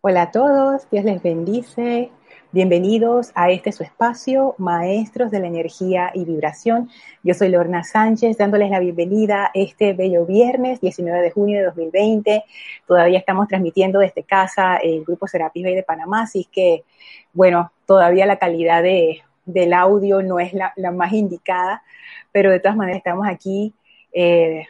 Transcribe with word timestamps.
Hola 0.00 0.22
a 0.22 0.30
todos, 0.30 0.88
Dios 0.92 1.04
les 1.04 1.20
bendice. 1.20 2.12
Bienvenidos 2.52 3.32
a 3.34 3.50
este 3.50 3.72
su 3.72 3.82
espacio, 3.82 4.54
Maestros 4.56 5.32
de 5.32 5.40
la 5.40 5.48
Energía 5.48 6.12
y 6.14 6.24
Vibración. 6.24 6.88
Yo 7.24 7.34
soy 7.34 7.48
Lorna 7.48 7.82
Sánchez, 7.82 8.38
dándoles 8.38 8.70
la 8.70 8.78
bienvenida 8.78 9.50
este 9.54 9.94
bello 9.94 10.24
viernes, 10.24 10.80
19 10.80 11.20
de 11.20 11.32
junio 11.32 11.58
de 11.58 11.64
2020. 11.64 12.44
Todavía 12.86 13.18
estamos 13.18 13.48
transmitiendo 13.48 13.98
desde 13.98 14.22
casa 14.22 14.76
el 14.76 15.02
Grupo 15.02 15.26
Serapis 15.26 15.64
Bay 15.64 15.74
de 15.74 15.82
Panamá, 15.82 16.22
así 16.22 16.46
que, 16.52 16.84
bueno, 17.32 17.72
todavía 17.84 18.24
la 18.24 18.38
calidad 18.38 18.84
de, 18.84 19.22
del 19.46 19.72
audio 19.72 20.22
no 20.22 20.38
es 20.38 20.52
la, 20.52 20.72
más 20.92 21.12
indicada, 21.12 21.82
pero 22.30 22.52
de 22.52 22.60
todas 22.60 22.76
maneras 22.76 22.98
estamos 22.98 23.26
aquí, 23.26 23.74
eh, 24.12 24.64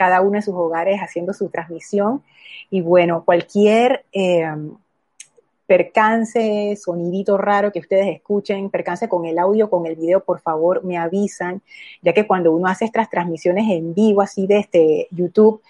cada 0.00 0.22
uno 0.22 0.36
en 0.36 0.42
sus 0.42 0.54
hogares, 0.54 0.98
haciendo 0.98 1.34
su 1.34 1.50
transmisión 1.50 2.22
y 2.70 2.80
bueno, 2.80 3.22
cualquier 3.22 4.06
eh, 4.14 4.46
percance, 5.66 6.74
sonidito 6.82 7.36
raro 7.36 7.70
que 7.70 7.80
ustedes 7.80 8.06
escuchen, 8.08 8.70
percance 8.70 9.10
con 9.10 9.26
el 9.26 9.38
audio, 9.38 9.68
con 9.68 9.84
el 9.84 9.96
video, 9.96 10.24
por 10.24 10.40
favor 10.40 10.82
me 10.84 10.96
avisan, 10.96 11.60
ya 12.00 12.14
que 12.14 12.26
cuando 12.26 12.50
uno 12.50 12.66
hace 12.66 12.86
estas 12.86 13.10
transmisiones 13.10 13.68
en 13.68 13.92
vivo 13.92 14.22
así 14.22 14.46
de 14.46 14.60
este 14.60 15.06
YouTube, 15.10 15.60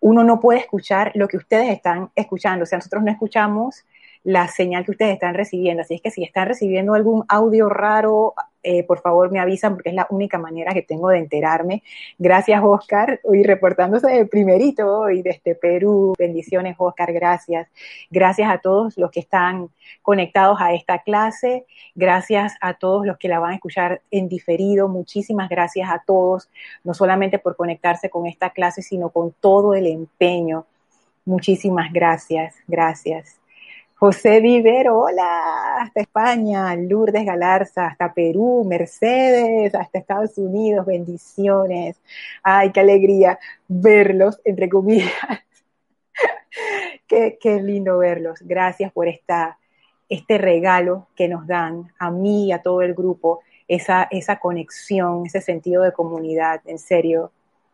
uno 0.00 0.24
no 0.24 0.40
puede 0.40 0.60
escuchar 0.60 1.12
lo 1.14 1.28
que 1.28 1.36
ustedes 1.36 1.68
están 1.68 2.08
escuchando. 2.16 2.62
O 2.62 2.66
sea, 2.66 2.78
nosotros 2.78 3.02
no 3.02 3.10
escuchamos 3.10 3.84
la 4.22 4.48
señal 4.48 4.84
que 4.84 4.92
ustedes 4.92 5.14
están 5.14 5.34
recibiendo. 5.34 5.82
Así 5.82 5.94
es 5.94 6.02
que 6.02 6.10
si 6.10 6.22
están 6.22 6.48
recibiendo 6.48 6.94
algún 6.94 7.24
audio 7.28 7.68
raro, 7.68 8.34
eh, 8.62 8.84
por 8.84 9.00
favor 9.00 9.30
me 9.32 9.40
avisan 9.40 9.74
porque 9.74 9.88
es 9.88 9.94
la 9.94 10.06
única 10.10 10.36
manera 10.38 10.74
que 10.74 10.82
tengo 10.82 11.08
de 11.08 11.18
enterarme. 11.18 11.82
Gracias, 12.18 12.60
Oscar, 12.62 13.20
hoy 13.24 13.42
reportándose 13.42 14.08
de 14.08 14.26
primerito 14.26 15.00
hoy 15.00 15.22
desde 15.22 15.54
Perú. 15.54 16.12
Bendiciones, 16.18 16.76
Oscar, 16.78 17.12
gracias. 17.12 17.68
Gracias 18.10 18.50
a 18.50 18.58
todos 18.58 18.98
los 18.98 19.10
que 19.10 19.20
están 19.20 19.70
conectados 20.02 20.58
a 20.60 20.74
esta 20.74 20.98
clase. 20.98 21.64
Gracias 21.94 22.54
a 22.60 22.74
todos 22.74 23.06
los 23.06 23.16
que 23.16 23.28
la 23.28 23.38
van 23.38 23.52
a 23.52 23.54
escuchar 23.54 24.02
en 24.10 24.28
diferido. 24.28 24.88
Muchísimas 24.88 25.48
gracias 25.48 25.88
a 25.90 26.02
todos, 26.06 26.50
no 26.84 26.92
solamente 26.92 27.38
por 27.38 27.56
conectarse 27.56 28.10
con 28.10 28.26
esta 28.26 28.50
clase, 28.50 28.82
sino 28.82 29.08
con 29.08 29.32
todo 29.40 29.74
el 29.74 29.86
empeño. 29.86 30.66
Muchísimas 31.24 31.92
gracias, 31.92 32.56
gracias. 32.66 33.39
José 34.00 34.40
Vivero, 34.40 34.98
hola, 34.98 35.82
hasta 35.82 36.00
España, 36.00 36.74
Lourdes 36.74 37.22
Galarza, 37.26 37.86
hasta 37.86 38.14
Perú, 38.14 38.64
Mercedes, 38.66 39.74
hasta 39.74 39.98
Estados 39.98 40.38
Unidos, 40.38 40.86
bendiciones. 40.86 42.00
Ay, 42.42 42.72
qué 42.72 42.80
alegría 42.80 43.38
verlos, 43.68 44.40
entre 44.46 44.70
comillas. 44.70 45.12
qué, 47.06 47.36
qué, 47.38 47.60
lindo 47.60 47.98
verlos. 47.98 48.40
Gracias 48.40 48.90
por 48.90 49.06
esta, 49.06 49.58
este 50.08 50.38
regalo 50.38 51.08
que 51.14 51.28
nos 51.28 51.46
dan 51.46 51.92
a 51.98 52.10
mí 52.10 52.46
y 52.46 52.52
a 52.52 52.62
todo 52.62 52.80
el 52.80 52.94
grupo, 52.94 53.40
esa, 53.68 54.08
esa 54.10 54.38
conexión, 54.38 55.26
ese 55.26 55.42
sentido 55.42 55.82
de 55.82 55.92
comunidad, 55.92 56.62
en 56.64 56.78
serio. 56.78 57.32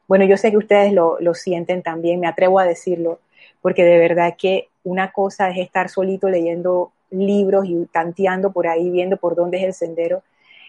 Bueno, 0.08 0.24
yo 0.24 0.36
sé 0.36 0.50
que 0.50 0.56
ustedes 0.56 0.92
lo, 0.92 1.20
lo 1.20 1.34
sienten 1.34 1.84
también, 1.84 2.18
me 2.18 2.26
atrevo 2.26 2.58
a 2.58 2.64
decirlo, 2.64 3.20
porque 3.66 3.82
de 3.82 3.98
verdad 3.98 4.36
que 4.38 4.68
una 4.84 5.10
cosa 5.10 5.50
es 5.50 5.58
estar 5.58 5.88
solito 5.88 6.28
leyendo 6.28 6.92
libros 7.10 7.66
y 7.66 7.84
tanteando 7.86 8.52
por 8.52 8.68
ahí, 8.68 8.90
viendo 8.90 9.16
por 9.16 9.34
dónde 9.34 9.56
es 9.58 9.64
el 9.64 9.74
sendero, 9.74 10.22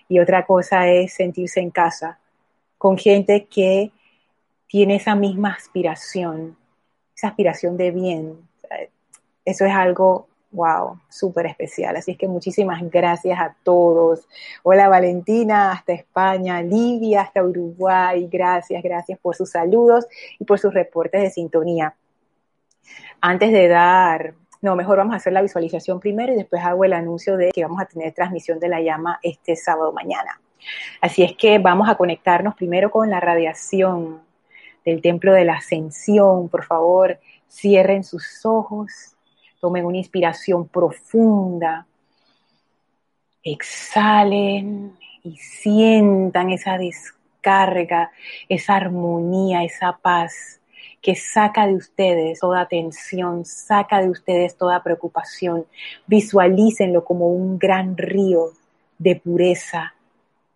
y 0.09 0.17
otra 0.17 0.48
cosa 0.48 0.89
es 0.89 1.14
sentirse 1.14 1.59
en 1.59 1.70
casa 1.70 2.17
con 2.80 2.98
gente 2.98 3.45
que 3.45 3.92
tiene 4.66 4.95
esa 4.95 5.14
misma 5.14 5.52
aspiración, 5.52 6.58
esa 7.16 7.28
aspiración 7.28 7.78
de 7.78 7.92
bien. 7.92 8.39
Eso 9.45 9.64
es 9.66 9.73
algo, 9.73 10.26
wow, 10.50 11.00
súper 11.08 11.45
especial. 11.45 11.98
Así 11.98 12.14
es 12.14 12.17
que 12.17 12.28
muchísimas 12.28 12.82
gracias 12.89 13.39
a 13.39 13.56
todos. 13.61 14.28
Hola 14.64 14.89
Valentina, 14.89 15.72
hasta 15.72 15.94
España, 15.94 16.64
Livia, 16.64 17.22
hasta 17.22 17.44
Uruguay. 17.44 18.27
Gracias, 18.27 18.82
gracias 18.82 19.20
por 19.20 19.36
sus 19.36 19.52
saludos 19.52 20.08
y 20.39 20.45
por 20.45 20.58
sus 20.58 20.73
reportes 20.73 21.21
de 21.21 21.30
sintonía 21.30 21.94
antes 23.21 23.52
de 23.52 23.67
dar, 23.67 24.33
no, 24.61 24.75
mejor 24.75 24.98
vamos 24.98 25.14
a 25.14 25.17
hacer 25.17 25.33
la 25.33 25.42
visualización 25.42 25.99
primero 25.99 26.33
y 26.33 26.36
después 26.36 26.64
hago 26.64 26.83
el 26.83 26.93
anuncio 26.93 27.37
de 27.37 27.52
que 27.52 27.64
vamos 27.64 27.81
a 27.81 27.86
tener 27.86 28.14
transmisión 28.14 28.59
de 28.59 28.70
la 28.70 28.81
llama 28.81 29.20
este 29.21 29.55
sábado 29.55 29.92
mañana. 29.93 30.39
Así 31.02 31.23
es 31.23 31.36
que 31.36 31.59
vamos 31.59 31.89
a 31.89 31.95
conectarnos 31.95 32.55
primero 32.55 32.92
con 32.92 33.09
la 33.09 33.20
radiación 33.20 34.21
del 34.83 35.02
templo 35.02 35.33
de 35.33 35.45
la 35.45 35.55
ascensión. 35.55 36.49
Por 36.49 36.64
favor, 36.64 37.20
cierren 37.49 38.03
sus 38.03 38.45
ojos, 38.45 39.15
tomen 39.59 39.86
una 39.86 39.97
inspiración 39.97 40.67
profunda, 40.67 41.86
exhalen 43.43 44.97
y 45.23 45.37
sientan 45.37 46.52
esa 46.52 46.77
descarga, 46.77 48.11
esa 48.49 48.76
armonía, 48.76 49.64
esa 49.64 49.97
paz 50.02 50.57
que 51.08 51.16
saca 51.16 51.66
de 51.66 51.73
ustedes 51.73 52.42
toda 52.42 52.68
tensión, 52.68 53.45
saca 53.45 54.02
de 54.02 54.10
ustedes 54.10 54.58
toda 54.58 54.84
preocupación. 54.84 55.66
Visualícenlo 56.06 57.06
como 57.06 57.30
un 57.30 57.58
gran 57.58 57.95
río 57.95 58.52
de 58.98 59.16
pureza, 59.16 59.94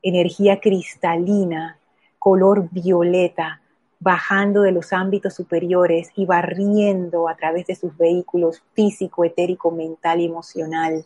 energía 0.02 0.60
cristalina, 0.60 1.80
color 2.20 2.68
violeta, 2.70 3.62
bajando 4.02 4.64
de 4.64 4.74
los 4.74 4.92
ámbitos 4.92 5.36
superiores 5.36 6.10
y 6.18 6.26
barriendo 6.26 7.30
a 7.30 7.36
través 7.38 7.68
de 7.68 7.76
sus 7.76 7.96
vehículos 7.96 8.62
físico, 8.74 9.24
etérico, 9.24 9.72
mental 9.72 10.20
y 10.20 10.26
emocional, 10.26 11.06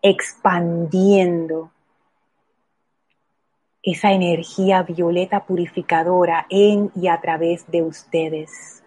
expandiendo 0.00 1.72
esa 3.82 4.12
energía 4.12 4.82
violeta 4.82 5.44
purificadora 5.44 6.46
en 6.50 6.90
y 6.94 7.08
a 7.08 7.20
través 7.20 7.66
de 7.70 7.82
ustedes. 7.82 8.82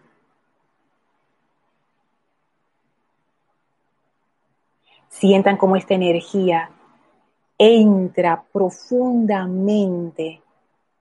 Sientan 5.10 5.58
cómo 5.58 5.76
esta 5.76 5.94
energía 5.94 6.70
entra 7.58 8.44
profundamente 8.52 10.42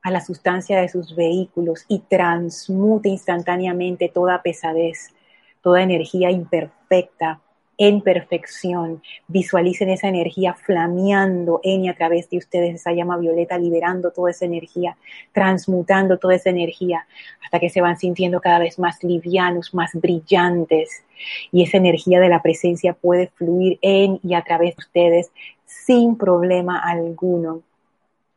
a 0.02 0.10
la 0.10 0.20
sustancia 0.20 0.80
de 0.80 0.88
sus 0.88 1.14
vehículos 1.14 1.84
y 1.88 2.00
transmute 2.00 3.08
instantáneamente 3.08 4.08
toda 4.08 4.42
pesadez, 4.42 5.14
toda 5.60 5.82
energía 5.82 6.30
imperfecta, 6.30 7.40
en 7.78 8.00
perfección. 8.00 9.02
Visualicen 9.28 9.90
esa 9.90 10.08
energía 10.08 10.54
flameando 10.54 11.60
en 11.62 11.84
y 11.84 11.88
a 11.88 11.94
través 11.94 12.28
de 12.30 12.38
ustedes, 12.38 12.74
esa 12.74 12.92
llama 12.92 13.16
violeta, 13.18 13.58
liberando 13.58 14.10
toda 14.10 14.30
esa 14.30 14.44
energía, 14.44 14.96
transmutando 15.32 16.18
toda 16.18 16.34
esa 16.34 16.50
energía, 16.50 17.06
hasta 17.44 17.58
que 17.58 17.70
se 17.70 17.80
van 17.80 17.96
sintiendo 17.96 18.40
cada 18.40 18.58
vez 18.58 18.78
más 18.78 19.02
livianos, 19.02 19.74
más 19.74 19.90
brillantes. 19.94 21.04
Y 21.50 21.62
esa 21.62 21.78
energía 21.78 22.20
de 22.20 22.28
la 22.28 22.42
presencia 22.42 22.92
puede 22.94 23.28
fluir 23.28 23.78
en 23.82 24.20
y 24.22 24.34
a 24.34 24.42
través 24.42 24.76
de 24.76 24.80
ustedes 24.80 25.30
sin 25.64 26.16
problema 26.16 26.78
alguno. 26.78 27.62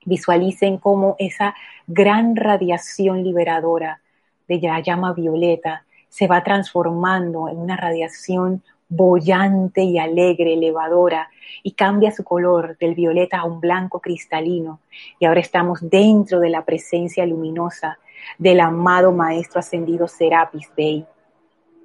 Visualicen 0.05 0.77
cómo 0.77 1.15
esa 1.19 1.55
gran 1.87 2.35
radiación 2.35 3.23
liberadora 3.23 4.01
de 4.47 4.59
la 4.59 4.79
llama 4.79 5.13
violeta 5.13 5.85
se 6.09 6.27
va 6.27 6.43
transformando 6.43 7.49
en 7.49 7.57
una 7.57 7.75
radiación 7.75 8.63
bollante 8.87 9.81
y 9.81 9.97
alegre, 9.97 10.53
elevadora, 10.53 11.29
y 11.63 11.71
cambia 11.71 12.11
su 12.11 12.23
color 12.23 12.77
del 12.77 12.95
violeta 12.95 13.39
a 13.39 13.45
un 13.45 13.59
blanco 13.59 13.99
cristalino. 13.99 14.79
Y 15.19 15.25
ahora 15.25 15.39
estamos 15.39 15.79
dentro 15.81 16.39
de 16.39 16.49
la 16.49 16.63
presencia 16.63 17.25
luminosa 17.25 17.97
del 18.37 18.59
amado 18.59 19.11
Maestro 19.11 19.59
Ascendido 19.59 20.07
Serapis 20.07 20.69
Bey. 20.75 21.05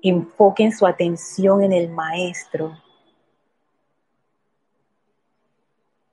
Enfoquen 0.02 0.72
su 0.72 0.86
atención 0.86 1.62
en 1.62 1.72
el 1.72 1.90
Maestro 1.90 2.72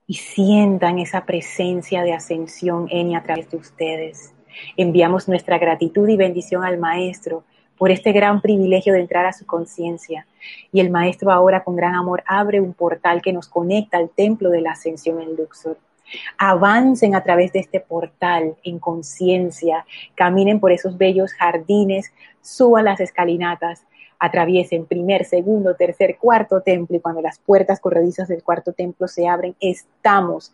y 0.06 0.14
sientan 0.14 0.98
esa 0.98 1.26
presencia 1.26 2.02
de 2.02 2.14
ascensión 2.14 2.88
en 2.90 3.10
y 3.10 3.14
a 3.14 3.22
través 3.22 3.50
de 3.50 3.58
ustedes. 3.58 4.34
Enviamos 4.76 5.28
nuestra 5.28 5.58
gratitud 5.58 6.08
y 6.08 6.16
bendición 6.16 6.64
al 6.64 6.78
Maestro 6.78 7.44
por 7.78 7.90
este 7.90 8.12
gran 8.12 8.40
privilegio 8.40 8.92
de 8.92 9.00
entrar 9.00 9.24
a 9.24 9.32
su 9.32 9.46
conciencia. 9.46 10.26
Y 10.72 10.80
el 10.80 10.90
Maestro 10.90 11.30
ahora 11.30 11.62
con 11.64 11.76
gran 11.76 11.94
amor 11.94 12.22
abre 12.26 12.60
un 12.60 12.74
portal 12.74 13.22
que 13.22 13.32
nos 13.32 13.48
conecta 13.48 13.96
al 13.96 14.10
templo 14.10 14.50
de 14.50 14.60
la 14.60 14.72
ascensión 14.72 15.20
en 15.20 15.36
Luxor. 15.36 15.78
Avancen 16.38 17.14
a 17.14 17.22
través 17.22 17.52
de 17.52 17.60
este 17.60 17.80
portal 17.80 18.56
en 18.64 18.78
conciencia, 18.78 19.84
caminen 20.14 20.58
por 20.58 20.72
esos 20.72 20.96
bellos 20.96 21.32
jardines, 21.34 22.12
suban 22.40 22.86
las 22.86 23.00
escalinatas, 23.00 23.84
atraviesen 24.18 24.86
primer, 24.86 25.24
segundo, 25.24 25.76
tercer, 25.76 26.16
cuarto 26.16 26.62
templo 26.62 26.96
y 26.96 27.00
cuando 27.00 27.20
las 27.20 27.38
puertas 27.38 27.78
corredizas 27.78 28.26
del 28.26 28.42
cuarto 28.42 28.72
templo 28.72 29.06
se 29.06 29.28
abren, 29.28 29.54
estamos 29.60 30.52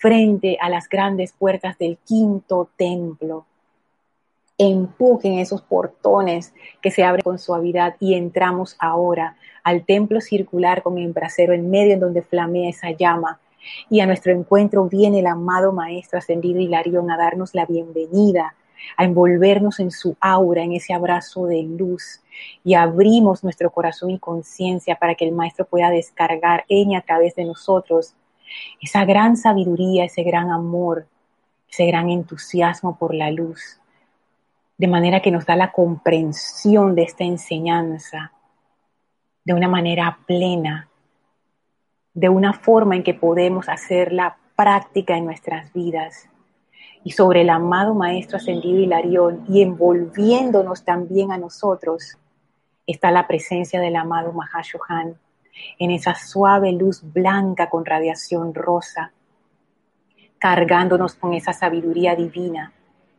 frente 0.00 0.56
a 0.60 0.68
las 0.70 0.88
grandes 0.88 1.32
puertas 1.32 1.78
del 1.78 1.98
quinto 1.98 2.70
templo 2.76 3.46
empujen 4.58 5.38
esos 5.38 5.62
portones 5.62 6.54
que 6.80 6.90
se 6.90 7.02
abren 7.02 7.22
con 7.22 7.38
suavidad 7.38 7.96
y 7.98 8.14
entramos 8.14 8.76
ahora 8.78 9.36
al 9.64 9.84
templo 9.84 10.20
circular 10.20 10.82
con 10.82 10.98
el 10.98 11.12
brasero 11.12 11.52
en 11.54 11.70
medio 11.70 11.94
en 11.94 12.00
donde 12.00 12.22
flamea 12.22 12.70
esa 12.70 12.90
llama. 12.92 13.40
Y 13.88 14.00
a 14.00 14.06
nuestro 14.06 14.32
encuentro 14.32 14.84
viene 14.84 15.20
el 15.20 15.26
amado 15.26 15.72
Maestro 15.72 16.18
Ascendido 16.18 16.60
Hilarión 16.60 17.10
a 17.10 17.16
darnos 17.16 17.54
la 17.54 17.64
bienvenida, 17.64 18.54
a 18.96 19.04
envolvernos 19.04 19.80
en 19.80 19.90
su 19.90 20.16
aura, 20.20 20.62
en 20.62 20.74
ese 20.74 20.92
abrazo 20.92 21.46
de 21.46 21.62
luz. 21.62 22.20
Y 22.62 22.74
abrimos 22.74 23.42
nuestro 23.42 23.70
corazón 23.70 24.10
y 24.10 24.18
conciencia 24.18 24.96
para 24.96 25.14
que 25.14 25.24
el 25.24 25.32
Maestro 25.32 25.64
pueda 25.64 25.90
descargar 25.90 26.64
en 26.68 26.90
y 26.90 26.96
a 26.96 27.00
través 27.00 27.34
de 27.34 27.44
nosotros 27.44 28.14
esa 28.80 29.04
gran 29.04 29.36
sabiduría, 29.36 30.04
ese 30.04 30.22
gran 30.22 30.50
amor, 30.50 31.06
ese 31.70 31.86
gran 31.86 32.10
entusiasmo 32.10 32.98
por 32.98 33.14
la 33.14 33.30
luz 33.30 33.80
de 34.76 34.88
manera 34.88 35.20
que 35.20 35.30
nos 35.30 35.46
da 35.46 35.56
la 35.56 35.72
comprensión 35.72 36.94
de 36.94 37.02
esta 37.02 37.24
enseñanza 37.24 38.32
de 39.44 39.52
una 39.52 39.68
manera 39.68 40.18
plena, 40.26 40.88
de 42.14 42.28
una 42.28 42.52
forma 42.52 42.96
en 42.96 43.02
que 43.02 43.14
podemos 43.14 43.68
hacerla 43.68 44.36
práctica 44.56 45.16
en 45.16 45.26
nuestras 45.26 45.72
vidas. 45.72 46.28
Y 47.04 47.10
sobre 47.10 47.42
el 47.42 47.50
amado 47.50 47.94
Maestro 47.94 48.38
Ascendido 48.38 48.78
Hilarión 48.78 49.44
y 49.48 49.62
envolviéndonos 49.62 50.84
también 50.84 51.32
a 51.32 51.38
nosotros, 51.38 52.16
está 52.86 53.10
la 53.10 53.26
presencia 53.26 53.80
del 53.80 53.96
amado 53.96 54.32
Mahashohan 54.32 55.18
en 55.78 55.90
esa 55.90 56.14
suave 56.14 56.72
luz 56.72 57.02
blanca 57.12 57.68
con 57.68 57.84
radiación 57.84 58.54
rosa, 58.54 59.12
cargándonos 60.38 61.14
con 61.14 61.34
esa 61.34 61.52
sabiduría 61.52 62.16
divina 62.16 62.72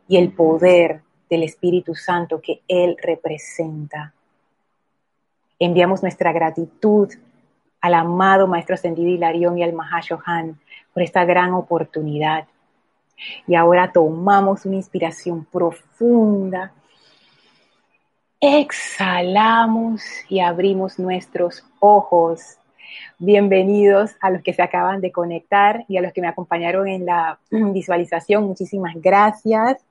y 0.08 0.16
el 0.18 0.32
poder 0.32 1.02
del 1.28 1.42
Espíritu 1.42 1.94
Santo 1.94 2.40
que 2.40 2.62
Él 2.68 2.96
representa. 3.02 4.12
Enviamos 5.58 6.02
nuestra 6.02 6.32
gratitud 6.32 7.10
al 7.80 7.94
amado 7.94 8.46
Maestro 8.46 8.74
Ascendido 8.74 9.08
Hilarión 9.08 9.58
y 9.58 9.62
al 9.62 9.72
Mahashohan 9.72 10.58
por 10.92 11.02
esta 11.02 11.24
gran 11.24 11.54
oportunidad. 11.54 12.46
Y 13.46 13.54
ahora 13.54 13.92
tomamos 13.92 14.66
una 14.66 14.76
inspiración 14.76 15.44
profunda, 15.44 16.72
exhalamos 18.40 20.02
y 20.28 20.40
abrimos 20.40 20.98
nuestros 20.98 21.64
ojos. 21.80 22.58
Bienvenidos 23.18 24.14
a 24.20 24.30
los 24.30 24.42
que 24.42 24.52
se 24.52 24.62
acaban 24.62 25.00
de 25.00 25.12
conectar 25.12 25.84
y 25.88 25.96
a 25.96 26.02
los 26.02 26.12
que 26.12 26.20
me 26.20 26.28
acompañaron 26.28 26.88
en 26.88 27.06
la 27.06 27.38
visualización. 27.50 28.44
Muchísimas 28.44 28.94
gracias. 28.96 29.85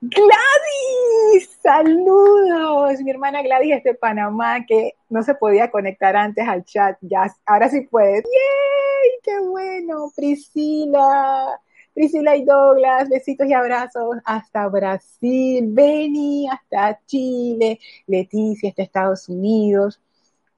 Gladys, 0.00 1.58
saludos. 1.62 3.00
Mi 3.00 3.10
hermana 3.10 3.42
Gladys 3.42 3.76
es 3.76 3.84
de 3.84 3.94
Panamá 3.94 4.64
que 4.66 4.94
no 5.08 5.22
se 5.22 5.34
podía 5.34 5.70
conectar 5.70 6.16
antes 6.16 6.46
al 6.46 6.64
chat. 6.64 6.98
Ya, 7.00 7.34
ahora 7.46 7.68
sí 7.68 7.82
puede. 7.82 8.16
¡Yay! 8.16 9.10
¡Qué 9.22 9.40
bueno! 9.40 10.12
Priscila, 10.14 11.58
Priscila 11.94 12.36
y 12.36 12.44
Douglas, 12.44 13.08
besitos 13.08 13.46
y 13.46 13.52
abrazos 13.52 14.16
hasta 14.24 14.68
Brasil, 14.68 15.64
Beni 15.68 16.48
hasta 16.48 17.00
Chile, 17.06 17.78
Leticia 18.06 18.70
hasta 18.70 18.82
Estados 18.82 19.28
Unidos, 19.28 20.00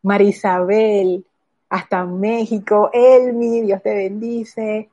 Marisabel 0.03 1.25
hasta 1.69 2.05
México, 2.05 2.91
Elmi, 2.93 3.63
Dios 3.63 3.83
te 3.83 3.95
bendice, 3.95 4.89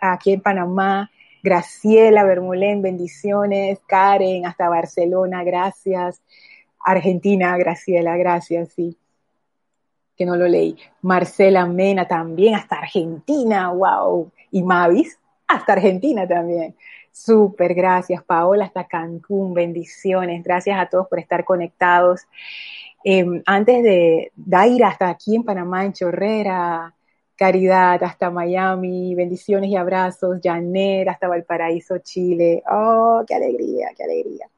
aquí 0.00 0.32
en 0.32 0.40
Panamá, 0.40 1.10
Graciela 1.46 2.24
Bermulén, 2.24 2.82
bendiciones. 2.82 3.78
Karen, 3.86 4.46
hasta 4.46 4.68
Barcelona, 4.68 5.44
gracias. 5.44 6.20
Argentina, 6.84 7.56
Graciela, 7.56 8.16
gracias, 8.16 8.72
sí. 8.72 8.98
Que 10.16 10.26
no 10.26 10.34
lo 10.34 10.48
leí. 10.48 10.76
Marcela 11.02 11.64
Mena 11.66 12.08
también, 12.08 12.56
hasta 12.56 12.80
Argentina, 12.80 13.70
wow. 13.70 14.28
Y 14.50 14.64
Mavis, 14.64 15.20
hasta 15.46 15.74
Argentina 15.74 16.26
también. 16.26 16.74
Súper, 17.12 17.74
gracias. 17.74 18.24
Paola, 18.24 18.64
hasta 18.64 18.88
Cancún, 18.88 19.54
bendiciones. 19.54 20.42
Gracias 20.42 20.76
a 20.76 20.86
todos 20.86 21.06
por 21.06 21.20
estar 21.20 21.44
conectados. 21.44 22.22
Em, 23.04 23.40
antes 23.46 23.84
de 23.84 24.32
Daira, 24.34 24.88
hasta 24.88 25.10
aquí 25.10 25.36
en 25.36 25.44
Panamá, 25.44 25.84
en 25.84 25.92
Chorrera, 25.92 26.92
Caridad 27.36 28.02
hasta 28.02 28.30
Miami, 28.30 29.14
bendiciones 29.14 29.70
y 29.70 29.76
abrazos, 29.76 30.38
Janet 30.42 31.08
hasta 31.08 31.28
Valparaíso, 31.28 31.98
Chile. 31.98 32.62
Oh, 32.70 33.22
qué 33.26 33.34
alegría, 33.34 33.88
qué 33.96 34.04
alegría. 34.04 34.48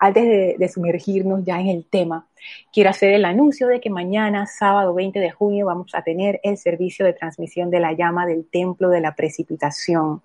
Antes 0.00 0.24
de, 0.24 0.56
de, 0.58 0.68
sumergirnos 0.68 1.44
ya 1.44 1.60
en 1.60 1.68
el 1.68 1.84
tema, 1.84 2.26
quiero 2.72 2.90
hacer 2.90 3.12
el 3.12 3.24
anuncio 3.24 3.68
de 3.68 3.80
que 3.80 3.90
mañana, 3.90 4.46
sábado 4.46 4.94
20 4.94 5.18
de 5.20 5.30
junio, 5.30 5.66
vamos 5.66 5.94
a 5.94 6.02
tener 6.02 6.40
el 6.42 6.56
servicio 6.56 7.04
de 7.04 7.12
transmisión 7.12 7.70
de 7.70 7.80
la 7.80 7.92
llama 7.92 8.26
del 8.26 8.46
Templo 8.46 8.88
de 8.88 9.00
la 9.00 9.14
Precipitación. 9.14 10.22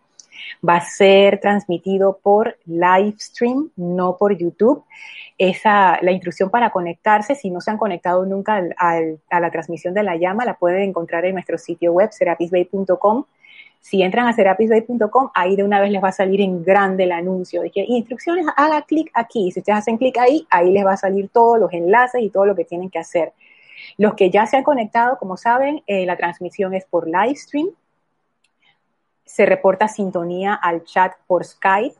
Va 0.67 0.77
a 0.77 0.85
ser 0.85 1.39
transmitido 1.39 2.19
por 2.21 2.57
live 2.65 3.15
stream, 3.19 3.69
no 3.75 4.17
por 4.17 4.37
YouTube. 4.37 4.83
Esa, 5.37 5.99
la 6.01 6.11
instrucción 6.11 6.49
para 6.49 6.69
conectarse, 6.69 7.35
si 7.35 7.49
no 7.49 7.59
se 7.59 7.71
han 7.71 7.77
conectado 7.77 8.25
nunca 8.25 8.61
a 8.77 9.39
la 9.39 9.51
transmisión 9.51 9.93
de 9.93 10.03
la 10.03 10.15
llama, 10.15 10.45
la 10.45 10.55
pueden 10.55 10.83
encontrar 10.83 11.25
en 11.25 11.33
nuestro 11.33 11.57
sitio 11.57 11.91
web, 11.91 12.11
serapisbay.com. 12.11 13.25
Si 13.79 14.01
entran 14.01 14.27
a 14.27 14.33
serapisbay.com, 14.33 15.31
ahí 15.33 15.57
de 15.57 15.63
una 15.63 15.81
vez 15.81 15.91
les 15.91 16.01
va 16.01 16.07
a 16.07 16.13
salir 16.13 16.39
en 16.39 16.63
grande 16.63 17.03
el 17.03 17.11
anuncio 17.11 17.61
de 17.61 17.69
que 17.69 17.83
instrucciones, 17.85 18.45
haga 18.55 18.83
clic 18.83 19.11
aquí. 19.13 19.51
Si 19.51 19.59
ustedes 19.59 19.79
hacen 19.79 19.97
clic 19.97 20.17
ahí, 20.17 20.47
ahí 20.49 20.71
les 20.71 20.85
va 20.85 20.93
a 20.93 20.97
salir 20.97 21.27
todos 21.27 21.59
los 21.59 21.73
enlaces 21.73 22.21
y 22.21 22.29
todo 22.29 22.45
lo 22.45 22.55
que 22.55 22.63
tienen 22.63 22.89
que 22.89 22.99
hacer. 22.99 23.33
Los 23.97 24.13
que 24.13 24.29
ya 24.29 24.45
se 24.45 24.55
han 24.55 24.63
conectado, 24.63 25.17
como 25.17 25.35
saben, 25.35 25.83
eh, 25.87 26.05
la 26.05 26.15
transmisión 26.15 26.73
es 26.73 26.85
por 26.85 27.07
live 27.07 27.35
stream 27.35 27.67
se 29.25 29.45
reporta 29.45 29.87
sintonía 29.87 30.53
al 30.53 30.83
chat 30.83 31.13
por 31.27 31.43
Skype, 31.43 31.95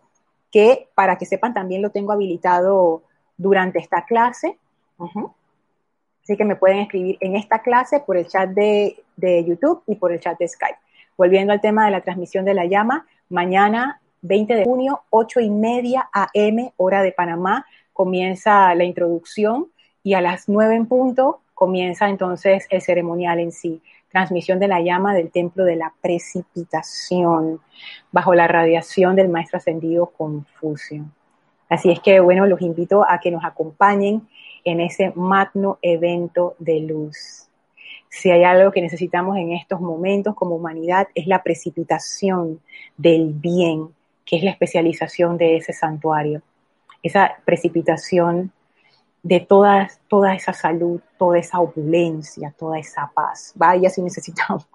que 0.51 0.87
para 0.95 1.17
que 1.17 1.25
sepan 1.25 1.53
también 1.53 1.81
lo 1.81 1.89
tengo 1.89 2.11
habilitado 2.11 3.03
durante 3.37 3.79
esta 3.79 4.05
clase. 4.05 4.57
Así 6.23 6.37
que 6.37 6.45
me 6.45 6.55
pueden 6.55 6.79
escribir 6.79 7.17
en 7.19 7.35
esta 7.35 7.59
clase 7.59 7.99
por 7.99 8.17
el 8.17 8.27
chat 8.27 8.49
de, 8.49 9.03
de, 9.17 9.43
YouTube 9.43 9.83
y 9.87 9.95
por 9.95 10.11
el 10.11 10.19
chat 10.19 10.37
de 10.37 10.47
Skype. 10.47 10.77
Volviendo 11.17 11.53
al 11.53 11.61
tema 11.61 11.85
de 11.85 11.91
la 11.91 12.01
transmisión 12.01 12.45
de 12.45 12.53
la 12.53 12.65
llama, 12.65 13.05
mañana 13.29 13.99
20 14.21 14.55
de 14.55 14.63
junio, 14.63 15.01
8 15.09 15.41
y 15.41 15.49
media 15.49 16.09
AM, 16.13 16.71
hora 16.77 17.01
de 17.01 17.11
Panamá, 17.11 17.65
comienza 17.91 18.73
la 18.73 18.83
introducción 18.83 19.67
y 20.01 20.13
a 20.13 20.21
las 20.21 20.47
9 20.47 20.75
en 20.75 20.85
punto 20.85 21.41
comienza 21.53 22.09
entonces 22.09 22.67
el 22.69 22.81
ceremonial 22.81 23.39
en 23.39 23.51
sí 23.51 23.81
transmisión 24.13 24.60
de 24.60 24.67
la 24.67 24.79
llama 24.79 25.15
del 25.15 25.32
templo 25.32 25.65
de 25.65 25.75
la 25.75 25.91
precipitación, 26.00 27.60
bajo 28.12 28.36
la 28.36 28.48
radiación 28.48 29.15
del 29.15 29.27
maestro 29.27 29.58
ascendido 29.58 30.05
Confucio. 30.05 31.03
Así 31.67 31.91
es 31.91 32.00
que, 32.00 32.20
bueno, 32.20 32.46
los 32.46 32.62
invito 32.62 33.03
a 33.10 33.20
que 33.20 33.32
nos 33.32 33.43
acompañen 33.43 34.22
en 34.63 34.79
ese 34.79 35.12
magno 35.15 35.79
evento 35.82 36.55
de 36.60 36.79
luz. 36.82 37.48
Si 38.08 38.29
hay 38.29 38.43
algo 38.43 38.72
que 38.72 38.82
necesitamos 38.82 39.36
en 39.38 39.53
estos 39.53 39.82
momentos 39.82 40.36
como 40.36 40.55
humanidad 40.55 41.08
es 41.15 41.25
la 41.25 41.41
precipitación 41.41 42.62
del 42.96 43.34
bien, 43.34 43.89
que 44.25 44.38
es 44.38 44.43
la 44.43 44.51
especialización 44.51 45.38
de 45.38 45.58
ese 45.58 45.74
santuario. 45.74 46.43
Esa 47.01 47.38
precipitación 47.43 48.51
de 49.24 49.39
toda, 49.39 49.89
toda 50.10 50.36
esa 50.36 50.53
salud, 50.53 51.00
toda 51.18 51.39
esa 51.39 51.60
opulencia, 51.60 52.53
toda 52.58 52.77
esa 52.77 53.10
paz. 53.13 53.53
Vaya 53.56 53.89
si 53.89 54.01
necesitamos, 54.01 54.68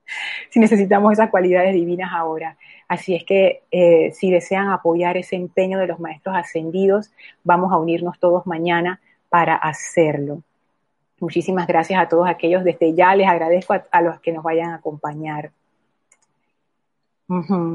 si 0.50 0.60
necesitamos 0.60 1.12
esas 1.12 1.30
cualidades 1.30 1.74
divinas 1.74 2.12
ahora. 2.14 2.56
Así 2.88 3.16
es 3.16 3.24
que 3.24 3.64
eh, 3.72 4.12
si 4.12 4.30
desean 4.30 4.68
apoyar 4.70 5.16
ese 5.16 5.34
empeño 5.34 5.78
de 5.78 5.88
los 5.88 5.98
maestros 5.98 6.36
ascendidos, 6.36 7.10
vamos 7.42 7.72
a 7.72 7.78
unirnos 7.78 8.18
todos 8.20 8.46
mañana 8.46 9.00
para 9.28 9.56
hacerlo. 9.56 10.42
Muchísimas 11.18 11.66
gracias 11.66 12.00
a 12.00 12.08
todos 12.08 12.28
aquellos. 12.28 12.62
Desde 12.62 12.94
ya 12.94 13.14
les 13.16 13.28
agradezco 13.28 13.74
a, 13.74 13.84
a 13.90 14.02
los 14.02 14.20
que 14.20 14.32
nos 14.32 14.44
vayan 14.44 14.70
a 14.70 14.76
acompañar. 14.76 15.50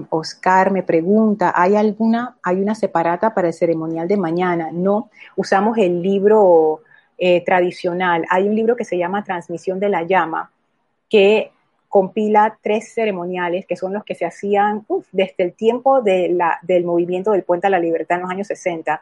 Oscar 0.10 0.72
me 0.72 0.84
pregunta, 0.84 1.52
¿hay 1.56 1.76
alguna, 1.76 2.38
hay 2.42 2.62
una 2.62 2.74
separata 2.74 3.34
para 3.34 3.50
el 3.50 3.54
ceremonial 3.54 4.08
de 4.08 4.18
mañana? 4.18 4.70
No, 4.72 5.10
usamos 5.36 5.78
el 5.78 6.02
libro 6.02 6.82
eh, 7.18 7.44
tradicional. 7.44 8.26
Hay 8.30 8.48
un 8.48 8.56
libro 8.56 8.76
que 8.76 8.86
se 8.86 8.98
llama 8.98 9.24
Transmisión 9.24 9.80
de 9.80 9.90
la 9.90 10.04
Llama, 10.04 10.52
que 11.10 11.52
compila 11.90 12.58
tres 12.62 12.94
ceremoniales 12.94 13.66
que 13.66 13.76
son 13.76 13.92
los 13.94 14.06
que 14.06 14.16
se 14.16 14.26
hacían 14.26 14.86
desde 15.12 15.44
el 15.44 15.54
tiempo 15.54 16.02
del 16.02 16.86
movimiento 16.86 17.32
del 17.32 17.44
Puente 17.44 17.68
a 17.68 17.70
la 17.70 17.80
Libertad 17.80 18.16
en 18.16 18.22
los 18.22 18.32
años 18.32 18.48
60. 18.48 19.02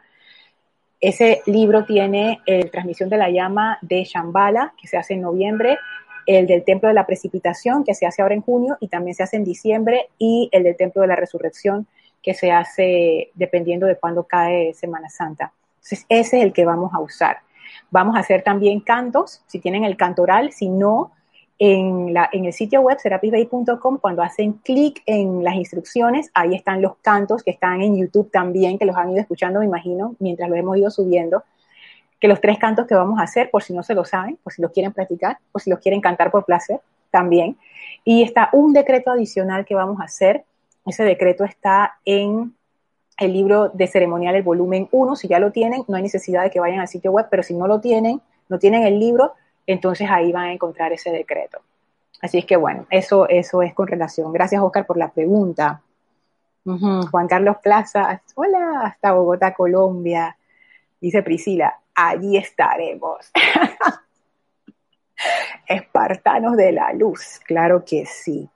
Ese 1.00 1.40
libro 1.46 1.84
tiene 1.84 2.40
el 2.46 2.70
Transmisión 2.70 3.08
de 3.08 3.16
la 3.16 3.30
Llama 3.30 3.78
de 3.80 4.02
Shambhala, 4.02 4.74
que 4.78 4.88
se 4.88 4.96
hace 4.96 5.14
en 5.14 5.22
noviembre, 5.22 5.78
el 6.26 6.46
del 6.46 6.64
Templo 6.64 6.88
de 6.88 6.94
la 6.94 7.06
Precipitación, 7.06 7.84
que 7.84 7.94
se 7.94 8.06
hace 8.06 8.22
ahora 8.22 8.34
en 8.34 8.42
junio 8.42 8.76
y 8.80 8.88
también 8.88 9.14
se 9.14 9.22
hace 9.22 9.36
en 9.36 9.44
diciembre, 9.44 10.08
y 10.18 10.48
el 10.52 10.62
del 10.62 10.76
Templo 10.76 11.02
de 11.02 11.08
la 11.08 11.16
Resurrección, 11.16 11.86
que 12.22 12.34
se 12.34 12.52
hace 12.52 13.30
dependiendo 13.34 13.86
de 13.86 13.96
cuándo 13.96 14.24
cae 14.24 14.74
Semana 14.74 15.08
Santa. 15.08 15.52
Entonces, 15.76 16.06
ese 16.08 16.38
es 16.38 16.44
el 16.44 16.52
que 16.52 16.64
vamos 16.64 16.92
a 16.92 17.00
usar. 17.00 17.38
Vamos 17.90 18.16
a 18.16 18.20
hacer 18.20 18.42
también 18.42 18.80
cantos, 18.80 19.42
si 19.46 19.58
tienen 19.58 19.84
el 19.84 19.96
cantoral, 19.96 20.52
si 20.52 20.68
no, 20.68 21.12
en, 21.58 22.14
la, 22.14 22.28
en 22.32 22.46
el 22.46 22.52
sitio 22.52 22.80
web 22.80 22.98
serapisbay.com, 22.98 23.98
cuando 23.98 24.22
hacen 24.22 24.54
clic 24.54 25.02
en 25.06 25.44
las 25.44 25.54
instrucciones, 25.54 26.30
ahí 26.34 26.54
están 26.54 26.80
los 26.80 26.96
cantos 27.02 27.42
que 27.42 27.50
están 27.50 27.82
en 27.82 27.98
YouTube 27.98 28.30
también, 28.30 28.78
que 28.78 28.86
los 28.86 28.96
han 28.96 29.10
ido 29.10 29.20
escuchando, 29.20 29.60
me 29.60 29.66
imagino, 29.66 30.14
mientras 30.18 30.48
lo 30.48 30.56
hemos 30.56 30.78
ido 30.78 30.90
subiendo. 30.90 31.44
Que 32.20 32.28
los 32.28 32.40
tres 32.40 32.58
cantos 32.58 32.86
que 32.86 32.94
vamos 32.94 33.18
a 33.18 33.22
hacer, 33.22 33.50
por 33.50 33.62
si 33.62 33.72
no 33.72 33.82
se 33.82 33.94
lo 33.94 34.04
saben, 34.04 34.38
por 34.42 34.52
si 34.52 34.62
los 34.62 34.70
quieren 34.72 34.92
practicar, 34.92 35.38
por 35.52 35.62
si 35.62 35.70
los 35.70 35.78
quieren 35.78 36.00
cantar 36.00 36.30
por 36.30 36.44
placer, 36.44 36.80
también. 37.10 37.56
Y 38.04 38.22
está 38.22 38.50
un 38.52 38.72
decreto 38.72 39.10
adicional 39.10 39.64
que 39.64 39.74
vamos 39.74 40.00
a 40.00 40.04
hacer. 40.04 40.44
Ese 40.86 41.04
decreto 41.04 41.44
está 41.44 41.98
en 42.04 42.54
el 43.18 43.32
libro 43.32 43.68
de 43.68 43.86
ceremonial, 43.86 44.34
el 44.34 44.42
volumen 44.42 44.88
1. 44.90 45.16
Si 45.16 45.28
ya 45.28 45.38
lo 45.38 45.50
tienen, 45.52 45.84
no 45.88 45.96
hay 45.96 46.02
necesidad 46.02 46.42
de 46.42 46.50
que 46.50 46.60
vayan 46.60 46.80
al 46.80 46.88
sitio 46.88 47.12
web, 47.12 47.26
pero 47.30 47.42
si 47.42 47.54
no 47.54 47.66
lo 47.66 47.80
tienen, 47.80 48.20
no 48.48 48.58
tienen 48.58 48.84
el 48.84 48.98
libro, 48.98 49.34
entonces 49.66 50.08
ahí 50.10 50.32
van 50.32 50.46
a 50.46 50.52
encontrar 50.52 50.92
ese 50.92 51.10
decreto. 51.10 51.60
Así 52.22 52.38
es 52.38 52.44
que 52.44 52.56
bueno, 52.56 52.86
eso, 52.90 53.28
eso 53.28 53.62
es 53.62 53.74
con 53.74 53.86
relación. 53.86 54.32
Gracias, 54.32 54.62
Oscar, 54.62 54.86
por 54.86 54.96
la 54.96 55.10
pregunta. 55.10 55.82
Juan 56.64 57.26
Carlos 57.26 57.56
Plaza, 57.62 58.20
hola, 58.34 58.82
hasta 58.84 59.12
Bogotá, 59.12 59.54
Colombia. 59.54 60.36
Dice 61.00 61.22
Priscila, 61.22 61.74
allí 62.08 62.36
estaremos. 62.36 63.30
Espartanos 65.66 66.56
de 66.56 66.72
la 66.72 66.92
luz, 66.92 67.40
claro 67.44 67.84
que 67.84 68.06
sí. 68.06 68.48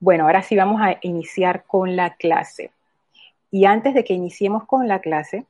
Bueno, 0.00 0.24
ahora 0.24 0.42
sí 0.42 0.56
vamos 0.56 0.80
a 0.82 0.98
iniciar 1.02 1.64
con 1.64 1.96
la 1.96 2.14
clase. 2.14 2.72
Y 3.50 3.66
antes 3.66 3.94
de 3.94 4.04
que 4.04 4.14
iniciemos 4.14 4.66
con 4.66 4.88
la 4.88 5.00
clase, 5.00 5.46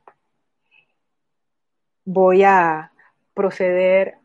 voy 2.05 2.43
a 2.43 2.91
proceder 3.33 4.17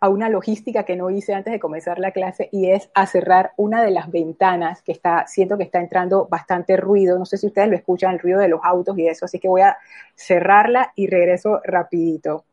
a 0.00 0.08
una 0.08 0.30
logística 0.30 0.84
que 0.84 0.96
no 0.96 1.10
hice 1.10 1.34
antes 1.34 1.52
de 1.52 1.60
comenzar 1.60 1.98
la 1.98 2.12
clase 2.12 2.48
y 2.50 2.70
es 2.70 2.90
a 2.94 3.06
cerrar 3.06 3.52
una 3.58 3.82
de 3.82 3.90
las 3.90 4.10
ventanas 4.10 4.82
que 4.82 4.92
está, 4.92 5.26
siento 5.26 5.58
que 5.58 5.64
está 5.64 5.78
entrando 5.78 6.26
bastante 6.26 6.78
ruido. 6.78 7.18
No 7.18 7.26
sé 7.26 7.36
si 7.36 7.46
ustedes 7.46 7.68
lo 7.68 7.76
escuchan, 7.76 8.14
el 8.14 8.18
ruido 8.18 8.40
de 8.40 8.48
los 8.48 8.60
autos 8.62 8.98
y 8.98 9.06
eso, 9.06 9.26
así 9.26 9.38
que 9.38 9.48
voy 9.48 9.60
a 9.60 9.76
cerrarla 10.14 10.92
y 10.96 11.06
regreso 11.06 11.60
rapidito. 11.64 12.44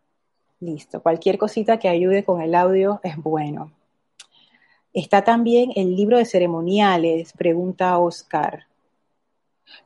Listo, 0.59 1.01
cualquier 1.01 1.37
cosita 1.37 1.77
que 1.79 1.87
ayude 1.87 2.23
con 2.23 2.41
el 2.41 2.53
audio 2.53 2.99
es 3.03 3.15
bueno. 3.15 3.71
Está 4.93 5.23
también 5.23 5.71
el 5.75 5.95
libro 5.95 6.17
de 6.17 6.25
ceremoniales, 6.25 7.31
pregunta 7.33 7.97
Oscar. 7.99 8.65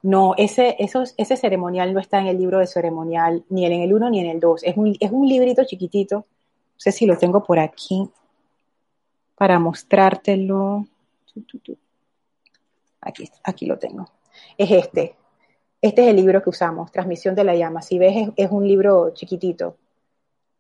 No, 0.02 0.34
ese, 0.38 0.78
ese 0.80 1.38
ceremonial 1.38 1.94
no 1.94 2.00
está 2.00 2.20
en 2.20 2.28
el 2.28 2.38
libro 2.38 2.60
de 2.60 2.68
ceremonial, 2.68 3.44
ni 3.50 3.66
en 3.66 3.74
el 3.74 3.94
1 3.94 4.10
ni 4.10 4.20
en 4.22 4.28
el 4.28 4.40
2. 4.40 4.64
Es 4.64 4.78
un, 4.78 4.96
es 5.00 5.12
un 5.12 5.28
librito 5.28 5.64
chiquitito. 5.66 6.26
Sé 6.82 6.92
si 6.92 7.06
lo 7.06 7.16
tengo 7.16 7.44
por 7.44 7.60
aquí 7.60 8.10
para 9.36 9.60
mostrártelo. 9.60 10.88
Aquí, 13.02 13.30
aquí 13.44 13.68
lo 13.68 13.78
tengo. 13.78 14.10
Es 14.58 14.72
este. 14.72 15.16
Este 15.80 16.02
es 16.02 16.08
el 16.08 16.16
libro 16.16 16.42
que 16.42 16.50
usamos, 16.50 16.92
Transmisión 16.92 17.36
de 17.36 17.44
la 17.44 17.54
Llama. 17.54 17.84
Si 17.84 18.00
ves, 18.00 18.30
es, 18.36 18.50
un 18.50 18.68
libro 18.68 19.12
chiquitito. 19.14 19.78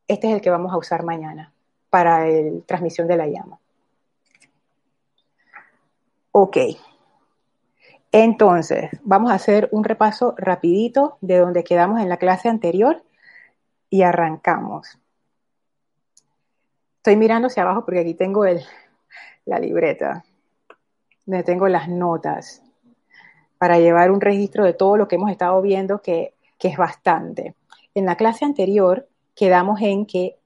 Este 0.07 0.27
es 0.27 0.35
el 0.35 0.41
que 0.41 0.51
vamos 0.51 0.71
a 0.71 0.77
usar 0.77 1.01
mañana 1.01 1.51
para 1.89 2.27
el 2.27 2.65
Transmisión 2.67 3.07
de 3.07 3.17
la 3.17 3.25
Llama. 3.25 3.59
Ok. 6.33 6.57
Entonces, 8.11 8.91
vamos 9.01 9.31
a 9.31 9.35
hacer 9.35 9.69
un 9.71 9.83
repaso 9.83 10.35
rapidito 10.37 11.17
de 11.21 11.39
donde 11.39 11.63
quedamos 11.63 11.99
en 11.99 12.09
la 12.09 12.17
clase 12.17 12.47
anterior 12.47 13.01
y 13.89 14.03
arrancamos. 14.03 15.00
Estoy 17.01 17.15
mirando 17.15 17.47
hacia 17.47 17.63
abajo 17.63 17.83
porque 17.83 18.01
aquí 18.01 18.13
tengo 18.13 18.45
el, 18.45 18.61
la 19.45 19.57
libreta, 19.57 20.23
donde 21.25 21.43
tengo 21.43 21.67
las 21.67 21.89
notas, 21.89 22.61
para 23.57 23.79
llevar 23.79 24.11
un 24.11 24.21
registro 24.21 24.63
de 24.63 24.73
todo 24.73 24.97
lo 24.97 25.07
que 25.07 25.15
hemos 25.15 25.31
estado 25.31 25.59
viendo, 25.63 26.03
que, 26.03 26.35
que 26.59 26.67
es 26.67 26.77
bastante. 26.77 27.55
En 27.95 28.05
la 28.05 28.17
clase 28.17 28.45
anterior 28.45 29.07
quedamos 29.35 29.81
en 29.81 30.05
que, 30.05 30.37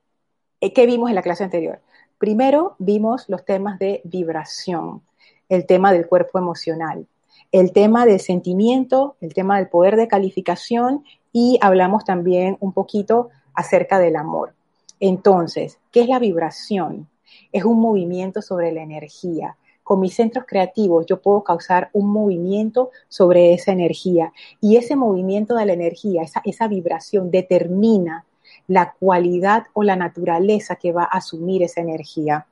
eh, 0.61 0.71
¿qué 0.71 0.85
vimos 0.85 1.09
en 1.09 1.15
la 1.15 1.21
clase 1.21 1.43
anterior? 1.43 1.81
Primero 2.17 2.77
vimos 2.79 3.27
los 3.27 3.43
temas 3.43 3.77
de 3.77 3.99
vibración, 4.05 5.01
el 5.49 5.65
tema 5.65 5.91
del 5.91 6.07
cuerpo 6.07 6.39
emocional 6.39 7.05
el 7.51 7.71
tema 7.71 8.05
del 8.05 8.19
sentimiento, 8.19 9.15
el 9.21 9.33
tema 9.33 9.57
del 9.57 9.69
poder 9.69 9.95
de 9.95 10.07
calificación 10.07 11.03
y 11.31 11.57
hablamos 11.61 12.03
también 12.03 12.57
un 12.59 12.73
poquito 12.73 13.29
acerca 13.53 13.99
del 13.99 14.15
amor. 14.15 14.53
Entonces, 14.99 15.79
¿qué 15.91 16.01
es 16.01 16.07
la 16.07 16.19
vibración? 16.19 17.07
Es 17.51 17.63
un 17.63 17.79
movimiento 17.79 18.41
sobre 18.41 18.71
la 18.71 18.81
energía. 18.81 19.57
Con 19.83 19.99
mis 19.99 20.15
centros 20.15 20.45
creativos 20.47 21.05
yo 21.05 21.21
puedo 21.21 21.43
causar 21.43 21.89
un 21.93 22.07
movimiento 22.07 22.91
sobre 23.07 23.53
esa 23.53 23.71
energía 23.71 24.33
y 24.59 24.77
ese 24.77 24.95
movimiento 24.95 25.55
de 25.55 25.65
la 25.65 25.73
energía, 25.73 26.23
esa, 26.23 26.67
vibración 26.67 27.29
determina 27.29 28.25
la 28.67 28.93
cualidad 28.99 29.65
o 29.73 29.83
la 29.83 29.95
naturaleza 29.95 30.75
que 30.75 30.91
va 30.91 31.03
a 31.03 31.17
asumir 31.17 31.61
esa 31.61 31.81
energía 31.81 32.47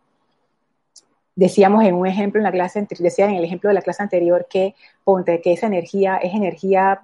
decíamos 1.35 1.83
en 1.83 1.95
un 1.95 2.05
ejemplo 2.05 2.39
en 2.39 2.43
la 2.43 2.51
clase, 2.51 2.85
decía 3.00 3.25
en 3.25 3.35
el 3.35 3.43
ejemplo 3.43 3.69
de 3.69 3.73
la 3.73 3.81
clase 3.81 4.03
anterior 4.03 4.45
que 4.47 4.75
ponte 5.03 5.41
que 5.41 5.53
esa 5.53 5.65
energía 5.65 6.17
es 6.17 6.33
energía, 6.33 7.01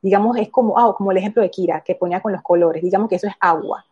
digamos, 0.00 0.38
es 0.38 0.48
como, 0.48 0.78
ah, 0.78 0.94
como 0.96 1.10
el 1.12 1.18
ejemplo 1.18 1.42
de 1.42 1.50
Kira, 1.50 1.82
que 1.82 1.94
ponía 1.94 2.20
con 2.20 2.32
los 2.32 2.40
colores, 2.40 2.82
digamos 2.82 3.10
que 3.10 3.16
eso 3.16 3.26
es 3.26 3.34
agua, 3.40 3.84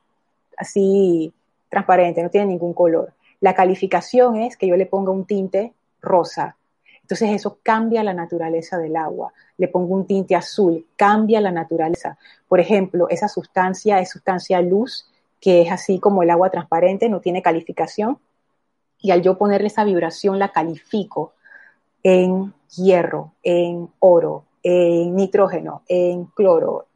así 0.56 1.32
transparente, 1.68 2.22
no 2.22 2.30
tiene 2.30 2.46
ningún 2.46 2.74
color. 2.74 3.12
La 3.40 3.54
calificación 3.54 4.36
es 4.36 4.56
que 4.56 4.66
yo 4.66 4.76
le 4.76 4.86
ponga 4.86 5.10
un 5.10 5.24
tinte 5.24 5.72
rosa. 6.00 6.56
Entonces 7.02 7.30
eso 7.30 7.58
cambia 7.62 8.02
la 8.02 8.14
naturaleza 8.14 8.78
del 8.78 8.96
agua. 8.96 9.32
Le 9.58 9.68
pongo 9.68 9.94
un 9.94 10.06
tinte 10.06 10.34
azul, 10.34 10.86
cambia 10.96 11.40
la 11.40 11.52
naturaleza. 11.52 12.18
Por 12.48 12.60
ejemplo, 12.60 13.08
esa 13.08 13.28
sustancia 13.28 14.00
es 14.00 14.10
sustancia 14.10 14.60
luz, 14.60 15.08
que 15.40 15.62
es 15.62 15.70
así 15.70 16.00
como 16.00 16.22
el 16.22 16.30
agua 16.30 16.50
transparente, 16.50 17.08
no 17.08 17.20
tiene 17.20 17.42
calificación 17.42 18.18
y 19.00 19.10
al 19.10 19.22
yo 19.22 19.38
ponerle 19.38 19.68
esa 19.68 19.84
vibración 19.84 20.38
la 20.38 20.52
califico 20.52 21.34
en 22.02 22.52
hierro, 22.76 23.32
en 23.42 23.88
oro, 23.98 24.44
en 24.62 25.14
nitrógeno, 25.14 25.82
en 25.88 26.24
cloro, 26.26 26.86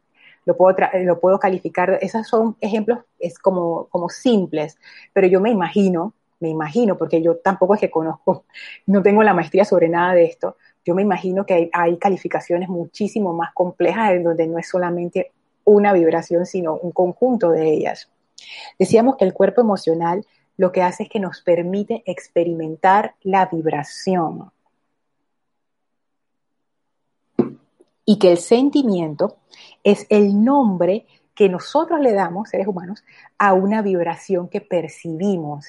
lo 0.45 0.57
puedo, 0.57 0.75
lo 1.03 1.19
puedo 1.19 1.39
calificar, 1.39 1.99
esos 2.01 2.27
son 2.27 2.55
ejemplos 2.61 2.99
es 3.19 3.37
como, 3.37 3.87
como 3.89 4.09
simples, 4.09 4.77
pero 5.13 5.27
yo 5.27 5.39
me 5.39 5.51
imagino, 5.51 6.13
me 6.39 6.49
imagino, 6.49 6.97
porque 6.97 7.21
yo 7.21 7.37
tampoco 7.37 7.75
es 7.75 7.79
que 7.79 7.91
conozco, 7.91 8.45
no 8.87 9.01
tengo 9.01 9.23
la 9.23 9.33
maestría 9.33 9.65
sobre 9.65 9.89
nada 9.89 10.13
de 10.13 10.25
esto, 10.25 10.57
yo 10.83 10.95
me 10.95 11.03
imagino 11.03 11.45
que 11.45 11.53
hay, 11.53 11.69
hay 11.73 11.97
calificaciones 11.97 12.69
muchísimo 12.69 13.33
más 13.33 13.53
complejas 13.53 14.13
en 14.13 14.23
donde 14.23 14.47
no 14.47 14.57
es 14.57 14.67
solamente 14.67 15.31
una 15.63 15.93
vibración, 15.93 16.45
sino 16.45 16.75
un 16.75 16.91
conjunto 16.91 17.51
de 17.51 17.71
ellas. 17.71 18.09
Decíamos 18.79 19.17
que 19.17 19.25
el 19.25 19.33
cuerpo 19.33 19.61
emocional 19.61 20.25
lo 20.57 20.71
que 20.71 20.81
hace 20.81 21.03
es 21.03 21.09
que 21.09 21.19
nos 21.19 21.41
permite 21.41 22.03
experimentar 22.05 23.15
la 23.21 23.45
vibración. 23.45 24.51
Y 28.05 28.19
que 28.19 28.31
el 28.31 28.37
sentimiento 28.37 29.37
es 29.83 30.05
el 30.09 30.43
nombre 30.43 31.05
que 31.35 31.49
nosotros 31.49 31.99
le 31.99 32.13
damos, 32.13 32.49
seres 32.49 32.67
humanos, 32.67 33.03
a 33.37 33.53
una 33.53 33.81
vibración 33.81 34.47
que 34.47 34.61
percibimos. 34.61 35.65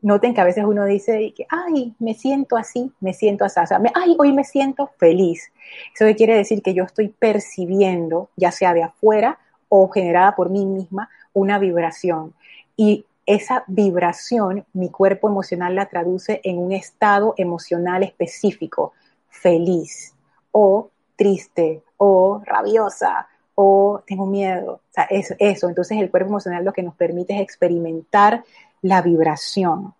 Noten 0.00 0.34
que 0.34 0.40
a 0.40 0.44
veces 0.44 0.64
uno 0.64 0.84
dice 0.84 1.32
que, 1.36 1.46
ay, 1.48 1.94
me 2.00 2.14
siento 2.14 2.56
así, 2.56 2.90
me 2.98 3.14
siento 3.14 3.44
así, 3.44 3.60
ay, 3.94 4.16
hoy 4.18 4.32
me 4.32 4.42
siento 4.42 4.90
feliz. 4.98 5.52
Eso 5.94 6.16
quiere 6.16 6.36
decir 6.36 6.60
que 6.60 6.74
yo 6.74 6.82
estoy 6.82 7.08
percibiendo, 7.08 8.28
ya 8.36 8.50
sea 8.50 8.74
de 8.74 8.82
afuera 8.82 9.38
o 9.68 9.88
generada 9.88 10.34
por 10.34 10.50
mí 10.50 10.66
misma, 10.66 11.08
una 11.32 11.58
vibración. 11.60 12.34
Y 12.76 13.06
esa 13.26 13.62
vibración, 13.68 14.64
mi 14.72 14.90
cuerpo 14.90 15.28
emocional 15.28 15.76
la 15.76 15.86
traduce 15.86 16.40
en 16.42 16.58
un 16.58 16.72
estado 16.72 17.34
emocional 17.36 18.02
específico, 18.02 18.94
feliz 19.28 20.14
o 20.50 20.90
triste 21.14 21.82
o 22.04 22.42
rabiosa 22.44 23.28
o 23.54 24.02
tengo 24.06 24.26
miedo. 24.26 24.72
O 24.72 24.80
sea, 24.90 25.04
es 25.04 25.34
eso. 25.38 25.68
Entonces 25.68 25.98
el 25.98 26.10
cuerpo 26.10 26.30
emocional 26.30 26.64
lo 26.64 26.72
que 26.72 26.82
nos 26.82 26.96
permite 26.96 27.34
es 27.34 27.40
experimentar 27.40 28.44
la 28.80 29.02
vibración. 29.02 29.94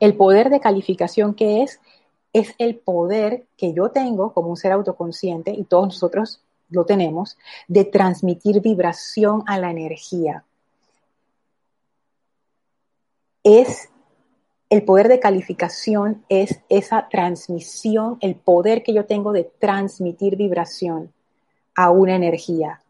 El 0.00 0.16
poder 0.16 0.50
de 0.50 0.60
calificación 0.60 1.34
que 1.34 1.62
es, 1.62 1.80
es 2.32 2.54
el 2.58 2.76
poder 2.76 3.46
que 3.56 3.72
yo 3.72 3.90
tengo 3.90 4.34
como 4.34 4.50
un 4.50 4.56
ser 4.56 4.72
autoconsciente 4.72 5.52
y 5.52 5.64
todos 5.64 5.86
nosotros 5.86 6.42
lo 6.68 6.84
tenemos, 6.84 7.38
de 7.66 7.84
transmitir 7.84 8.60
vibración 8.60 9.42
a 9.46 9.58
la 9.58 9.70
energía 9.70 10.44
es 13.42 13.88
el 14.70 14.84
poder 14.84 15.08
de 15.08 15.18
calificación 15.18 16.24
es 16.28 16.60
esa 16.68 17.08
transmisión, 17.08 18.18
el 18.20 18.36
poder 18.36 18.84
que 18.84 18.94
yo 18.94 19.04
tengo 19.04 19.32
de 19.32 19.50
transmitir 19.58 20.36
vibración 20.36 21.12
a 21.74 21.90
una 21.90 22.14
energía 22.14 22.80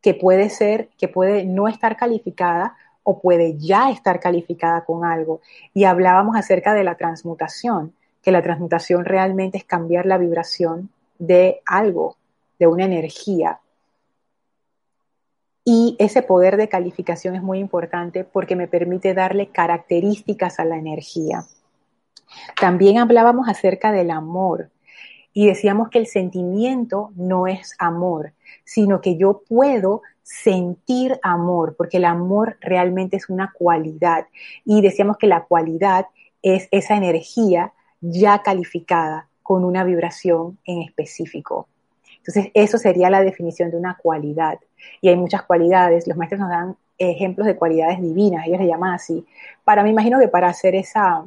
que 0.00 0.14
puede 0.14 0.50
ser, 0.50 0.88
que 0.96 1.08
puede 1.08 1.44
no 1.44 1.66
estar 1.66 1.96
calificada 1.96 2.76
o 3.02 3.18
puede 3.18 3.58
ya 3.58 3.90
estar 3.90 4.20
calificada 4.20 4.84
con 4.84 5.04
algo. 5.04 5.40
Y 5.74 5.82
hablábamos 5.82 6.36
acerca 6.36 6.74
de 6.74 6.84
la 6.84 6.94
transmutación, 6.94 7.92
que 8.22 8.30
la 8.30 8.42
transmutación 8.42 9.04
realmente 9.04 9.58
es 9.58 9.64
cambiar 9.64 10.06
la 10.06 10.18
vibración 10.18 10.90
de 11.18 11.60
algo, 11.66 12.16
de 12.60 12.68
una 12.68 12.84
energía. 12.84 13.58
Y 15.68 15.96
ese 15.98 16.22
poder 16.22 16.56
de 16.56 16.68
calificación 16.68 17.34
es 17.34 17.42
muy 17.42 17.58
importante 17.58 18.22
porque 18.22 18.54
me 18.54 18.68
permite 18.68 19.14
darle 19.14 19.48
características 19.48 20.60
a 20.60 20.64
la 20.64 20.76
energía. 20.76 21.44
También 22.60 22.98
hablábamos 22.98 23.48
acerca 23.48 23.90
del 23.90 24.12
amor 24.12 24.70
y 25.32 25.48
decíamos 25.48 25.90
que 25.90 25.98
el 25.98 26.06
sentimiento 26.06 27.10
no 27.16 27.48
es 27.48 27.74
amor, 27.80 28.32
sino 28.64 29.00
que 29.00 29.16
yo 29.16 29.42
puedo 29.48 30.02
sentir 30.22 31.18
amor, 31.24 31.74
porque 31.76 31.96
el 31.96 32.04
amor 32.04 32.58
realmente 32.60 33.16
es 33.16 33.28
una 33.28 33.52
cualidad. 33.52 34.28
Y 34.64 34.82
decíamos 34.82 35.16
que 35.18 35.26
la 35.26 35.46
cualidad 35.46 36.06
es 36.42 36.68
esa 36.70 36.96
energía 36.96 37.72
ya 38.00 38.40
calificada 38.44 39.28
con 39.42 39.64
una 39.64 39.82
vibración 39.82 40.58
en 40.64 40.82
específico. 40.82 41.66
Entonces, 42.26 42.50
eso 42.54 42.78
sería 42.78 43.08
la 43.08 43.22
definición 43.22 43.70
de 43.70 43.76
una 43.76 43.96
cualidad. 43.96 44.58
Y 45.00 45.08
hay 45.08 45.16
muchas 45.16 45.42
cualidades. 45.42 46.06
Los 46.06 46.16
maestros 46.16 46.40
nos 46.40 46.50
dan 46.50 46.76
ejemplos 46.98 47.46
de 47.46 47.56
cualidades 47.56 48.00
divinas, 48.00 48.46
ellos 48.46 48.60
le 48.60 48.66
llaman 48.66 48.94
así. 48.94 49.24
Para, 49.64 49.82
me 49.82 49.90
imagino 49.90 50.18
que 50.18 50.28
para 50.28 50.48
hacer 50.48 50.74
esa, 50.74 51.24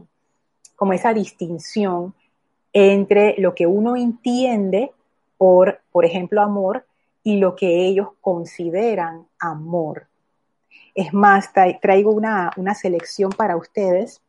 como 0.76 0.94
esa 0.94 1.14
distinción 1.14 2.14
entre 2.74 3.36
lo 3.38 3.56
que 3.56 3.68
uno 3.68 3.96
entiende 3.96 4.92
por, 5.38 5.80
por 5.92 6.06
ejemplo, 6.06 6.42
amor 6.42 6.86
y 7.24 7.38
lo 7.38 7.56
que 7.56 7.86
ellos 7.86 8.10
consideran 8.22 9.26
amor. 9.40 10.08
Es 10.96 11.14
más, 11.14 11.52
traigo 11.82 12.12
una, 12.12 12.52
una 12.58 12.74
selección 12.74 13.32
para 13.32 13.56
ustedes 13.56 14.22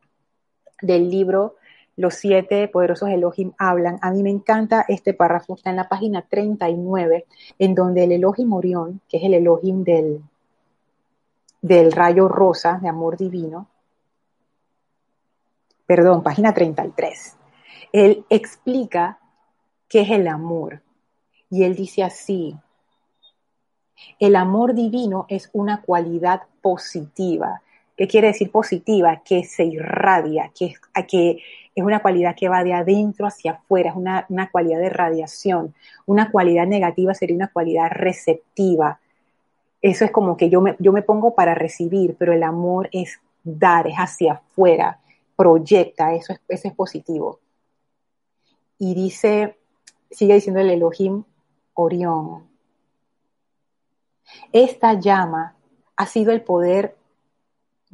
del 0.81 1.11
libro 1.11 1.57
los 1.97 2.15
siete 2.15 2.69
poderosos 2.69 3.11
Elohim 3.11 3.53
hablan. 3.59 3.99
A 4.03 4.11
mí 4.11 4.23
me 4.23 4.31
encanta 4.31 4.85
este 4.89 5.15
párrafo, 5.15 5.55
está 5.55 5.71
en 5.71 5.77
la 5.77 5.89
página 5.89 6.23
39, 6.23 7.27
en 7.59 7.75
donde 7.75 8.05
el 8.05 8.13
Elohim 8.13 8.53
Orión, 8.53 9.01
que 9.09 9.19
es 9.19 9.25
el 9.25 9.35
Elohim 9.35 9.85
del, 9.85 10.23
del 11.61 11.93
rayo 11.93 12.29
rosa 12.29 12.79
de 12.81 12.89
amor 12.89 13.17
divino, 13.17 13.69
perdón, 15.87 16.23
página 16.23 16.55
33, 16.55 17.37
él 17.93 18.25
explica 18.31 19.19
qué 19.89 20.03
es 20.03 20.11
el 20.11 20.29
amor. 20.29 20.83
Y 21.51 21.65
él 21.65 21.75
dice 21.75 22.05
así, 22.05 22.57
el 24.19 24.37
amor 24.37 24.75
divino 24.75 25.27
es 25.29 25.51
una 25.53 25.83
cualidad 25.83 26.43
positiva. 26.63 27.63
¿Qué 28.01 28.09
quiere 28.09 28.29
decir 28.29 28.51
positiva? 28.51 29.21
Que 29.23 29.45
se 29.45 29.63
irradia, 29.63 30.51
que, 30.59 30.73
que 31.07 31.43
es 31.75 31.85
una 31.85 32.01
cualidad 32.01 32.35
que 32.35 32.49
va 32.49 32.65
de 32.65 32.73
adentro 32.73 33.27
hacia 33.27 33.53
afuera, 33.53 33.91
es 33.91 33.95
una, 33.95 34.49
cualidad 34.51 34.79
de 34.79 34.89
radiación. 34.89 35.75
Una 36.07 36.31
cualidad 36.31 36.67
negativa 36.67 37.13
sería 37.13 37.37
una 37.37 37.49
cualidad 37.49 37.91
receptiva. 37.91 39.01
Eso 39.83 40.07
es 40.07 40.11
como 40.13 40.39
que 40.39 40.49
yo 40.49 40.63
me, 40.63 40.77
yo 40.79 40.93
me 40.93 41.03
pongo 41.03 41.35
para 41.35 41.55
recibir, 41.55 42.17
pero 42.19 42.33
el 42.33 42.43
amor 42.43 42.89
es 42.91 43.21
dar, 43.45 43.87
es 43.87 43.97
hacia 43.97 44.33
afuera, 44.33 44.99
proyecta, 45.37 46.15
eso 46.15 46.33
es, 46.33 46.41
eso 46.49 46.69
es 46.69 46.75
positivo. 46.75 47.39
Y 48.79 48.95
dice, 48.95 49.59
sigue 50.11 50.33
diciendo 50.33 50.63
el 50.63 50.71
Elohim 50.71 51.23
Orión. 51.75 52.45
Esta 54.55 54.95
llama 54.95 55.55
ha 55.97 56.07
sido 56.07 56.33
el 56.33 56.41
poder 56.41 56.97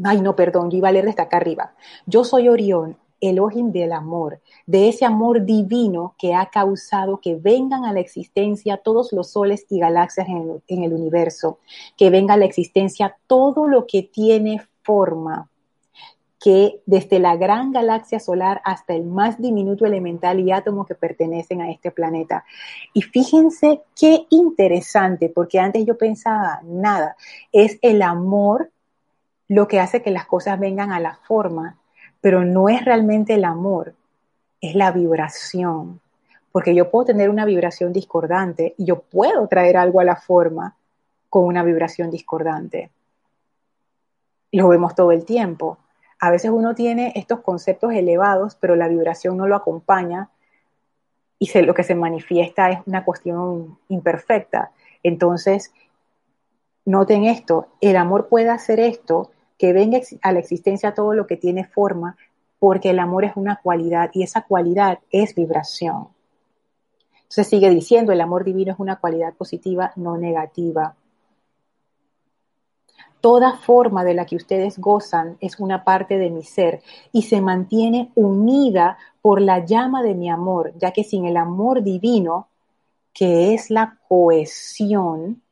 Ay, 0.04 0.20
no, 0.20 0.36
perdón, 0.36 0.70
yo 0.70 0.78
iba 0.78 0.88
a 0.88 0.92
leer 0.92 1.06
desde 1.06 1.22
acá 1.22 1.38
arriba. 1.38 1.74
Yo 2.06 2.24
soy 2.24 2.48
Orión, 2.48 2.96
Elohim 3.20 3.72
del 3.72 3.92
amor, 3.92 4.40
de 4.66 4.88
ese 4.88 5.04
amor 5.04 5.44
divino 5.44 6.14
que 6.18 6.34
ha 6.34 6.46
causado 6.46 7.18
que 7.20 7.34
vengan 7.36 7.84
a 7.84 7.92
la 7.92 8.00
existencia 8.00 8.76
todos 8.76 9.12
los 9.12 9.30
soles 9.30 9.64
y 9.70 9.78
galaxias 9.78 10.28
en 10.28 10.84
el, 10.84 10.92
universo, 10.92 11.58
que 11.96 12.10
venga 12.10 12.34
a 12.34 12.36
la 12.36 12.44
existencia 12.44 13.16
todo 13.26 13.66
lo 13.66 13.86
que 13.86 14.02
tiene 14.02 14.60
forma, 14.82 15.48
que 16.38 16.80
desde 16.84 17.18
la 17.18 17.36
gran 17.36 17.72
galaxia 17.72 18.20
solar 18.20 18.60
hasta 18.64 18.94
el 18.94 19.04
más 19.04 19.40
diminuto 19.40 19.86
elemental 19.86 20.38
y 20.38 20.52
átomo 20.52 20.84
que 20.84 20.94
pertenecen 20.94 21.62
a 21.62 21.70
este 21.70 21.90
planeta. 21.90 22.44
Y 22.92 23.00
fíjense 23.00 23.80
qué 23.98 24.26
interesante, 24.28 25.30
porque 25.30 25.58
antes 25.58 25.86
yo 25.86 25.96
pensaba, 25.96 26.60
nada, 26.64 27.16
es 27.50 27.78
el 27.80 28.02
amor 28.02 28.70
lo 29.48 29.68
que 29.68 29.80
hace 29.80 30.02
que 30.02 30.10
las 30.10 30.26
cosas 30.26 30.58
vengan 30.58 30.92
a 30.92 31.00
la 31.00 31.16
forma 31.26 31.76
pero 32.26 32.44
no 32.44 32.68
es 32.68 32.84
realmente 32.84 33.34
el 33.34 33.44
amor, 33.44 33.94
es 34.60 34.74
la 34.74 34.90
vibración. 34.90 36.00
Porque 36.50 36.74
yo 36.74 36.90
puedo 36.90 37.04
tener 37.04 37.30
una 37.30 37.44
vibración 37.44 37.92
discordante 37.92 38.74
y 38.78 38.84
yo 38.84 38.98
puedo 38.98 39.46
traer 39.46 39.76
algo 39.76 40.00
a 40.00 40.04
la 40.04 40.16
forma 40.16 40.74
con 41.28 41.44
una 41.44 41.62
vibración 41.62 42.10
discordante. 42.10 42.90
Lo 44.50 44.66
vemos 44.66 44.96
todo 44.96 45.12
el 45.12 45.24
tiempo. 45.24 45.78
A 46.18 46.32
veces 46.32 46.50
uno 46.50 46.74
tiene 46.74 47.12
estos 47.14 47.42
conceptos 47.42 47.92
elevados, 47.92 48.56
pero 48.58 48.74
la 48.74 48.88
vibración 48.88 49.36
no 49.36 49.46
lo 49.46 49.54
acompaña 49.54 50.30
y 51.38 51.62
lo 51.62 51.74
que 51.74 51.84
se 51.84 51.94
manifiesta 51.94 52.70
es 52.70 52.80
una 52.86 53.04
cuestión 53.04 53.78
imperfecta. 53.88 54.72
Entonces, 55.04 55.72
noten 56.84 57.22
esto, 57.22 57.68
el 57.80 57.96
amor 57.96 58.28
puede 58.28 58.50
hacer 58.50 58.80
esto 58.80 59.30
que 59.58 59.72
venga 59.72 60.00
a 60.22 60.32
la 60.32 60.38
existencia 60.38 60.94
todo 60.94 61.14
lo 61.14 61.26
que 61.26 61.36
tiene 61.36 61.64
forma, 61.64 62.16
porque 62.58 62.90
el 62.90 62.98
amor 62.98 63.24
es 63.24 63.36
una 63.36 63.56
cualidad 63.56 64.10
y 64.12 64.22
esa 64.22 64.42
cualidad 64.42 64.98
es 65.10 65.34
vibración. 65.34 66.08
Entonces 67.14 67.48
sigue 67.48 67.70
diciendo, 67.70 68.12
el 68.12 68.20
amor 68.20 68.44
divino 68.44 68.72
es 68.72 68.78
una 68.78 68.96
cualidad 68.96 69.34
positiva, 69.34 69.92
no 69.96 70.16
negativa. 70.16 70.94
Toda 73.20 73.56
forma 73.56 74.04
de 74.04 74.14
la 74.14 74.26
que 74.26 74.36
ustedes 74.36 74.78
gozan 74.78 75.36
es 75.40 75.58
una 75.58 75.82
parte 75.82 76.18
de 76.18 76.30
mi 76.30 76.44
ser 76.44 76.82
y 77.10 77.22
se 77.22 77.40
mantiene 77.40 78.12
unida 78.14 78.98
por 79.20 79.40
la 79.40 79.64
llama 79.64 80.02
de 80.02 80.14
mi 80.14 80.30
amor, 80.30 80.72
ya 80.76 80.92
que 80.92 81.02
sin 81.02 81.24
el 81.24 81.36
amor 81.36 81.82
divino, 81.82 82.48
que 83.12 83.54
es 83.54 83.70
la 83.70 83.98
cohesión, 84.08 85.42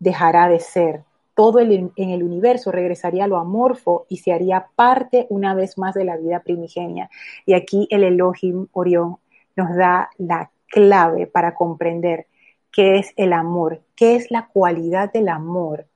dejará 0.00 0.48
de 0.48 0.58
ser 0.58 1.05
todo 1.36 1.60
en 1.60 1.92
el 1.96 2.22
universo 2.22 2.72
regresaría 2.72 3.24
a 3.24 3.28
lo 3.28 3.36
amorfo 3.36 4.06
y 4.08 4.16
se 4.16 4.32
haría 4.32 4.68
parte 4.74 5.26
una 5.28 5.54
vez 5.54 5.76
más 5.76 5.94
de 5.94 6.06
la 6.06 6.16
vida 6.16 6.40
primigenia. 6.40 7.10
Y 7.44 7.52
aquí 7.52 7.86
el 7.90 8.04
Elohim 8.04 8.68
Orión 8.72 9.18
nos 9.54 9.76
da 9.76 10.08
la 10.16 10.50
clave 10.66 11.26
para 11.26 11.54
comprender 11.54 12.26
qué 12.72 12.98
es 12.98 13.12
el 13.16 13.34
amor, 13.34 13.82
qué 13.94 14.16
es 14.16 14.30
la 14.30 14.48
cualidad 14.50 15.12
del 15.12 15.28
amor. 15.28 15.86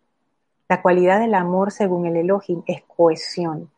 La 0.69 0.83
cualidad 0.83 1.21
del 1.21 1.35
amor, 1.35 1.73
según 1.73 2.05
el 2.05 2.17
Elohim, 2.17 2.63
es 2.67 2.83
cohesión. 2.83 3.71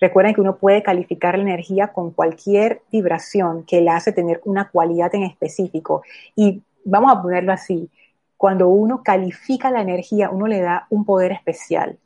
Recuerden 0.00 0.34
que 0.34 0.40
uno 0.40 0.56
puede 0.56 0.82
calificar 0.82 1.36
la 1.36 1.42
energía 1.42 1.88
con 1.88 2.10
cualquier 2.10 2.80
vibración 2.90 3.64
que 3.64 3.82
la 3.82 3.96
hace 3.96 4.12
tener 4.12 4.40
una 4.46 4.70
cualidad 4.70 5.14
en 5.14 5.24
específico. 5.24 6.02
Y 6.34 6.62
vamos 6.86 7.12
a 7.12 7.20
ponerlo 7.20 7.52
así, 7.52 7.90
cuando 8.36 8.68
uno 8.68 9.02
califica 9.02 9.70
la 9.70 9.80
energía, 9.80 10.30
uno 10.30 10.46
le 10.46 10.60
da 10.60 10.86
un 10.90 11.04
poder 11.04 11.32
especial. 11.32 11.98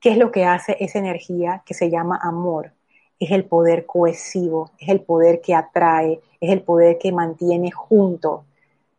¿Qué 0.00 0.10
es 0.10 0.18
lo 0.18 0.30
que 0.30 0.44
hace 0.44 0.76
esa 0.80 0.98
energía 0.98 1.62
que 1.64 1.74
se 1.74 1.90
llama 1.90 2.18
amor? 2.22 2.72
Es 3.18 3.30
el 3.30 3.44
poder 3.44 3.86
cohesivo, 3.86 4.70
es 4.78 4.88
el 4.88 5.00
poder 5.00 5.40
que 5.40 5.54
atrae, 5.54 6.20
es 6.40 6.50
el 6.50 6.62
poder 6.62 6.98
que 6.98 7.12
mantiene 7.12 7.70
juntos, 7.70 8.42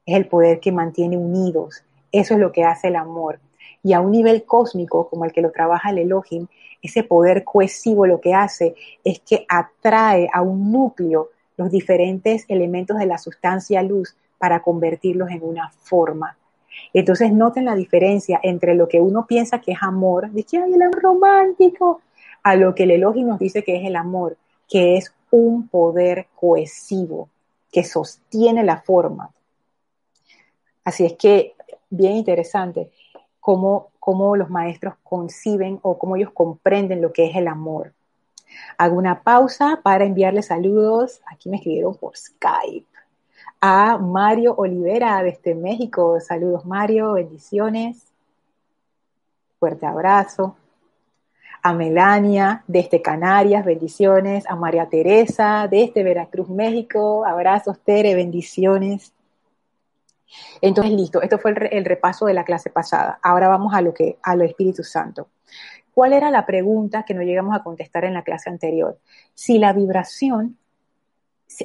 es 0.06 0.16
el 0.16 0.28
poder 0.28 0.60
que 0.60 0.72
mantiene 0.72 1.18
unidos. 1.18 1.84
Eso 2.12 2.36
es 2.36 2.40
lo 2.40 2.52
que 2.52 2.64
hace 2.64 2.90
el 2.90 2.96
amor. 2.96 3.40
Y 3.84 3.94
a 3.94 4.02
un 4.02 4.12
nivel 4.12 4.44
cósmico, 4.44 5.10
como 5.10 5.26
el 5.26 5.32
que 5.32 5.42
lo 5.42 5.52
trabaja 5.52 5.90
el 5.90 6.00
Elohim, 6.00 6.48
ese 6.82 7.04
poder 7.04 7.44
cohesivo 7.44 8.06
lo 8.06 8.20
que 8.20 8.34
hace 8.34 8.76
es 9.04 9.20
que 9.22 9.46
atrae 9.48 10.28
a 10.32 10.42
un 10.42 10.72
núcleo 10.72 11.30
los 11.58 11.72
diferentes 11.72 12.46
elementos 12.48 12.98
de 12.98 13.06
la 13.06 13.18
sustancia 13.18 13.82
luz 13.84 14.16
para 14.42 14.64
convertirlos 14.64 15.30
en 15.30 15.44
una 15.44 15.70
forma. 15.70 16.36
Entonces 16.94 17.32
noten 17.32 17.66
la 17.66 17.76
diferencia 17.76 18.40
entre 18.42 18.74
lo 18.74 18.88
que 18.88 19.00
uno 19.00 19.28
piensa 19.28 19.62
que 19.62 19.74
es 19.74 19.78
amor, 19.84 20.32
de 20.32 20.44
que 20.44 20.58
hay 20.58 20.74
el 20.74 20.82
amor 20.82 21.00
romántico, 21.00 22.02
a 22.42 22.56
lo 22.56 22.74
que 22.74 22.84
el 22.84 22.92
elogio 22.92 23.24
nos 23.24 23.38
dice 23.38 23.64
que 23.64 23.78
es 23.78 23.86
el 23.86 23.96
amor, 23.96 24.36
que 24.68 24.98
es 24.98 25.14
un 25.30 25.68
poder 25.68 26.26
cohesivo 26.36 27.30
que 27.72 27.84
sostiene 27.84 28.64
la 28.64 28.82
forma. 28.82 29.30
Así 30.84 31.06
es 31.06 31.14
que, 31.14 31.54
bien 31.92 32.14
interesante 32.14 32.90
cómo, 33.40 33.92
cómo 34.00 34.36
los 34.36 34.50
maestros 34.50 34.96
conciben 35.04 35.80
o 35.84 36.00
cómo 36.00 36.16
ellos 36.16 36.32
comprenden 36.34 37.00
lo 37.00 37.14
que 37.14 37.28
es 37.28 37.36
el 37.36 37.48
amor. 37.48 37.94
Hago 38.80 38.98
una 38.98 39.22
pausa 39.22 39.82
para 39.84 40.04
enviarle 40.04 40.42
saludos. 40.42 41.22
Aquí 41.32 41.48
me 41.48 41.58
escribieron 41.58 41.96
por 41.96 42.18
Skype. 42.18 42.91
A 43.60 43.98
Mario 43.98 44.56
Olivera 44.56 45.22
desde 45.24 45.56
México. 45.56 46.20
Saludos 46.20 46.66
Mario, 46.66 47.14
bendiciones. 47.14 48.06
Fuerte 49.60 49.86
abrazo. 49.86 50.56
A 51.64 51.74
Melania 51.74 52.64
desde 52.68 53.02
Canarias, 53.02 53.64
bendiciones. 53.64 54.46
A 54.50 54.56
María 54.56 54.90
Teresa 54.90 55.68
desde 55.70 56.04
Veracruz, 56.04 56.50
México. 56.50 57.24
Abrazos, 57.26 57.80
Tere, 57.80 58.16
bendiciones. 58.16 59.14
Entonces, 60.62 60.94
listo, 60.94 61.22
esto 61.22 61.38
fue 61.38 61.54
el, 61.72 61.86
repaso 61.86 62.26
de 62.26 62.34
la 62.34 62.44
clase 62.44 62.70
pasada. 62.70 63.20
Ahora 63.22 63.48
vamos 63.48 63.74
a 63.74 63.82
lo 63.82 63.94
que, 63.94 64.18
a 64.24 64.36
lo 64.36 64.44
Espíritu 64.44 64.84
Santo. 64.84 65.30
¿Cuál 65.94 66.14
era 66.14 66.32
la 66.32 66.46
pregunta 66.46 67.04
que 67.04 67.14
no 67.14 67.22
llegamos 67.22 67.56
a 67.56 67.64
contestar 67.64 68.06
en 68.06 68.14
la 68.14 68.24
clase 68.24 68.50
anterior? 68.50 68.98
Si 69.34 69.60
la 69.60 69.74
vibración, 69.74 70.58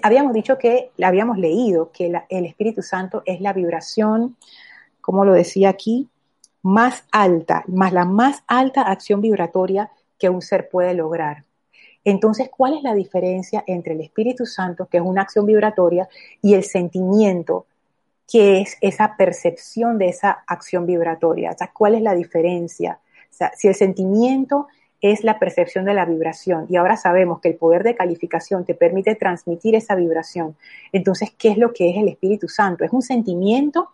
habíamos 0.03 0.33
dicho 0.33 0.59
que, 0.59 0.91
habíamos 1.03 1.39
leído 1.39 1.91
que 1.93 2.13
el 2.29 2.47
Espíritu 2.47 2.83
Santo 2.83 3.23
es 3.25 3.41
la 3.41 3.53
vibración, 3.53 4.37
como 5.01 5.25
lo 5.25 5.33
decía 5.33 5.69
aquí, 5.69 6.09
más 6.63 7.05
alta, 7.13 7.65
más 7.69 7.93
la 7.93 8.05
más 8.05 8.43
alta 8.49 8.83
acción 8.83 9.21
vibratoria 9.21 9.91
que 10.19 10.29
un 10.29 10.43
ser 10.43 10.69
puede 10.69 10.95
lograr. 10.95 11.45
Entonces, 12.05 12.49
¿cuál 12.57 12.75
es 12.75 12.83
la 12.83 12.95
diferencia 12.95 13.65
entre 13.67 13.95
el 13.95 14.01
Espíritu 14.01 14.47
Santo, 14.47 14.87
que 14.87 14.99
es 14.99 15.03
una 15.03 15.23
acción 15.23 15.47
vibratoria, 15.47 16.09
y 16.41 16.55
el 16.55 16.65
sentimiento, 16.65 17.67
que 18.31 18.61
es 18.61 18.77
esa 18.81 19.17
percepción 19.17 19.99
de 19.99 20.09
esa 20.09 20.45
acción 20.47 20.87
vibratoria? 20.87 21.57
¿cuál 21.73 21.97
es 21.97 22.03
la 22.03 22.15
diferencia? 22.15 22.99
Si 23.57 23.69
el 23.69 23.75
sentimiento 23.75 24.69
es 25.01 25.25
la 25.25 25.39
percepción 25.39 25.85
de 25.85 25.95
la 25.95 26.05
vibración 26.05 26.67
y 26.69 26.77
ahora 26.77 26.97
sabemos 26.97 27.41
que 27.41 27.49
el 27.49 27.57
poder 27.57 27.83
de 27.83 27.95
calificación 27.95 28.65
te 28.65 28.75
permite 28.75 29.15
transmitir 29.15 29.75
esa 29.75 29.95
vibración, 29.95 30.57
entonces, 30.93 31.31
¿qué 31.37 31.51
es 31.51 31.59
lo 31.59 31.73
que 31.73 31.91
es 31.91 31.97
el 31.97 32.09
Espíritu 32.09 32.49
Santo? 32.49 32.85
¿Es 32.85 32.93
un 32.93 33.03
sentimiento? 33.03 33.91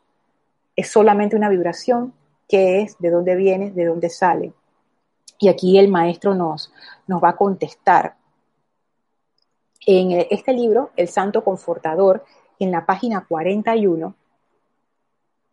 ¿Es 0.77 0.88
solamente 0.88 1.37
una 1.37 1.49
vibración? 1.49 2.12
¿Qué 2.49 2.83
es? 2.83 2.99
¿De 2.99 3.11
dónde 3.11 3.35
viene? 3.37 3.71
¿De 3.71 3.85
dónde 3.85 4.09
sale? 4.11 4.53
Y 5.38 5.49
aquí 5.49 5.79
el 5.79 5.88
maestro 5.88 6.35
nos, 6.35 6.73
nos 7.07 7.23
va 7.23 7.31
a 7.31 7.37
contestar. 7.37 8.15
En 9.85 10.12
este 10.31 10.53
libro, 10.53 10.91
El 10.97 11.09
Santo 11.09 11.43
Confortador, 11.43 12.25
en 12.61 12.71
la 12.71 12.87
página 12.87 13.25
41, 13.27 14.15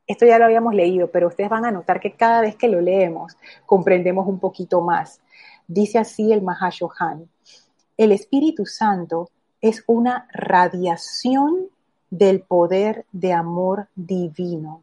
esto 0.09 0.25
ya 0.25 0.39
lo 0.39 0.45
habíamos 0.45 0.73
leído, 0.73 1.11
pero 1.11 1.27
ustedes 1.27 1.51
van 1.51 1.65
a 1.65 1.71
notar 1.71 1.99
que 1.99 2.13
cada 2.13 2.41
vez 2.41 2.55
que 2.55 2.67
lo 2.67 2.81
leemos 2.81 3.37
comprendemos 3.67 4.27
un 4.27 4.39
poquito 4.39 4.81
más. 4.81 5.21
Dice 5.69 5.99
así 5.99 6.33
el 6.33 6.41
Mahashohan, 6.41 7.29
el 7.95 8.11
Espíritu 8.11 8.65
Santo 8.65 9.29
es 9.61 9.83
una 9.85 10.27
radiación 10.33 11.67
del 12.09 12.41
poder 12.41 13.05
de 13.11 13.33
amor 13.33 13.87
divino. 13.95 14.81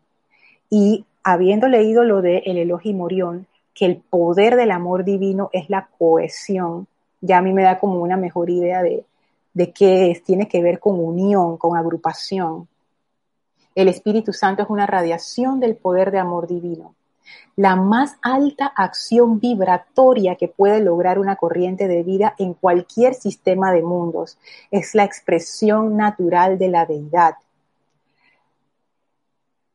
Y 0.70 1.04
habiendo 1.24 1.66
leído 1.66 2.04
lo 2.04 2.22
de 2.22 2.38
el 2.46 2.58
Elohim 2.58 2.98
Morión, 2.98 3.48
que 3.74 3.84
el 3.84 3.96
poder 3.96 4.54
del 4.54 4.70
amor 4.70 5.02
divino 5.02 5.50
es 5.52 5.68
la 5.70 5.88
cohesión, 5.98 6.86
ya 7.20 7.38
a 7.38 7.42
mí 7.42 7.52
me 7.52 7.64
da 7.64 7.80
como 7.80 8.00
una 8.00 8.16
mejor 8.16 8.48
idea 8.48 8.80
de, 8.80 9.04
de 9.54 9.72
qué 9.72 10.12
es, 10.12 10.22
tiene 10.22 10.46
que 10.46 10.62
ver 10.62 10.78
con 10.78 11.00
unión, 11.00 11.56
con 11.56 11.76
agrupación. 11.76 12.68
El 13.74 13.88
Espíritu 13.88 14.32
Santo 14.32 14.62
es 14.62 14.70
una 14.70 14.86
radiación 14.86 15.58
del 15.58 15.74
poder 15.74 16.12
de 16.12 16.20
amor 16.20 16.46
divino. 16.46 16.94
La 17.56 17.76
más 17.76 18.16
alta 18.22 18.66
acción 18.66 19.40
vibratoria 19.40 20.36
que 20.36 20.48
puede 20.48 20.80
lograr 20.80 21.18
una 21.18 21.36
corriente 21.36 21.88
de 21.88 22.02
vida 22.02 22.34
en 22.38 22.54
cualquier 22.54 23.14
sistema 23.14 23.72
de 23.72 23.82
mundos 23.82 24.38
es 24.70 24.94
la 24.94 25.04
expresión 25.04 25.96
natural 25.96 26.58
de 26.58 26.68
la 26.68 26.86
deidad 26.86 27.36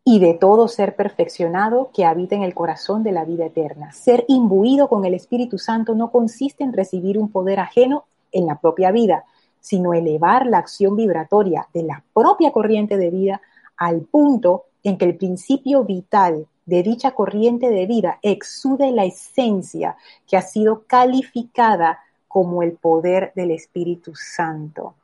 y 0.04 0.20
de 0.20 0.34
todo 0.34 0.68
ser 0.68 0.96
perfeccionado 0.96 1.92
que 1.94 2.06
habita 2.06 2.36
en 2.36 2.44
el 2.44 2.54
corazón 2.54 3.04
de 3.04 3.12
la 3.12 3.24
vida 3.24 3.46
eterna. 3.46 3.92
Ser 3.92 4.26
imbuido 4.28 4.88
con 4.88 5.06
el 5.06 5.14
Espíritu 5.14 5.58
Santo 5.58 5.96
no 5.96 6.12
consiste 6.12 6.64
en 6.64 6.74
recibir 6.74 7.18
un 7.18 7.32
poder 7.32 7.60
ajeno 7.60 8.06
en 8.32 8.48
la 8.48 8.60
propia 8.60 8.92
vida, 8.92 9.26
sino 9.60 9.94
elevar 9.94 10.48
la 10.48 10.58
acción 10.58 10.96
vibratoria 10.96 11.68
de 11.74 11.84
la 11.84 12.04
propia 12.14 12.52
corriente 12.52 12.98
de 12.98 13.12
vida 13.12 13.42
al 13.78 14.02
punto 14.02 14.66
en 14.84 14.98
que 14.98 15.06
el 15.06 15.16
principio 15.16 15.84
vital 15.84 16.48
de 16.72 16.84
dicha 16.84 17.12
corriente 17.12 17.70
de 17.70 17.86
vida 17.86 18.18
exude 18.22 18.92
la 18.92 19.04
esencia 19.04 19.98
que 20.26 20.38
ha 20.38 20.42
sido 20.42 20.84
calificada 20.88 22.00
como 22.30 22.64
el 22.64 22.72
poder 22.72 23.34
del 23.36 23.52
Espíritu 23.52 24.16
Santo. 24.16 24.96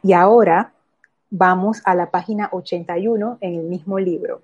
Y 0.00 0.12
ahora 0.12 0.74
vamos 1.28 1.82
a 1.84 1.96
la 1.96 2.12
página 2.12 2.50
81 2.52 3.38
en 3.40 3.54
el 3.56 3.64
mismo 3.64 3.98
libro. 3.98 4.42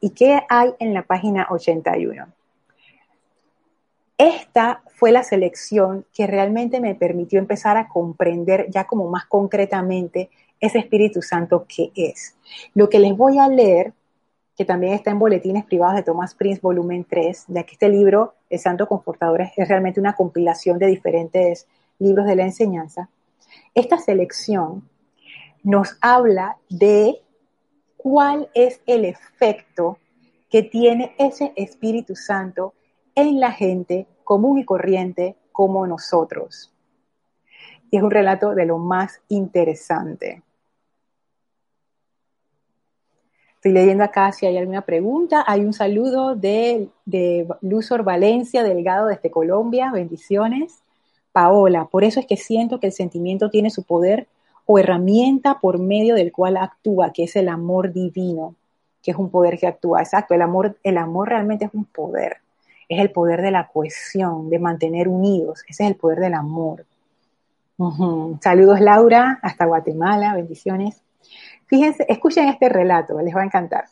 ¿Y 0.00 0.10
qué 0.10 0.40
hay 0.48 0.72
en 0.78 0.94
la 0.94 1.02
página 1.02 1.46
81? 1.50 2.28
Esta 4.16 4.82
fue 4.94 5.12
la 5.12 5.24
selección 5.24 6.06
que 6.14 6.26
realmente 6.26 6.80
me 6.80 6.94
permitió 6.94 7.38
empezar 7.38 7.76
a 7.76 7.88
comprender 7.88 8.70
ya 8.70 8.86
como 8.86 9.10
más 9.10 9.26
concretamente 9.26 10.30
ese 10.58 10.78
Espíritu 10.78 11.20
Santo 11.20 11.66
que 11.68 11.92
es. 11.94 12.34
Lo 12.72 12.88
que 12.88 12.98
les 12.98 13.14
voy 13.14 13.38
a 13.38 13.48
leer, 13.48 13.92
que 14.56 14.64
también 14.64 14.94
está 14.94 15.10
en 15.10 15.18
Boletines 15.18 15.66
Privados 15.66 15.96
de 15.96 16.02
Thomas 16.02 16.34
Prince, 16.34 16.60
volumen 16.62 17.04
3, 17.04 17.44
de 17.48 17.60
aquí 17.60 17.74
este 17.74 17.90
libro, 17.90 18.34
El 18.48 18.58
Santo 18.58 18.88
Confortador, 18.88 19.42
es 19.54 19.68
realmente 19.68 20.00
una 20.00 20.14
compilación 20.14 20.78
de 20.78 20.86
diferentes 20.86 21.66
libros 21.98 22.26
de 22.26 22.36
la 22.36 22.44
enseñanza. 22.44 23.10
Esta 23.74 23.98
selección 23.98 24.88
nos 25.62 25.98
habla 26.00 26.56
de 26.70 27.20
cuál 27.98 28.48
es 28.54 28.80
el 28.86 29.04
efecto 29.04 29.98
que 30.48 30.62
tiene 30.62 31.14
ese 31.18 31.52
Espíritu 31.56 32.16
Santo 32.16 32.72
en 33.14 33.40
la 33.40 33.52
gente 33.52 34.06
común 34.24 34.58
y 34.58 34.64
corriente 34.64 35.36
como 35.52 35.86
nosotros. 35.86 36.72
Y 37.90 37.98
es 37.98 38.02
un 38.02 38.10
relato 38.10 38.54
de 38.54 38.64
lo 38.64 38.78
más 38.78 39.20
interesante. 39.28 40.42
Estoy 43.56 43.72
leyendo 43.72 44.04
acá 44.04 44.32
si 44.32 44.46
hay 44.46 44.56
alguna 44.56 44.82
pregunta. 44.82 45.44
Hay 45.46 45.64
un 45.64 45.72
saludo 45.72 46.36
de, 46.36 46.88
de 47.04 47.48
Luzor 47.62 48.04
Valencia, 48.04 48.62
Delgado 48.62 49.08
desde 49.08 49.30
Colombia. 49.30 49.90
Bendiciones. 49.92 50.82
Paola, 51.32 51.84
por 51.84 52.02
eso 52.04 52.18
es 52.18 52.26
que 52.26 52.36
siento 52.38 52.80
que 52.80 52.86
el 52.86 52.92
sentimiento 52.94 53.50
tiene 53.50 53.68
su 53.68 53.82
poder 53.82 54.26
o 54.64 54.78
herramienta 54.78 55.60
por 55.60 55.78
medio 55.78 56.14
del 56.14 56.32
cual 56.32 56.56
actúa, 56.56 57.12
que 57.12 57.24
es 57.24 57.36
el 57.36 57.48
amor 57.48 57.92
divino, 57.92 58.54
que 59.02 59.10
es 59.10 59.16
un 59.16 59.30
poder 59.30 59.58
que 59.58 59.66
actúa. 59.66 60.00
Exacto, 60.00 60.34
el 60.34 60.42
amor, 60.42 60.76
el 60.82 60.98
amor 60.98 61.28
realmente 61.28 61.66
es 61.66 61.74
un 61.74 61.84
poder. 61.84 62.38
Es 62.88 63.00
el 63.00 63.10
poder 63.10 63.42
de 63.42 63.50
la 63.50 63.68
cohesión, 63.68 64.48
de 64.48 64.58
mantener 64.58 65.08
unidos. 65.08 65.62
Ese 65.68 65.84
es 65.84 65.90
el 65.90 65.96
poder 65.96 66.20
del 66.20 66.34
amor. 66.34 66.84
Saludos 68.40 68.80
Laura, 68.80 69.38
hasta 69.42 69.66
Guatemala, 69.66 70.34
bendiciones. 70.34 71.02
Fíjense, 71.66 72.06
escuchen 72.08 72.48
este 72.48 72.68
relato, 72.68 73.20
les 73.20 73.34
va 73.34 73.42
a 73.42 73.44
encantar. 73.44 73.86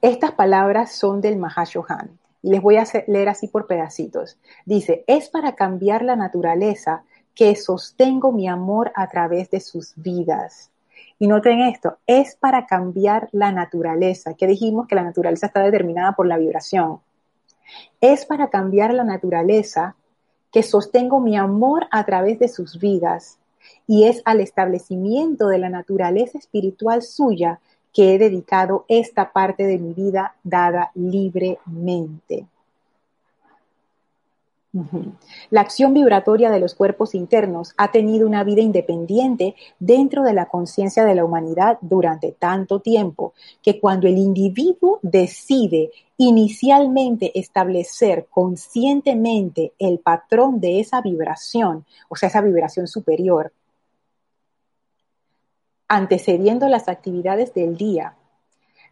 Estas 0.00 0.32
palabras 0.32 0.92
son 0.92 1.20
del 1.20 1.36
Mahashohan 1.36 2.18
y 2.42 2.50
les 2.50 2.62
voy 2.62 2.76
a 2.76 2.84
leer 3.06 3.28
así 3.28 3.48
por 3.48 3.66
pedacitos. 3.66 4.38
Dice, 4.64 5.04
es 5.06 5.28
para 5.28 5.54
cambiar 5.54 6.02
la 6.02 6.16
naturaleza 6.16 7.04
que 7.34 7.54
sostengo 7.56 8.32
mi 8.32 8.48
amor 8.48 8.92
a 8.94 9.08
través 9.08 9.50
de 9.50 9.60
sus 9.60 9.92
vidas. 9.96 10.70
Y 11.18 11.26
noten 11.26 11.60
esto, 11.60 11.98
es 12.06 12.34
para 12.36 12.66
cambiar 12.66 13.28
la 13.32 13.52
naturaleza, 13.52 14.34
que 14.34 14.46
dijimos 14.46 14.86
que 14.86 14.94
la 14.94 15.02
naturaleza 15.02 15.46
está 15.46 15.62
determinada 15.62 16.12
por 16.12 16.26
la 16.26 16.38
vibración. 16.38 17.00
Es 18.00 18.24
para 18.24 18.48
cambiar 18.48 18.94
la 18.94 19.04
naturaleza 19.04 19.96
que 20.52 20.62
sostengo 20.62 21.20
mi 21.20 21.36
amor 21.36 21.86
a 21.90 22.04
través 22.04 22.38
de 22.38 22.48
sus 22.48 22.78
vidas 22.78 23.38
y 23.86 24.04
es 24.04 24.22
al 24.24 24.40
establecimiento 24.40 25.48
de 25.48 25.58
la 25.58 25.68
naturaleza 25.68 26.38
espiritual 26.38 27.02
suya 27.02 27.60
que 27.92 28.14
he 28.14 28.18
dedicado 28.18 28.84
esta 28.88 29.32
parte 29.32 29.64
de 29.64 29.78
mi 29.78 29.92
vida 29.92 30.36
dada 30.44 30.90
libremente. 30.94 32.46
La 35.50 35.62
acción 35.62 35.94
vibratoria 35.94 36.48
de 36.48 36.60
los 36.60 36.74
cuerpos 36.74 37.16
internos 37.16 37.74
ha 37.76 37.90
tenido 37.90 38.26
una 38.26 38.44
vida 38.44 38.60
independiente 38.60 39.56
dentro 39.80 40.22
de 40.22 40.32
la 40.32 40.46
conciencia 40.46 41.04
de 41.04 41.16
la 41.16 41.24
humanidad 41.24 41.78
durante 41.80 42.30
tanto 42.30 42.78
tiempo 42.78 43.34
que 43.62 43.80
cuando 43.80 44.06
el 44.06 44.16
individuo 44.16 45.00
decide 45.02 45.90
inicialmente 46.18 47.36
establecer 47.38 48.28
conscientemente 48.30 49.72
el 49.78 49.98
patrón 49.98 50.60
de 50.60 50.78
esa 50.78 51.00
vibración, 51.00 51.84
o 52.08 52.14
sea, 52.14 52.28
esa 52.28 52.40
vibración 52.40 52.86
superior, 52.86 53.52
antecediendo 55.88 56.68
las 56.68 56.88
actividades 56.88 57.52
del 57.54 57.76
día, 57.76 58.14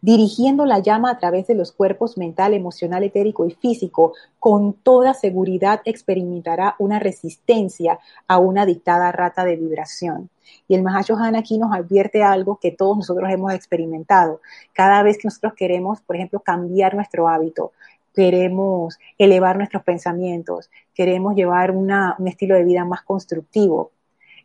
dirigiendo 0.01 0.65
la 0.65 0.79
llama 0.79 1.11
a 1.11 1.17
través 1.17 1.47
de 1.47 1.55
los 1.55 1.71
cuerpos 1.71 2.17
mental, 2.17 2.53
emocional, 2.53 3.03
etérico 3.03 3.45
y 3.45 3.51
físico, 3.51 4.13
con 4.39 4.73
toda 4.73 5.13
seguridad 5.13 5.81
experimentará 5.85 6.75
una 6.79 6.99
resistencia 6.99 7.99
a 8.27 8.37
una 8.37 8.65
dictada 8.65 9.11
rata 9.11 9.43
de 9.43 9.55
vibración. 9.55 10.29
Y 10.67 10.75
el 10.75 10.83
Mahashohan 10.83 11.35
aquí 11.35 11.57
nos 11.57 11.73
advierte 11.73 12.23
algo 12.23 12.59
que 12.61 12.71
todos 12.71 12.97
nosotros 12.97 13.29
hemos 13.31 13.53
experimentado. 13.53 14.41
Cada 14.73 15.03
vez 15.03 15.17
que 15.17 15.27
nosotros 15.27 15.53
queremos, 15.55 16.01
por 16.01 16.15
ejemplo, 16.15 16.39
cambiar 16.39 16.95
nuestro 16.95 17.27
hábito, 17.27 17.71
queremos 18.13 18.97
elevar 19.17 19.57
nuestros 19.57 19.83
pensamientos, 19.83 20.69
queremos 20.93 21.35
llevar 21.35 21.71
un 21.71 22.27
estilo 22.27 22.55
de 22.55 22.63
vida 22.63 22.83
más 22.85 23.03
constructivo, 23.03 23.91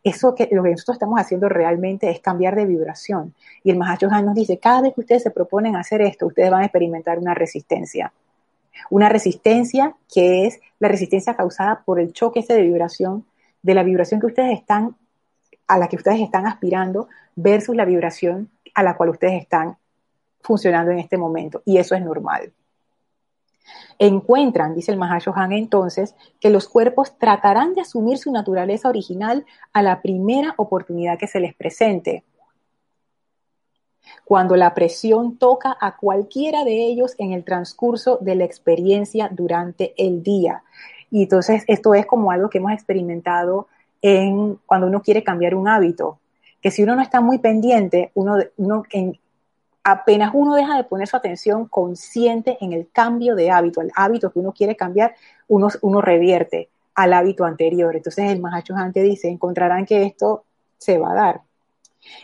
eso 0.05 0.35
que 0.35 0.49
lo 0.53 0.63
que 0.63 0.71
nosotros 0.71 0.97
estamos 0.97 1.19
haciendo 1.19 1.49
realmente 1.49 2.11
es 2.11 2.21
cambiar 2.21 2.55
de 2.55 2.67
vibración. 2.67 3.35
Y 3.65 3.71
el 3.71 3.79
Mahachohan 3.79 4.27
nos 4.27 4.35
dice, 4.35 4.59
cada 4.59 4.83
vez 4.83 4.95
que 4.95 5.01
ustedes 5.01 5.23
se 5.23 5.31
proponen 5.31 5.77
hacer 5.77 6.03
esto, 6.03 6.27
ustedes 6.27 6.51
van 6.51 6.61
a 6.61 6.67
experimentar 6.67 7.19
una 7.19 7.33
resistencia. 7.33 8.13
Una 8.91 9.09
resistencia 9.09 9.95
que 10.13 10.47
es 10.47 10.61
la 10.79 10.89
resistencia 10.89 11.35
causada 11.35 11.83
por 11.87 11.99
el 11.99 12.13
choque 12.13 12.41
ese 12.41 12.53
de 12.53 12.63
vibración, 12.63 13.25
de 13.63 13.75
la 13.75 13.83
vibración 13.83 14.21
que 14.21 14.27
ustedes 14.27 14.59
están, 14.59 14.95
a 15.67 15.79
la 15.79 15.89
que 15.89 15.97
ustedes 15.97 16.21
están 16.21 16.47
aspirando, 16.47 17.09
versus 17.35 17.75
la 17.75 17.87
vibración 17.87 18.51
a 18.75 18.83
la 18.83 18.97
cual 18.97 19.09
ustedes 19.09 19.41
están 19.41 19.77
funcionando 20.43 20.93
en 20.93 20.99
este 20.99 21.17
momento. 21.17 21.63
Y 21.65 21.79
eso 21.79 21.95
es 21.95 22.03
normal. 22.03 22.53
Encuentran, 23.99 24.75
dice 24.75 24.93
el 24.93 24.99
Mahashohan 24.99 25.53
entonces, 25.53 26.15
que 26.41 26.51
los 26.51 26.69
cuerpos 26.69 27.17
tratarán 27.19 27.75
de 27.75 27.81
asumir 27.81 28.19
su 28.19 28.33
naturaleza 28.33 28.89
original 28.89 29.45
a 29.73 29.83
la 29.83 30.03
primera 30.03 30.55
oportunidad 30.57 31.19
que 31.19 31.27
se 31.27 31.41
les 31.41 31.55
presente. 31.55 32.25
Cuando 34.25 34.57
la 34.57 34.75
presión 34.75 35.39
toca 35.39 35.77
a 35.81 35.97
cualquiera 35.97 36.65
de 36.65 36.87
ellos 36.87 37.15
en 37.19 37.33
el 37.33 37.45
transcurso 37.45 38.19
de 38.21 38.35
la 38.35 38.45
experiencia 38.45 39.29
durante 39.31 39.95
el 39.97 40.23
día. 40.23 40.63
Y 41.11 41.23
entonces 41.23 41.65
esto 41.69 41.95
es 41.95 42.07
como 42.07 42.31
algo 42.31 42.51
que 42.51 42.59
hemos 42.59 42.73
experimentado 42.73 43.69
en 44.03 44.59
cuando 44.67 44.87
uno 44.87 45.03
quiere 45.03 45.23
cambiar 45.23 45.55
un 45.55 45.69
hábito, 45.69 46.19
que 46.61 46.71
si 46.71 46.83
uno 46.83 46.97
no 46.97 47.03
está 47.03 47.21
muy 47.21 47.39
pendiente, 47.39 48.11
uno, 48.15 48.37
uno 48.57 48.83
apenas 49.85 50.31
uno 50.35 50.55
deja 50.55 50.77
de 50.77 50.85
poner 50.85 51.07
su 51.07 51.17
atención 51.17 51.67
consciente 51.69 52.57
en 52.61 52.73
el 52.73 52.89
cambio 52.91 53.37
de 53.37 53.51
hábito, 53.51 53.83
el 53.83 53.93
hábito 53.95 54.33
que 54.33 54.39
uno 54.39 54.53
quiere 54.53 54.77
cambiar, 54.77 55.15
uno, 55.47 55.69
uno 55.83 56.01
revierte 56.01 56.71
al 56.95 57.13
hábito 57.13 57.45
anterior. 57.45 57.95
Entonces 57.95 58.31
el 58.31 58.41
Mahashohan 58.41 58.93
te 58.93 59.03
dice, 59.03 59.29
encontrarán 59.29 59.85
que 59.85 60.05
esto 60.05 60.45
se 60.79 60.99
va 60.99 61.13
a 61.13 61.15
dar. 61.15 61.41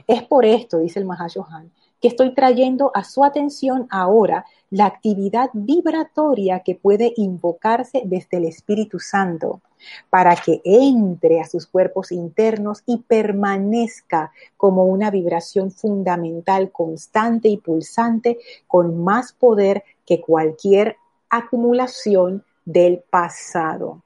Es 0.07 0.23
por 0.23 0.45
esto, 0.45 0.79
dice 0.79 0.99
el 0.99 1.05
Mahashohan, 1.05 1.71
que 2.01 2.09
estoy 2.09 2.35
trayendo 2.35 2.91
a 2.95 3.05
su 3.05 3.25
atención 3.25 3.87
ahora 3.91 4.47
la 4.71 4.87
actividad 4.87 5.51
vibratoria 5.53 6.61
que 6.61 6.75
puede 6.75 7.13
invocarse 7.17 8.03
desde 8.05 8.39
el 8.39 8.45
Espíritu 8.45 8.99
Santo 9.01 9.61
para 10.09 10.37
que 10.37 10.61
entre 10.65 11.41
a 11.41 11.45
sus 11.45 11.67
cuerpos 11.67 12.13
internos 12.13 12.83
y 12.87 12.99
permanezca 12.99 14.33
como 14.57 14.85
una 14.85 15.11
vibración 15.11 15.71
fundamental, 15.71 16.71
constante 16.71 17.49
y 17.49 17.57
pulsante, 17.57 18.39
con 18.67 19.03
más 19.03 19.33
poder 19.33 19.85
que 20.07 20.21
cualquier 20.21 20.97
acumulación 21.29 22.45
del 22.65 23.03
pasado. 23.11 24.03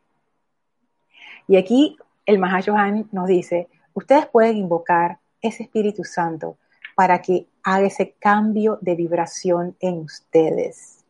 Y 1.48 1.56
aquí 1.56 1.96
el 2.26 2.38
Mahashohan 2.38 3.08
nos 3.12 3.26
dice, 3.28 3.68
ustedes 3.92 4.26
pueden 4.26 4.56
invocar 4.56 5.18
ese 5.42 5.64
Espíritu 5.64 6.04
Santo 6.04 6.56
para 6.94 7.20
que 7.20 7.46
haga 7.64 7.86
ese 7.86 8.12
cambio 8.20 8.78
de 8.82 8.94
vibración 8.94 9.76
en 9.80 10.00
ustedes. 10.00 11.04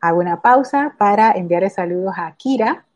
Hago 0.00 0.18
una 0.20 0.40
pausa 0.40 0.94
para 0.98 1.32
enviarle 1.32 1.70
saludos 1.70 2.14
a 2.16 2.34
Kira 2.36 2.86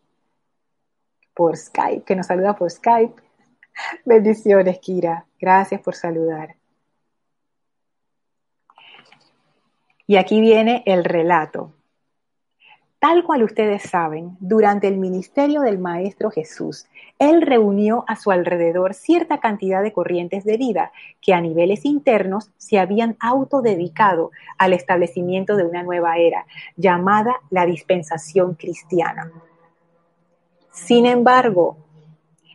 por 1.34 1.56
Skype, 1.56 2.04
que 2.04 2.16
nos 2.16 2.26
saluda 2.26 2.56
por 2.56 2.70
Skype. 2.70 3.22
Bendiciones, 4.04 4.78
Kira. 4.78 5.26
Gracias 5.38 5.80
por 5.80 5.94
saludar. 5.94 6.56
Y 10.06 10.16
aquí 10.16 10.40
viene 10.40 10.82
el 10.86 11.04
relato. 11.04 11.72
Tal 13.02 13.24
cual 13.24 13.42
ustedes 13.42 13.82
saben, 13.82 14.36
durante 14.38 14.86
el 14.86 14.96
ministerio 14.96 15.62
del 15.62 15.76
Maestro 15.76 16.30
Jesús, 16.30 16.86
Él 17.18 17.42
reunió 17.42 18.04
a 18.06 18.14
su 18.14 18.30
alrededor 18.30 18.94
cierta 18.94 19.40
cantidad 19.40 19.82
de 19.82 19.92
corrientes 19.92 20.44
de 20.44 20.56
vida 20.56 20.92
que 21.20 21.34
a 21.34 21.40
niveles 21.40 21.84
internos 21.84 22.52
se 22.58 22.78
habían 22.78 23.16
autodedicado 23.18 24.30
al 24.56 24.72
establecimiento 24.72 25.56
de 25.56 25.64
una 25.64 25.82
nueva 25.82 26.18
era, 26.18 26.46
llamada 26.76 27.34
la 27.50 27.66
dispensación 27.66 28.54
cristiana. 28.54 29.32
Sin 30.70 31.04
embargo, 31.04 31.78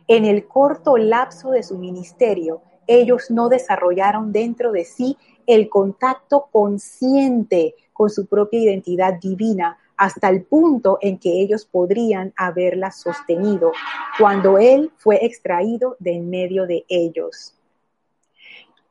en 0.06 0.24
el 0.24 0.46
corto 0.46 0.96
lapso 0.96 1.50
de 1.50 1.62
su 1.62 1.76
ministerio, 1.76 2.62
ellos 2.86 3.30
no 3.30 3.50
desarrollaron 3.50 4.32
dentro 4.32 4.72
de 4.72 4.86
sí 4.86 5.18
el 5.46 5.68
contacto 5.68 6.48
consciente 6.50 7.74
con 7.92 8.08
su 8.08 8.26
propia 8.26 8.60
identidad 8.60 9.12
divina 9.20 9.76
hasta 9.98 10.30
el 10.30 10.42
punto 10.42 10.98
en 11.02 11.18
que 11.18 11.42
ellos 11.42 11.66
podrían 11.66 12.32
haberla 12.36 12.92
sostenido 12.92 13.72
cuando 14.18 14.56
Él 14.56 14.92
fue 14.96 15.26
extraído 15.26 15.96
de 15.98 16.14
en 16.14 16.30
medio 16.30 16.66
de 16.66 16.84
ellos. 16.88 17.54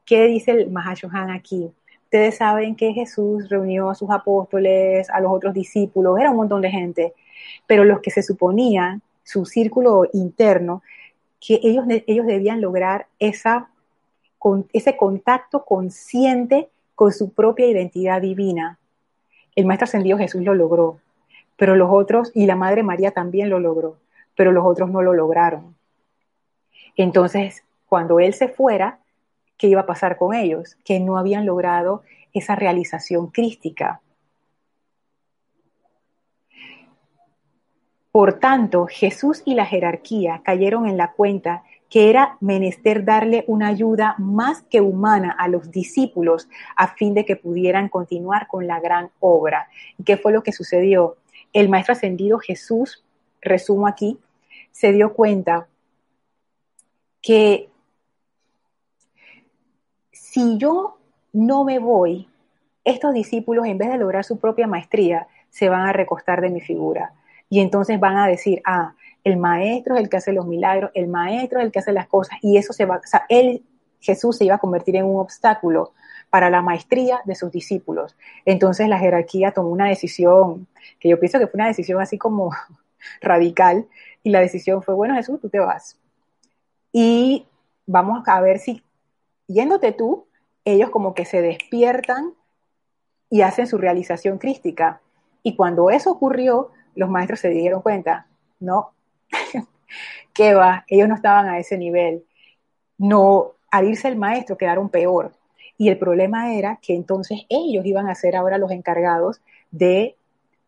¿Qué 0.05 0.25
dice 0.25 0.51
el 0.51 0.69
Mahashohan 0.69 1.31
aquí? 1.31 1.71
Ustedes 2.03 2.37
saben 2.37 2.75
que 2.75 2.93
Jesús 2.93 3.49
reunió 3.49 3.89
a 3.89 3.95
sus 3.95 4.09
apóstoles, 4.09 5.09
a 5.09 5.19
los 5.19 5.31
otros 5.31 5.53
discípulos, 5.53 6.19
era 6.19 6.31
un 6.31 6.37
montón 6.37 6.61
de 6.61 6.69
gente, 6.69 7.13
pero 7.65 7.83
los 7.83 8.01
que 8.01 8.11
se 8.11 8.21
suponían, 8.21 9.01
su 9.23 9.45
círculo 9.45 10.05
interno, 10.13 10.83
que 11.39 11.59
ellos, 11.63 11.85
ellos 11.87 12.25
debían 12.25 12.61
lograr 12.61 13.07
esa, 13.19 13.69
con, 14.39 14.67
ese 14.73 14.97
contacto 14.97 15.63
consciente 15.65 16.69
con 16.95 17.11
su 17.11 17.31
propia 17.31 17.67
identidad 17.67 18.21
divina, 18.21 18.79
el 19.57 19.65
Maestro 19.65 19.85
Ascendido 19.85 20.19
Jesús 20.19 20.43
lo 20.43 20.53
logró, 20.53 20.99
pero 21.55 21.75
los 21.75 21.89
otros, 21.91 22.31
y 22.35 22.45
la 22.45 22.55
Madre 22.55 22.83
María 22.83 23.09
también 23.09 23.49
lo 23.49 23.59
logró, 23.59 23.97
pero 24.35 24.51
los 24.51 24.63
otros 24.63 24.91
no 24.91 25.01
lo 25.01 25.13
lograron. 25.13 25.75
Entonces, 26.95 27.63
cuando 27.89 28.19
Él 28.19 28.35
se 28.35 28.49
fuera, 28.49 28.99
¿qué 29.57 29.65
iba 29.67 29.81
a 29.81 29.85
pasar 29.87 30.15
con 30.15 30.35
ellos? 30.35 30.77
Que 30.85 30.99
no 30.99 31.17
habían 31.17 31.47
logrado 31.47 32.03
esa 32.33 32.55
realización 32.55 33.31
crística. 33.31 33.99
Por 38.11 38.33
tanto, 38.33 38.85
Jesús 38.85 39.41
y 39.43 39.55
la 39.55 39.65
jerarquía 39.65 40.41
cayeron 40.43 40.85
en 40.85 40.97
la 40.97 41.13
cuenta 41.13 41.63
que 41.89 42.09
era 42.09 42.37
menester 42.41 43.05
darle 43.05 43.45
una 43.47 43.67
ayuda 43.67 44.15
más 44.17 44.61
que 44.63 44.81
humana 44.81 45.35
a 45.37 45.47
los 45.47 45.71
discípulos 45.71 46.49
a 46.75 46.89
fin 46.89 47.13
de 47.13 47.25
que 47.25 47.35
pudieran 47.35 47.89
continuar 47.89 48.47
con 48.47 48.67
la 48.67 48.79
gran 48.79 49.09
obra. 49.19 49.69
¿Y 49.97 50.03
qué 50.03 50.17
fue 50.17 50.33
lo 50.33 50.43
que 50.43 50.51
sucedió? 50.51 51.17
El 51.53 51.69
Maestro 51.69 51.93
Ascendido 51.93 52.39
Jesús, 52.39 53.03
resumo 53.41 53.87
aquí, 53.87 54.19
se 54.71 54.91
dio 54.91 55.13
cuenta 55.13 55.67
que 57.21 57.69
si 60.11 60.57
yo 60.57 60.97
no 61.33 61.63
me 61.63 61.79
voy, 61.79 62.27
estos 62.83 63.13
discípulos, 63.13 63.65
en 63.65 63.77
vez 63.77 63.89
de 63.89 63.97
lograr 63.97 64.23
su 64.23 64.39
propia 64.39 64.67
maestría, 64.67 65.27
se 65.49 65.67
van 65.67 65.87
a 65.87 65.93
recostar 65.93 66.41
de 66.41 66.49
mi 66.49 66.61
figura. 66.61 67.13
Y 67.49 67.61
entonces 67.61 67.99
van 67.99 68.17
a 68.17 68.27
decir, 68.27 68.61
ah, 68.65 68.93
el 69.27 69.35
maestro 69.35 69.95
es 69.95 70.01
el 70.01 70.09
que 70.09 70.17
hace 70.17 70.31
los 70.31 70.47
milagros, 70.47 70.89
el 70.93 71.07
maestro 71.07 71.59
es 71.59 71.65
el 71.65 71.71
que 71.73 71.79
hace 71.79 71.91
las 71.91 72.07
cosas 72.07 72.37
y 72.41 72.57
eso 72.57 72.71
se 72.71 72.85
va, 72.85 72.95
o 72.95 73.07
sea, 73.07 73.25
él, 73.27 73.61
Jesús 73.99 74.37
se 74.37 74.45
iba 74.45 74.55
a 74.55 74.59
convertir 74.59 74.95
en 74.95 75.03
un 75.03 75.19
obstáculo 75.19 75.91
para 76.29 76.49
la 76.49 76.61
maestría 76.61 77.19
de 77.25 77.35
sus 77.35 77.51
discípulos. 77.51 78.15
Entonces 78.45 78.87
la 78.87 78.97
jerarquía 78.97 79.51
tomó 79.51 79.67
una 79.67 79.89
decisión, 79.89 80.67
que 80.99 81.09
yo 81.09 81.19
pienso 81.19 81.39
que 81.39 81.47
fue 81.47 81.57
una 81.57 81.67
decisión 81.67 81.99
así 81.99 82.17
como 82.17 82.51
radical, 83.21 83.87
y 84.23 84.29
la 84.29 84.39
decisión 84.39 84.81
fue, 84.81 84.95
bueno 84.95 85.15
Jesús, 85.15 85.41
tú 85.41 85.49
te 85.49 85.59
vas. 85.59 85.99
Y 86.93 87.47
vamos 87.85 88.23
a 88.27 88.39
ver 88.39 88.59
si, 88.59 88.81
yéndote 89.47 89.91
tú, 89.91 90.27
ellos 90.63 90.89
como 90.89 91.13
que 91.13 91.25
se 91.25 91.41
despiertan 91.41 92.33
y 93.29 93.41
hacen 93.41 93.67
su 93.67 93.77
realización 93.77 94.37
crística. 94.37 95.01
Y 95.43 95.57
cuando 95.57 95.89
eso 95.89 96.11
ocurrió, 96.11 96.71
los 96.95 97.09
maestros 97.09 97.41
se 97.41 97.49
dieron 97.49 97.81
cuenta, 97.81 98.27
no, 98.61 98.93
¿Qué 100.33 100.53
va? 100.53 100.85
Ellos 100.87 101.07
no 101.07 101.15
estaban 101.15 101.47
a 101.47 101.59
ese 101.59 101.77
nivel. 101.77 102.25
No, 102.97 103.53
al 103.71 103.87
irse 103.87 104.07
el 104.07 104.17
maestro 104.17 104.57
quedaron 104.57 104.89
peor. 104.89 105.33
Y 105.77 105.89
el 105.89 105.97
problema 105.97 106.53
era 106.53 106.79
que 106.81 106.95
entonces 106.95 107.41
ellos 107.49 107.85
iban 107.85 108.09
a 108.09 108.15
ser 108.15 108.35
ahora 108.35 108.57
los 108.57 108.71
encargados 108.71 109.41
de 109.71 110.15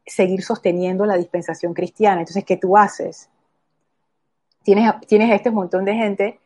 seguir 0.05 0.43
sosteniendo 0.43 1.05
la 1.05 1.17
dispensación 1.17 1.73
cristiana. 1.73 2.21
Entonces, 2.21 2.43
¿qué 2.45 2.57
tú 2.57 2.77
haces? 2.77 3.29
Tienes, 4.63 4.91
tienes 5.07 5.33
este 5.33 5.51
montón 5.51 5.85
de 5.85 5.93
gente 5.93 6.39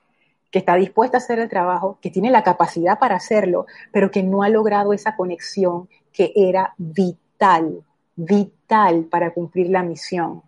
que 0.52 0.60
está 0.60 0.76
dispuesta 0.76 1.17
a 1.17 1.19
hacer 1.19 1.39
el 1.39 1.49
trabajo, 1.49 1.97
que 1.99 2.12
tiene 2.12 2.30
la 2.30 2.43
capacidad 2.43 2.99
para 2.99 3.15
hacerlo, 3.15 3.65
pero 3.91 4.12
que 4.12 4.21
no 4.21 4.43
ha 4.43 4.49
logrado 4.49 4.93
esa 4.93 5.15
conexión 5.15 5.89
que 6.12 6.32
era 6.36 6.76
vital, 6.78 7.84
vital 8.15 9.06
para 9.06 9.34
cumplir 9.34 9.69
la 9.69 9.82
misión. 9.82 10.43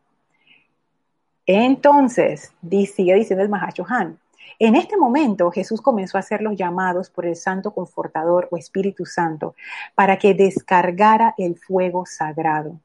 Entonces, 1.46 2.52
sigue 2.70 3.16
diciendo 3.16 3.44
el 3.44 3.50
Mahacho 3.50 3.86
Han, 3.88 4.20
en 4.58 4.76
este 4.76 4.98
momento 4.98 5.52
Jesús 5.52 5.82
comenzó 5.82 6.18
a 6.18 6.22
hacer 6.22 6.42
los 6.42 6.56
llamados 6.56 7.10
por 7.10 7.26
el 7.26 7.36
Santo 7.36 7.74
Confortador 7.74 8.48
o 8.52 8.58
Espíritu 8.58 9.06
Santo 9.06 9.56
para 9.96 10.18
que 10.18 10.34
descargara 10.34 11.36
el 11.38 11.58
fuego 11.58 12.06
sagrado. 12.06 12.80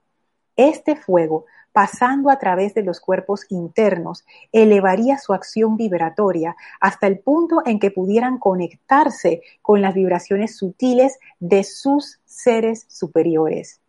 Este 0.57 0.97
fuego 0.97 1.47
pasando 1.73 2.31
a 2.31 2.39
través 2.39 2.75
de 2.75 2.83
los 2.83 3.01
cuerpos 3.01 3.47
internos, 3.49 4.25
elevaría 4.53 5.19
su 5.19 5.33
acción 5.33 5.77
vibratoria 5.77 6.57
hasta 6.81 7.07
el 7.07 7.21
punto 7.21 7.63
en 7.65 7.79
que 7.79 7.91
pudieran 7.91 8.39
conectarse 8.39 9.43
con 9.63 9.81
las 9.81 9.95
vibraciones 9.95 10.57
sutiles 10.57 11.19
de 11.39 11.65
sus 11.65 12.19
seres 12.25 12.87
superiores. 12.89 13.81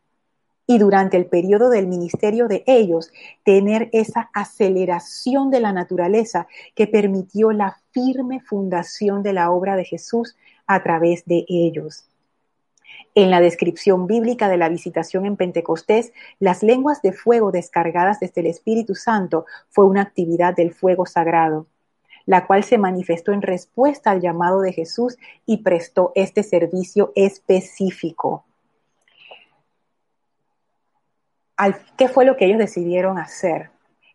Y 0.72 0.78
durante 0.78 1.18
el 1.18 1.26
periodo 1.26 1.70
del 1.70 1.86
ministerio 1.86 2.48
de 2.48 2.64
ellos, 2.66 3.12
tener 3.44 3.90
esa 3.92 4.30
aceleración 4.34 5.50
de 5.52 5.60
la 5.60 5.74
naturaleza 5.74 6.48
que 6.76 6.88
permitió 6.88 7.52
la 7.52 7.76
firme 7.92 8.40
fundación 8.40 9.22
de 9.22 9.34
la 9.34 9.52
obra 9.52 9.76
de 9.76 9.84
Jesús 9.84 10.38
a 10.68 10.82
través 10.82 11.26
de 11.26 11.44
ellos. 11.50 12.06
En 13.16 13.32
la 13.32 13.42
descripción 13.42 14.08
bíblica 14.08 14.48
de 14.48 14.56
la 14.56 14.70
visitación 14.70 15.26
en 15.26 15.36
Pentecostés, 15.36 16.14
las 16.40 16.64
lenguas 16.64 17.02
de 17.02 17.12
fuego 17.12 17.52
descargadas 17.52 18.22
desde 18.22 18.40
el 18.40 18.48
Espíritu 18.48 18.96
Santo 18.96 19.46
fue 19.72 19.84
una 19.84 20.04
actividad 20.04 20.56
del 20.56 20.74
fuego 20.74 21.06
sagrado, 21.06 21.68
la 22.26 22.48
cual 22.48 22.64
se 22.64 22.78
manifestó 22.78 23.34
en 23.34 23.42
respuesta 23.42 24.10
al 24.10 24.22
llamado 24.22 24.62
de 24.62 24.72
Jesús 24.72 25.18
y 25.46 25.64
prestó 25.64 26.14
este 26.16 26.44
servicio 26.44 27.12
específico. 27.16 28.46
¿Qué 31.98 32.08
fue 32.08 32.26
lo 32.26 32.38
que 32.38 32.46
ellos 32.46 32.60
decidieron 32.60 33.18
hacer? 33.18 33.70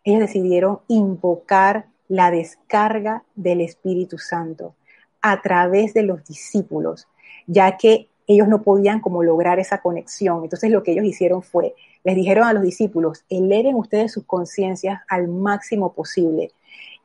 Ellos 0.04 0.20
decidieron 0.20 0.80
invocar 0.88 1.86
la 2.08 2.30
descarga 2.30 3.24
del 3.34 3.60
Espíritu 3.60 4.18
Santo 4.18 4.74
a 5.22 5.42
través 5.42 5.94
de 5.94 6.02
los 6.02 6.24
discípulos, 6.24 7.08
ya 7.46 7.76
que 7.76 8.08
ellos 8.26 8.48
no 8.48 8.62
podían 8.62 9.00
como 9.00 9.22
lograr 9.22 9.58
esa 9.58 9.78
conexión. 9.78 10.42
Entonces 10.42 10.70
lo 10.70 10.82
que 10.82 10.92
ellos 10.92 11.04
hicieron 11.04 11.42
fue, 11.42 11.74
les 12.04 12.16
dijeron 12.16 12.44
a 12.44 12.52
los 12.52 12.62
discípulos, 12.62 13.24
eleven 13.28 13.74
ustedes 13.76 14.12
sus 14.12 14.24
conciencias 14.24 15.00
al 15.08 15.28
máximo 15.28 15.92
posible. 15.92 16.52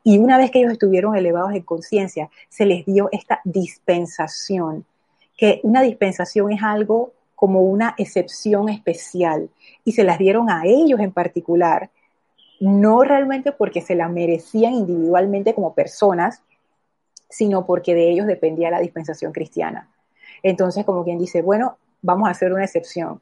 Y 0.04 0.18
una 0.18 0.38
vez 0.38 0.50
que 0.50 0.58
ellos 0.58 0.72
estuvieron 0.72 1.16
elevados 1.16 1.52
en 1.52 1.62
conciencia, 1.62 2.28
se 2.48 2.66
les 2.66 2.84
dio 2.86 3.08
esta 3.12 3.40
dispensación, 3.44 4.84
que 5.36 5.60
una 5.62 5.82
dispensación 5.82 6.52
es 6.52 6.62
algo 6.62 7.12
como 7.42 7.62
una 7.62 7.96
excepción 7.98 8.68
especial, 8.68 9.50
y 9.84 9.90
se 9.94 10.04
las 10.04 10.18
dieron 10.18 10.48
a 10.48 10.62
ellos 10.64 11.00
en 11.00 11.10
particular, 11.10 11.90
no 12.60 13.02
realmente 13.02 13.50
porque 13.50 13.80
se 13.80 13.96
la 13.96 14.08
merecían 14.08 14.74
individualmente 14.74 15.52
como 15.52 15.74
personas, 15.74 16.44
sino 17.28 17.66
porque 17.66 17.96
de 17.96 18.12
ellos 18.12 18.28
dependía 18.28 18.70
la 18.70 18.78
dispensación 18.78 19.32
cristiana. 19.32 19.88
Entonces, 20.44 20.84
como 20.84 21.02
quien 21.02 21.18
dice, 21.18 21.42
bueno, 21.42 21.78
vamos 22.00 22.28
a 22.28 22.30
hacer 22.30 22.52
una 22.52 22.62
excepción. 22.62 23.20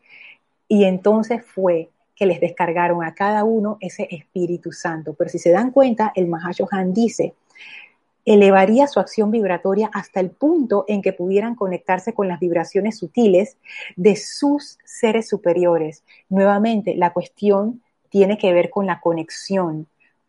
Y 0.68 0.85
entonces 0.85 1.42
fue 1.42 1.88
que 2.14 2.26
les 2.26 2.40
descargaron 2.42 3.02
a 3.02 3.14
cada 3.14 3.42
uno 3.44 3.78
ese 3.80 4.06
Espíritu 4.11 4.70
Santo. 4.70 5.14
Pero 5.14 5.30
si 5.30 5.38
se 5.38 5.50
dan 5.50 5.70
cuenta, 5.70 6.12
el 6.14 6.26
Mahashohan 6.26 6.92
dice, 6.92 7.33
elevaría 8.24 8.87
su 8.87 9.00
acción 9.00 9.30
vibratoria 9.30 9.90
hasta 9.92 10.20
el 10.20 10.30
punto 10.30 10.85
en 10.88 11.02
que 11.02 11.12
pudieran 11.12 11.54
conectarse 11.54 12.12
con 12.12 12.28
las 12.28 12.40
vibraciones 12.40 12.98
sutiles 12.98 13.56
de 13.96 14.16
sus 14.16 14.78
seres 14.85 15.28
superiores. 15.28 16.04
Nuevamente, 16.28 16.94
la 16.94 17.12
cuestión 17.12 17.83
tiene 18.09 18.38
que 18.38 18.52
ver 18.52 18.70
con 18.70 18.87
la 18.87 19.00
conexión, 19.00 19.87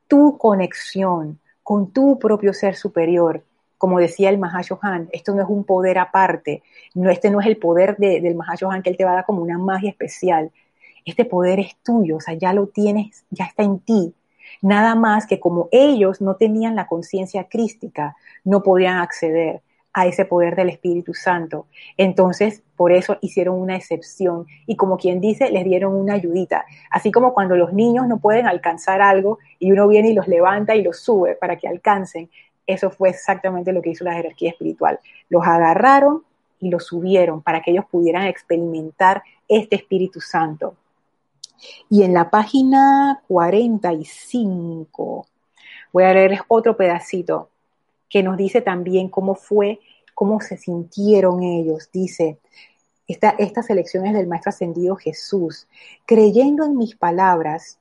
tu 0.07 0.37
conexión 0.37 1.39
con 1.63 1.91
tu 1.91 2.19
propio 2.19 2.53
ser 2.53 2.75
superior, 2.75 3.43
como 3.81 3.99
decía 3.99 4.29
el 4.29 4.37
Mahashohan, 4.37 5.09
esto 5.11 5.33
no 5.33 5.41
es 5.41 5.49
un 5.49 5.63
poder 5.63 5.97
aparte, 5.97 6.61
no, 6.93 7.09
este 7.09 7.31
no 7.31 7.41
es 7.41 7.47
el 7.47 7.57
poder 7.57 7.97
del 7.97 8.35
Mahashohan 8.35 8.83
que 8.83 8.91
él 8.91 8.97
te 8.97 9.05
va 9.05 9.13
a 9.13 9.15
dar 9.15 9.25
como 9.25 9.41
una 9.41 9.57
magia 9.57 9.89
especial. 9.89 10.51
Este 11.03 11.25
poder 11.25 11.59
es 11.59 11.75
tuyo, 11.83 12.17
o 12.17 12.19
sea, 12.19 12.35
ya 12.35 12.53
lo 12.53 12.67
tienes, 12.67 13.25
ya 13.31 13.45
está 13.45 13.63
en 13.63 13.79
ti. 13.79 14.13
Nada 14.61 14.95
más 14.95 15.25
que 15.25 15.39
como 15.39 15.69
ellos 15.71 16.21
no 16.21 16.35
tenían 16.35 16.75
la 16.75 16.87
conciencia 16.87 17.45
crística, 17.49 18.15
no 18.43 18.63
podían 18.63 18.97
acceder 18.97 19.61
a 19.93 20.05
ese 20.07 20.25
poder 20.25 20.55
del 20.55 20.69
Espíritu 20.69 21.13
Santo. 21.13 21.67
Entonces, 21.97 22.63
por 22.75 22.91
eso 22.91 23.17
hicieron 23.21 23.59
una 23.59 23.75
excepción 23.75 24.47
y 24.65 24.75
como 24.75 24.97
quien 24.97 25.19
dice, 25.19 25.51
les 25.51 25.65
dieron 25.65 25.93
una 25.93 26.13
ayudita. 26.13 26.65
Así 26.89 27.11
como 27.11 27.33
cuando 27.33 27.55
los 27.55 27.73
niños 27.73 28.07
no 28.07 28.19
pueden 28.19 28.47
alcanzar 28.47 29.01
algo 29.01 29.39
y 29.59 29.71
uno 29.71 29.87
viene 29.87 30.09
y 30.09 30.13
los 30.13 30.27
levanta 30.27 30.75
y 30.75 30.83
los 30.83 30.99
sube 30.99 31.35
para 31.35 31.57
que 31.57 31.67
alcancen. 31.67 32.29
Eso 32.65 32.89
fue 32.89 33.09
exactamente 33.09 33.73
lo 33.73 33.81
que 33.81 33.89
hizo 33.89 34.03
la 34.03 34.13
jerarquía 34.13 34.51
espiritual. 34.51 34.99
Los 35.29 35.45
agarraron 35.45 36.23
y 36.59 36.69
los 36.69 36.85
subieron 36.85 37.41
para 37.41 37.61
que 37.61 37.71
ellos 37.71 37.85
pudieran 37.91 38.27
experimentar 38.27 39.23
este 39.47 39.75
Espíritu 39.75 40.21
Santo. 40.21 40.75
Y 41.89 42.03
en 42.03 42.13
la 42.13 42.29
página 42.29 43.23
45, 43.27 45.25
voy 45.93 46.03
a 46.03 46.13
leer 46.13 46.41
otro 46.47 46.77
pedacito 46.77 47.49
que 48.09 48.23
nos 48.23 48.37
dice 48.37 48.61
también 48.61 49.09
cómo 49.09 49.35
fue, 49.35 49.79
cómo 50.13 50.41
se 50.41 50.57
sintieron 50.57 51.43
ellos. 51.43 51.89
Dice, 51.91 52.39
esta, 53.07 53.29
esta 53.37 53.63
selección 53.63 54.05
es 54.05 54.13
del 54.13 54.27
Maestro 54.27 54.49
Ascendido 54.49 54.95
Jesús. 54.95 55.67
Creyendo 56.05 56.65
en 56.65 56.77
mis 56.77 56.95
palabras, 56.95 57.79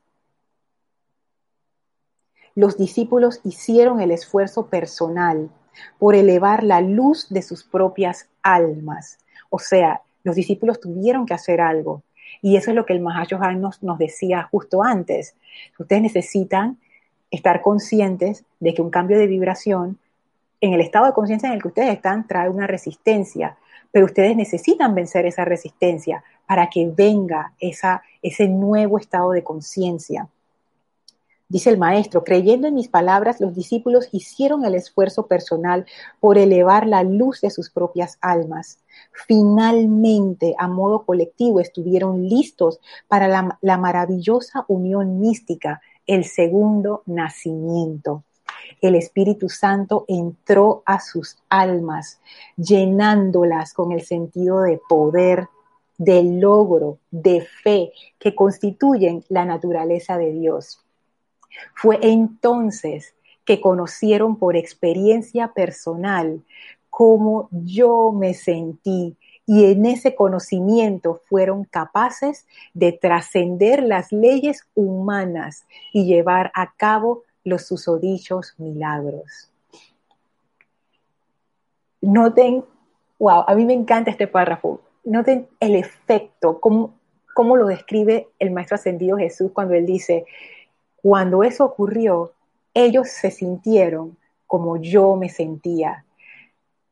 los 2.55 2.77
discípulos 2.77 3.40
hicieron 3.45 4.01
el 4.01 4.11
esfuerzo 4.11 4.66
personal 4.66 5.51
por 5.99 6.14
elevar 6.14 6.64
la 6.64 6.81
luz 6.81 7.29
de 7.29 7.43
sus 7.43 7.64
propias 7.64 8.29
almas. 8.43 9.19
O 9.51 9.59
sea, 9.59 10.03
los 10.23 10.37
discípulos 10.37 10.81
tuvieron 10.81 11.27
que 11.27 11.35
hacer 11.35 11.61
algo. 11.61 12.03
Y 12.43 12.57
eso 12.57 12.71
es 12.71 12.77
lo 12.77 12.87
que 12.87 12.93
el 12.93 13.01
Mahashohan 13.01 13.61
nos, 13.61 13.83
nos 13.83 13.99
decía 13.99 14.49
justo 14.51 14.83
antes. 14.83 15.35
Ustedes 15.79 16.03
necesitan 16.03 16.79
estar 17.31 17.62
conscientes 17.62 18.45
de 18.59 18.75
que 18.75 18.83
un 18.83 18.90
cambio 18.90 19.19
de 19.19 19.27
vibración 19.27 19.99
en 20.61 20.75
el 20.75 20.81
estado 20.81 21.07
de 21.07 21.12
conciencia 21.12 21.49
en 21.49 21.55
el 21.55 21.62
que 21.62 21.69
ustedes 21.69 21.95
están 21.95 22.27
trae 22.27 22.49
una 22.49 22.66
resistencia, 22.66 23.57
pero 23.93 24.07
ustedes 24.07 24.37
necesitan 24.37 24.95
vencer 24.95 25.27
esa 25.27 25.45
resistencia 25.45 26.23
para 26.47 26.69
que 26.69 26.90
venga 26.95 27.53
esa, 27.59 28.03
ese 28.23 28.49
nuevo 28.49 28.99
estado 28.99 29.31
de 29.33 29.43
conciencia. 29.43 30.29
Dice 31.51 31.69
el 31.69 31.79
maestro, 31.79 32.23
creyendo 32.23 32.69
en 32.69 32.75
mis 32.75 32.87
palabras, 32.87 33.41
los 33.41 33.57
discípulos 33.57 34.09
hicieron 34.13 34.65
el 34.65 34.77
esfuerzo 34.77 35.27
personal 35.27 35.85
por 36.21 36.39
elevar 36.39 36.87
la 36.87 37.03
luz 37.03 37.41
de 37.41 37.51
sus 37.51 37.71
propias 37.71 38.19
almas. 38.21 38.79
Finalmente, 39.27 40.55
a 40.57 40.69
modo 40.69 41.05
colectivo, 41.05 41.59
estuvieron 41.59 42.29
listos 42.29 42.79
para 43.09 43.27
la, 43.27 43.79
maravillosa 43.79 44.65
unión 44.69 45.19
mística, 45.19 45.81
el 46.07 46.25
segundo 46.25 47.03
nacimiento. 47.07 48.23
El 48.81 48.95
Espíritu 48.95 49.49
Santo 49.49 50.05
entró 50.07 50.85
a 50.87 51.01
sus 51.01 51.37
almas, 51.49 52.21
llenándolas 52.57 53.75
con 53.75 53.91
el 53.91 54.03
sentido 54.03 54.61
de 54.61 54.81
poder, 54.89 55.49
de 55.99 56.23
logro, 56.23 56.99
de 57.11 57.41
fe, 57.41 57.91
que 58.21 58.37
constituyen 58.37 59.25
la 59.29 59.45
naturaleza 59.45 60.17
de 60.17 60.31
Dios. 60.31 60.85
Fue 61.75 61.99
entonces 62.03 63.15
que 63.45 63.61
conocieron 63.61 64.37
por 64.37 64.57
experiencia 64.57 65.53
personal 65.53 66.43
cómo 66.89 67.49
yo 67.51 68.13
me 68.13 68.35
sentí 68.35 69.17
y 69.47 69.65
en 69.65 69.87
ese 69.87 70.15
conocimiento 70.15 71.23
fueron 71.29 71.65
capaces 71.65 72.47
de 72.75 72.93
trascender 72.93 73.83
las 73.83 74.13
leyes 74.13 74.67
humanas 74.75 75.67
y 75.93 76.05
llevar 76.05 76.53
a 76.55 76.73
cabo 76.77 77.25
los 77.42 77.67
susodichos 77.67 78.55
milagros. 78.59 79.51
Noten, 82.01 82.65
wow, 83.19 83.44
a 83.46 83.55
mí 83.55 83.65
me 83.65 83.75
encanta 83.75 84.11
este 84.11 84.27
párrafo. 84.27 84.83
Noten 85.05 85.48
el 85.59 85.75
efecto, 85.75 86.61
cómo, 86.61 86.94
cómo 87.35 87.57
lo 87.57 87.67
describe 87.67 88.29
el 88.38 88.51
Maestro 88.51 88.77
Ascendido 88.77 89.17
Jesús 89.17 89.51
cuando 89.53 89.75
él 89.75 89.87
dice, 89.87 90.27
cuando 91.03 91.42
eso 91.42 91.65
ocurrió, 91.65 92.33
ellos 92.75 93.09
se 93.09 93.31
sintieron 93.31 94.17
como 94.46 94.79
yo 94.79 95.17
me 95.17 95.29
sentía, 95.29 96.05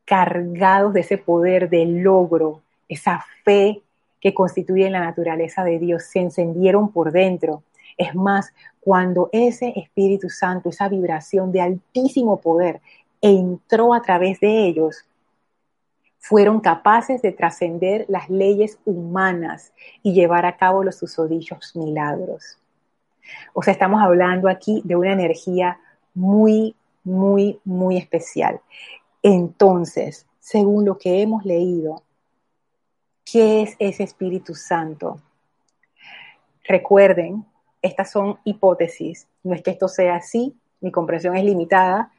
cargados 0.05 0.93
de 0.93 1.01
ese 1.01 1.17
poder 1.17 1.69
de 1.69 1.85
logro, 1.85 2.61
esa 2.87 3.23
fe 3.43 3.81
que 4.21 4.33
constituye 4.33 4.89
la 4.89 5.01
naturaleza 5.01 5.63
de 5.63 5.77
Dios, 5.77 6.03
se 6.03 6.19
encendieron 6.19 6.91
por 6.91 7.11
dentro. 7.11 7.63
Es 7.97 8.15
más, 8.15 8.53
cuando 8.79 9.29
ese 9.33 9.73
Espíritu 9.75 10.29
Santo, 10.29 10.69
esa 10.69 10.87
vibración 10.87 11.51
de 11.51 11.61
altísimo 11.61 12.39
poder, 12.39 12.81
entró 13.21 13.93
a 13.93 14.01
través 14.01 14.39
de 14.39 14.65
ellos, 14.65 15.05
fueron 16.17 16.59
capaces 16.59 17.21
de 17.21 17.31
trascender 17.31 18.05
las 18.07 18.29
leyes 18.29 18.79
humanas 18.85 19.73
y 20.01 20.13
llevar 20.13 20.45
a 20.45 20.57
cabo 20.57 20.83
los 20.83 20.97
susodichos 20.97 21.75
milagros. 21.75 22.57
O 23.53 23.61
sea, 23.61 23.73
estamos 23.73 24.01
hablando 24.01 24.49
aquí 24.49 24.81
de 24.85 24.95
una 24.95 25.13
energía 25.13 25.79
muy, 26.13 26.75
muy, 27.03 27.59
muy 27.63 27.97
especial. 27.97 28.61
Entonces, 29.21 30.25
según 30.39 30.85
lo 30.85 30.97
que 30.97 31.21
hemos 31.21 31.45
leído, 31.45 32.03
¿qué 33.25 33.61
es 33.61 33.75
ese 33.79 34.03
Espíritu 34.03 34.55
Santo? 34.55 35.19
Recuerden, 36.67 37.45
estas 37.81 38.11
son 38.11 38.39
hipótesis, 38.43 39.27
no 39.43 39.53
es 39.53 39.61
que 39.61 39.71
esto 39.71 39.87
sea 39.87 40.15
así, 40.15 40.55
mi 40.81 40.91
comprensión 40.91 41.35
es 41.35 41.43
limitada, 41.43 42.11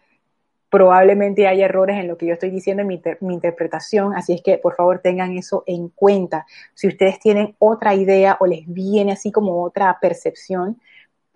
probablemente 0.70 1.48
hay 1.48 1.62
errores 1.62 1.96
en 1.98 2.08
lo 2.08 2.16
que 2.16 2.26
yo 2.26 2.34
estoy 2.34 2.50
diciendo 2.50 2.82
en 2.82 2.86
mi, 2.86 3.02
mi, 3.20 3.34
interpretación, 3.34 4.14
así 4.14 4.32
es 4.32 4.42
que 4.42 4.58
por 4.58 4.76
favor 4.76 5.00
tengan 5.00 5.36
eso 5.36 5.64
en 5.66 5.88
cuenta. 5.88 6.46
Si 6.74 6.86
ustedes 6.86 7.18
tienen 7.18 7.56
otra 7.58 7.94
idea 7.94 8.36
o 8.40 8.46
les 8.46 8.62
viene 8.66 9.12
así 9.12 9.32
como 9.32 9.62
otra 9.62 9.98
percepción, 10.00 10.80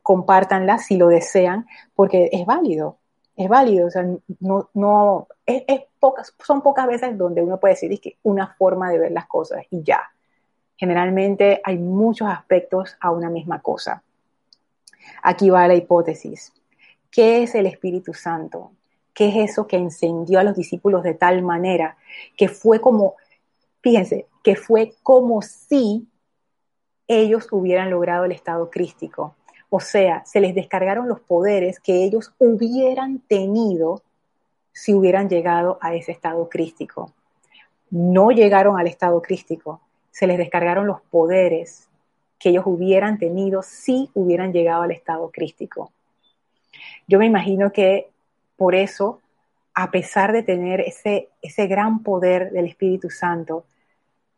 compártanla 0.05 0.77
si 0.77 0.99
lo 0.99 1.09
desean, 1.09 1.67
porque 1.95 2.29
es 2.31 2.45
válido, 2.45 2.99
es 3.37 3.49
válido, 3.49 3.87
o 3.87 3.91
sea, 3.91 4.07
no, 4.39 4.69
no, 4.75 5.27
es, 5.47 5.65
pocas, 5.99 6.35
son 6.45 6.61
pocas 6.61 6.87
veces 6.87 7.17
donde 7.17 7.41
uno 7.41 7.59
puede 7.59 7.73
decir 7.73 7.99
que 7.99 8.19
una 8.23 8.55
forma 8.55 8.91
de 8.91 8.99
ver 8.99 9.13
las 9.13 9.27
cosas 9.27 9.65
y 9.71 9.83
ya. 9.83 10.03
Generalmente 10.77 11.63
hay 11.65 11.79
muchos 11.79 12.29
aspectos 12.29 12.99
a 13.01 13.11
una 13.13 13.31
misma 13.31 13.63
cosa. 13.63 14.03
Aquí 15.23 15.49
va 15.49 15.67
la 15.67 15.75
hipótesis. 15.75 16.53
¿Qué 17.11 17.43
es 17.43 17.55
el 17.55 17.65
Espíritu 17.65 18.13
Santo? 18.13 18.73
¿Qué 19.15 19.29
es 19.29 19.53
eso 19.53 19.67
que 19.67 19.77
encendió 19.77 20.39
a 20.39 20.45
los 20.45 20.55
discípulos 20.55 21.03
de 21.03 21.15
tal 21.15 21.41
manera 21.41 21.97
que 22.37 22.49
fue 22.49 22.83
como, 22.83 23.15
fíjense, 23.81 24.27
que 24.43 24.55
fue 24.55 24.93
como 25.03 25.41
si 25.41 26.07
ellos 27.09 27.49
hubieran 27.53 27.89
logrado 27.89 28.27
el 28.27 28.33
estado 28.33 28.69
crístico? 28.69 29.35
O 29.77 29.81
sea, 29.81 30.25
se 30.25 30.41
les 30.41 30.55
descargaron 30.55 31.09
los 31.09 31.19
poderes 31.19 31.81
que 31.81 32.05
ellos 32.05 32.33
hubieran 32.39 33.19
tenido 33.19 34.03
si 34.73 34.95
hubieran 34.95 35.29
llegado 35.29 35.79
a 35.81 35.97
ese 35.97 36.13
estado 36.13 36.49
crístico. 36.49 37.11
No 37.91 38.31
llegaron 38.31 38.79
al 38.79 38.87
estado 38.87 39.21
crístico, 39.21 39.81
se 40.13 40.29
les 40.29 40.39
descargaron 40.39 40.87
los 40.87 41.01
poderes 41.01 41.89
que 42.39 42.51
ellos 42.51 42.63
hubieran 42.69 43.19
tenido 43.19 43.65
si 43.65 44.11
hubieran 44.15 44.53
llegado 44.53 44.83
al 44.83 44.93
estado 44.93 45.29
crístico. 45.33 45.91
Yo 47.09 47.19
me 47.19 47.27
imagino 47.27 47.73
que 47.73 48.11
por 48.57 48.77
eso, 48.77 49.19
a 49.75 49.91
pesar 49.91 50.31
de 50.31 50.45
tener 50.45 50.83
ese, 50.83 51.31
ese 51.43 51.67
gran 51.67 52.05
poder 52.05 52.53
del 52.53 52.67
Espíritu 52.67 53.11
Santo 53.11 53.65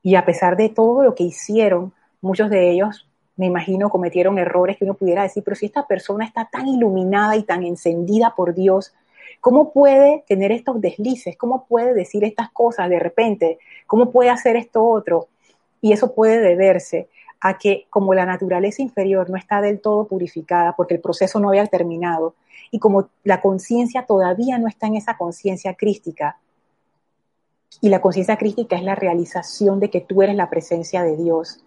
y 0.03 0.14
a 0.14 0.24
pesar 0.24 0.57
de 0.57 0.70
todo 0.70 1.03
lo 1.03 1.14
que 1.14 1.24
hicieron, 1.24 1.93
muchos 2.22 2.49
de 2.49 2.70
ellos 2.70 3.07
me 3.37 3.47
imagino, 3.47 3.91
cometieron 3.91 4.39
errores 4.39 4.76
que 4.76 4.84
uno 4.84 4.95
pudiera 4.95 5.22
decir, 5.22 5.43
pero 5.45 5.57
si 5.57 5.66
esta 5.66 5.87
persona 5.87 6.24
está 6.24 6.49
tan 6.51 6.66
iluminada 6.68 7.37
y 7.37 7.43
tan 7.43 7.64
encendida 7.64 8.34
por 8.34 8.55
Dios, 8.55 8.95
¿cómo 9.41 9.72
puede 9.72 10.24
tener 10.26 10.53
estos 10.53 10.80
deslices? 10.80 11.37
¿Cómo 11.37 11.66
puede 11.66 11.95
decir 11.95 12.24
estas 12.24 12.51
cosas 12.51 12.89
de 12.89 12.99
repente? 12.99 13.59
¿Cómo 13.87 14.11
puede 14.11 14.30
hacer 14.30 14.57
esto 14.57 14.84
otro? 14.84 15.28
Y 15.80 15.93
eso 15.93 16.14
puede 16.14 16.41
deberse 16.41 17.09
a 17.41 17.59
que 17.59 17.87
como 17.91 18.14
la 18.14 18.24
naturaleza 18.24 18.82
inferior 18.82 19.28
no 19.28 19.37
está 19.37 19.61
del 19.61 19.80
todo 19.80 20.07
purificada 20.07 20.74
porque 20.74 20.95
el 20.95 21.01
proceso 21.01 21.39
no 21.39 21.51
había 21.51 21.66
terminado 21.66 22.34
y 22.70 22.78
como 22.78 23.11
la 23.22 23.41
conciencia 23.41 24.07
todavía 24.07 24.59
no 24.59 24.66
está 24.66 24.87
en 24.87 24.97
esa 24.97 25.16
conciencia 25.16 25.74
crística, 25.74 26.39
y 27.80 27.89
la 27.89 28.01
conciencia 28.01 28.37
crística 28.37 28.76
es 28.76 28.82
la 28.82 28.95
realización 28.95 29.80
de 29.80 29.91
que 29.91 30.01
tú 30.01 30.22
eres 30.22 30.37
la 30.37 30.49
presencia 30.49 31.03
de 31.03 31.16
Dios, 31.16 31.62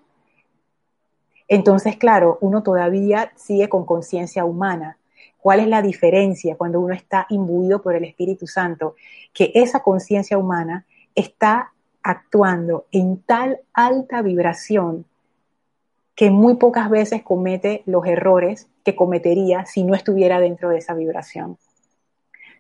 entonces, 1.50 1.98
claro, 1.98 2.38
uno 2.42 2.62
todavía 2.62 3.32
sigue 3.36 3.68
con 3.70 3.84
conciencia 3.84 4.46
humana. 4.46 5.00
¿Cuál 5.42 5.62
es 5.62 5.68
la 5.68 5.82
diferencia 5.82 6.56
cuando 6.56 6.80
uno 6.80 6.94
está 6.94 7.26
imbuido 7.30 7.82
por 7.82 7.96
el 7.96 8.04
Espíritu 8.04 8.46
Santo? 8.46 8.96
Que 9.34 9.52
esa 9.56 9.82
conciencia 9.82 10.38
humana 10.38 10.86
está 11.16 11.74
actuando 12.04 12.86
en 12.92 13.24
tal 13.24 13.62
alta 13.74 14.22
vibración 14.22 15.06
que 16.14 16.30
muy 16.30 16.56
pocas 16.58 16.90
veces 16.90 17.24
comete 17.24 17.82
los 17.88 18.06
errores 18.06 18.68
que 18.84 18.96
cometería 18.96 19.66
si 19.66 19.84
no 19.84 19.96
estuviera 19.96 20.40
dentro 20.40 20.70
de 20.70 20.78
esa 20.78 20.94
vibración. 20.94 21.58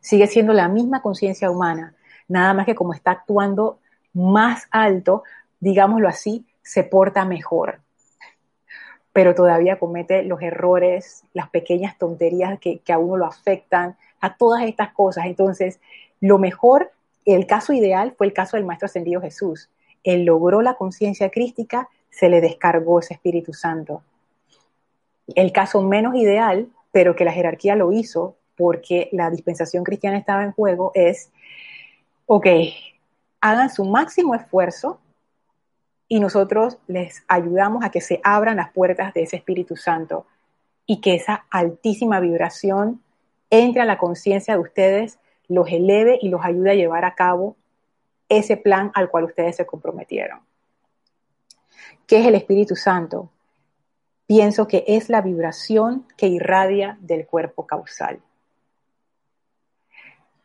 Sigue 0.02 0.26
siendo 0.26 0.54
la 0.54 0.68
misma 0.68 1.02
conciencia 1.04 1.52
humana, 1.52 1.94
nada 2.28 2.54
más 2.56 2.66
que 2.66 2.74
como 2.74 2.94
está 2.94 3.12
actuando 3.12 3.80
más 4.14 4.64
alto, 4.72 5.24
digámoslo 5.60 6.08
así, 6.08 6.48
se 6.64 6.84
porta 6.84 7.26
mejor 7.26 7.82
pero 9.20 9.36
todavía 9.36 9.78
comete 9.78 10.24
los 10.24 10.42
errores, 10.42 11.26
las 11.34 11.50
pequeñas 11.50 11.98
tonterías 11.98 12.58
que, 12.58 12.82
a 12.88 12.98
uno 12.98 13.18
lo 13.18 13.26
afectan, 13.26 13.98
a 14.22 14.38
todas 14.38 14.64
estas 14.64 14.94
cosas. 14.94 15.26
Entonces, 15.26 15.82
lo 16.22 16.38
mejor, 16.38 16.94
el 17.26 17.46
caso 17.46 17.74
ideal 17.74 18.14
fue 18.18 18.28
el 18.28 18.32
caso 18.34 18.56
del 18.56 18.66
Maestro 18.66 18.86
Ascendido 18.86 19.20
Jesús. 19.20 19.70
Él 20.06 20.24
logró 20.24 20.62
la 20.62 20.76
conciencia 20.76 21.32
crística, 21.32 21.90
se 22.10 22.30
le 22.30 22.40
descargó 22.40 23.02
ese 23.02 23.16
Espíritu 23.16 23.52
Santo. 23.52 24.04
El 25.36 25.52
caso 25.52 25.82
menos 25.82 26.16
ideal, 26.16 26.70
pero 26.94 27.14
que 27.18 27.26
la 27.26 27.34
jerarquía 27.34 27.76
lo 27.76 27.92
hizo 27.92 28.38
porque 28.56 29.10
la 29.12 29.30
dispensación 29.30 29.84
cristiana 29.84 30.18
estaba 30.18 30.46
en 30.46 30.54
juego, 30.54 30.94
es, 30.94 31.30
ok, 32.26 32.48
hagan 33.42 33.70
su 33.70 33.84
máximo 33.84 34.34
esfuerzo 34.34 35.02
y 36.10 36.20
nosotros 36.20 36.80
les 36.88 37.24
ayudamos 37.28 37.86
a 37.86 37.92
que 37.92 38.02
se 38.02 38.20
abran 38.24 38.58
las 38.58 38.74
puertas 38.74 39.14
de 39.14 39.24
ese 39.24 39.38
Espíritu 39.38 39.78
Santo 39.78 40.26
y 40.86 41.00
que 41.00 41.14
esa 41.14 41.46
altísima 41.52 42.20
vibración 42.20 43.02
entre 43.52 43.82
a 43.82 43.86
la 43.86 43.98
conciencia 43.98 44.56
de 44.56 44.60
ustedes, 44.60 45.20
los 45.48 45.68
eleve 45.70 46.20
y 46.22 46.30
los 46.30 46.44
ayude 46.44 46.72
a 46.72 46.76
llevar 46.76 47.06
a 47.06 47.16
cabo 47.16 47.56
ese 48.28 48.58
plan 48.58 48.92
al 48.94 49.10
cual 49.10 49.26
ustedes 49.26 49.56
se 49.56 49.66
comprometieron. 49.66 50.40
¿Qué 52.06 52.20
es 52.20 52.28
el 52.28 52.36
Espíritu 52.36 52.76
Santo? 52.76 53.32
Pienso 54.28 54.68
que 54.68 54.84
es 54.88 55.10
la 55.10 55.22
vibración 55.22 56.06
que 56.18 56.28
irradia 56.28 56.98
del 57.02 57.26
cuerpo 57.26 57.66
causal. 57.66 58.20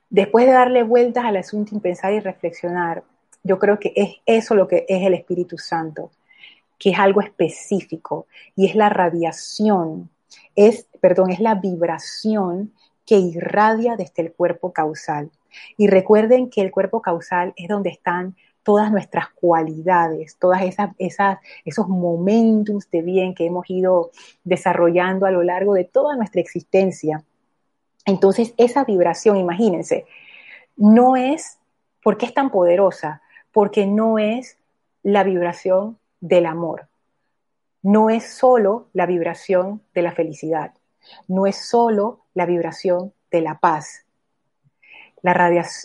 Después 0.09 0.47
de 0.47 0.53
darle 0.53 0.83
vueltas 0.83 1.25
al 1.25 1.37
asunto 1.37 1.75
y 1.75 1.81
pensar 1.81 2.13
y 2.13 2.21
reflexionar, 2.21 3.03
yo 3.45 3.59
creo 3.59 3.79
que 3.79 3.93
es 3.95 4.17
eso 4.27 4.55
lo 4.55 4.67
que 4.67 4.87
es 4.89 5.07
el 5.07 5.15
Espíritu 5.15 5.59
Santo, 5.59 6.11
que 6.79 6.91
es 6.91 6.99
algo 6.99 7.21
específico 7.21 8.27
y 8.57 8.67
es 8.67 8.75
la 8.75 8.89
radiación, 8.89 10.11
es, 10.57 10.87
perdón, 11.01 11.31
es 11.31 11.41
la 11.41 11.55
vibración 11.55 12.73
que 13.07 13.17
irradia 13.19 13.97
desde 13.97 14.23
el 14.23 14.33
cuerpo 14.33 14.73
causal. 14.73 15.31
Y 15.77 15.87
recuerden 15.87 16.51
que 16.51 16.63
el 16.63 16.73
cuerpo 16.73 17.03
causal 17.03 17.53
es 17.57 17.69
donde 17.69 17.91
están 17.91 18.35
todas 18.65 18.91
nuestras 18.91 19.29
cualidades, 19.29 20.37
todas 20.39 20.63
esas, 20.63 20.91
esas, 20.99 21.39
esos 21.67 21.87
momentos 21.87 22.91
de 22.91 23.03
bien 23.03 23.35
que 23.35 23.45
hemos 23.45 23.69
ido 23.69 24.11
desarrollando 24.43 25.27
a 25.27 25.31
lo 25.31 25.43
largo 25.43 25.75
de 25.75 25.85
toda 25.85 26.17
nuestra 26.17 26.41
existencia. 26.41 27.23
Entonces, 28.07 28.55
esa 28.57 28.85
vibración, 28.85 29.37
imagínense, 29.37 30.07
no 30.77 31.15
es, 31.15 31.59
¿por 32.03 32.17
qué 32.17 32.27
es 32.27 32.35
tan 32.35 32.51
poderosa? 32.51 33.21
Porque 33.55 33.87
no 33.87 34.19
es 34.19 34.59
la 35.05 35.23
vibración 35.23 35.97
del 36.21 36.45
amor, 36.45 36.89
no 37.83 38.11
es 38.11 38.35
solo 38.35 38.89
la 38.93 39.07
vibración 39.07 39.81
de 39.95 40.03
la 40.03 40.13
felicidad, 40.13 40.75
no 41.29 41.47
es 41.47 41.69
solo 41.69 42.21
la 42.35 42.47
vibración 42.47 43.13
de 43.31 43.41
la 43.43 43.59
paz. 43.61 44.05
La, 45.23 45.33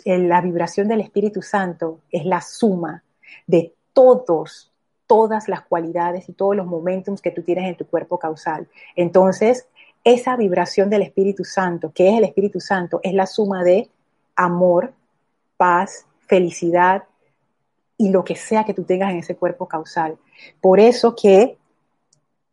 eh, 0.06 0.18
la 0.18 0.42
vibración 0.42 0.88
del 0.88 1.02
Espíritu 1.02 1.42
Santo 1.42 2.00
es 2.12 2.26
la 2.26 2.42
suma 2.42 3.04
de 3.46 3.74
todos, 3.94 4.72
todas 5.06 5.48
las 5.48 5.62
cualidades 5.62 6.28
y 6.28 6.34
todos 6.34 6.56
los 6.56 6.66
momentos 6.66 7.22
que 7.22 7.32
tú 7.32 7.44
tienes 7.44 7.66
en 7.66 7.78
tu 7.78 7.86
cuerpo 7.86 8.18
causal. 8.18 8.68
Entonces, 8.96 9.68
esa 10.04 10.36
vibración 10.36 10.90
del 10.90 11.04
Espíritu 11.04 11.44
Santo, 11.44 11.92
que 11.94 12.10
es 12.10 12.18
el 12.18 12.24
Espíritu 12.24 12.60
Santo, 12.60 13.00
es 13.04 13.14
la 13.14 13.28
suma 13.28 13.64
de 13.64 13.90
amor, 14.36 14.94
paz, 15.58 16.08
felicidad, 16.22 17.04
y 18.00 18.10
lo 18.10 18.24
que 18.24 18.36
sea 18.36 18.64
que 18.64 18.74
tú 18.74 18.86
tengas 18.86 19.12
en 19.12 19.20
ese 19.20 19.36
cuerpo 19.36 19.68
causal. 19.68 20.18
Por 20.62 20.80
eso 20.80 21.16
que 21.18 21.58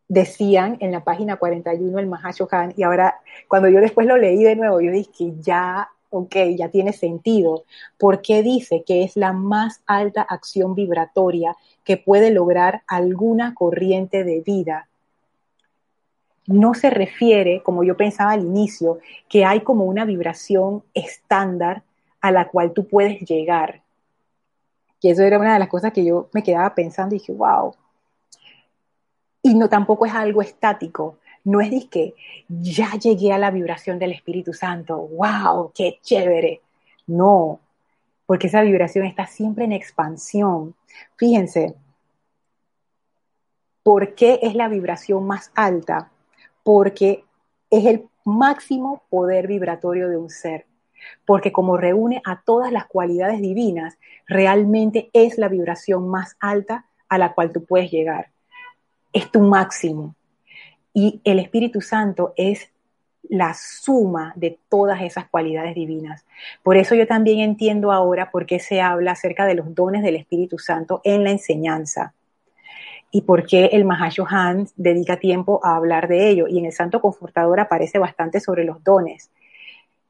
decían 0.08 0.76
en 0.80 0.90
la 0.90 1.04
página 1.04 1.36
41 1.36 2.00
el 2.00 2.08
Mahashohan, 2.08 2.74
y 2.76 2.82
ahora 2.82 3.20
cuando 3.46 3.68
yo 3.68 3.80
después 3.80 4.08
lo 4.08 4.16
leí 4.16 4.42
de 4.42 4.56
nuevo, 4.56 4.80
yo 4.80 4.90
dije 4.90 5.10
que 5.16 5.32
ya, 5.40 5.88
ok, 6.10 6.34
ya 6.56 6.68
tiene 6.68 6.92
sentido, 6.92 7.64
porque 7.96 8.42
dice 8.42 8.82
que 8.84 9.04
es 9.04 9.16
la 9.16 9.32
más 9.32 9.82
alta 9.86 10.22
acción 10.22 10.74
vibratoria 10.74 11.56
que 11.84 11.96
puede 11.96 12.32
lograr 12.32 12.82
alguna 12.88 13.54
corriente 13.54 14.24
de 14.24 14.40
vida. 14.40 14.88
No 16.48 16.74
se 16.74 16.90
refiere, 16.90 17.62
como 17.62 17.84
yo 17.84 17.96
pensaba 17.96 18.32
al 18.32 18.44
inicio, 18.44 18.98
que 19.28 19.44
hay 19.44 19.60
como 19.60 19.84
una 19.84 20.04
vibración 20.04 20.82
estándar 20.92 21.84
a 22.20 22.32
la 22.32 22.48
cual 22.48 22.72
tú 22.72 22.88
puedes 22.88 23.20
llegar. 23.20 23.85
Que 25.00 25.10
eso 25.10 25.22
era 25.22 25.38
una 25.38 25.54
de 25.54 25.58
las 25.58 25.68
cosas 25.68 25.92
que 25.92 26.04
yo 26.04 26.28
me 26.32 26.42
quedaba 26.42 26.74
pensando 26.74 27.14
y 27.14 27.18
dije, 27.18 27.32
wow. 27.32 27.74
Y 29.42 29.54
no 29.54 29.68
tampoco 29.68 30.06
es 30.06 30.14
algo 30.14 30.42
estático. 30.42 31.18
No 31.44 31.60
es 31.60 31.86
que 31.86 32.14
ya 32.48 32.92
llegué 32.92 33.32
a 33.32 33.38
la 33.38 33.50
vibración 33.50 33.98
del 33.98 34.12
Espíritu 34.12 34.52
Santo. 34.52 34.96
¡Wow! 34.96 35.72
¡Qué 35.74 36.00
chévere! 36.02 36.60
No, 37.06 37.60
porque 38.26 38.48
esa 38.48 38.62
vibración 38.62 39.06
está 39.06 39.26
siempre 39.26 39.64
en 39.64 39.72
expansión. 39.72 40.74
Fíjense, 41.16 41.76
¿por 43.84 44.14
qué 44.16 44.40
es 44.42 44.54
la 44.56 44.68
vibración 44.68 45.24
más 45.24 45.52
alta? 45.54 46.10
Porque 46.64 47.24
es 47.70 47.86
el 47.86 48.08
máximo 48.24 49.04
poder 49.08 49.46
vibratorio 49.46 50.08
de 50.08 50.16
un 50.16 50.28
ser. 50.28 50.66
Porque 51.24 51.52
como 51.52 51.76
reúne 51.76 52.22
a 52.24 52.42
todas 52.42 52.72
las 52.72 52.86
cualidades 52.86 53.40
divinas, 53.40 53.98
realmente 54.26 55.10
es 55.12 55.38
la 55.38 55.48
vibración 55.48 56.08
más 56.08 56.36
alta 56.40 56.86
a 57.08 57.18
la 57.18 57.32
cual 57.32 57.52
tú 57.52 57.64
puedes 57.64 57.90
llegar. 57.90 58.30
Es 59.12 59.30
tu 59.30 59.40
máximo. 59.40 60.14
Y 60.92 61.20
el 61.24 61.38
Espíritu 61.38 61.80
Santo 61.80 62.32
es 62.36 62.70
la 63.28 63.54
suma 63.54 64.32
de 64.36 64.58
todas 64.68 65.02
esas 65.02 65.28
cualidades 65.28 65.74
divinas. 65.74 66.24
Por 66.62 66.76
eso 66.76 66.94
yo 66.94 67.06
también 67.06 67.40
entiendo 67.40 67.92
ahora 67.92 68.30
por 68.30 68.46
qué 68.46 68.60
se 68.60 68.80
habla 68.80 69.12
acerca 69.12 69.46
de 69.46 69.54
los 69.54 69.74
dones 69.74 70.02
del 70.02 70.16
Espíritu 70.16 70.58
Santo 70.58 71.00
en 71.04 71.24
la 71.24 71.30
enseñanza 71.30 72.14
y 73.10 73.22
por 73.22 73.46
qué 73.46 73.66
el 73.72 73.84
Mahashohan 73.84 74.68
dedica 74.76 75.16
tiempo 75.16 75.60
a 75.62 75.76
hablar 75.76 76.08
de 76.08 76.28
ello. 76.28 76.46
Y 76.48 76.58
en 76.58 76.66
el 76.66 76.72
Santo 76.72 77.00
Confortador 77.00 77.60
aparece 77.60 77.98
bastante 77.98 78.40
sobre 78.40 78.64
los 78.64 78.82
dones. 78.82 79.30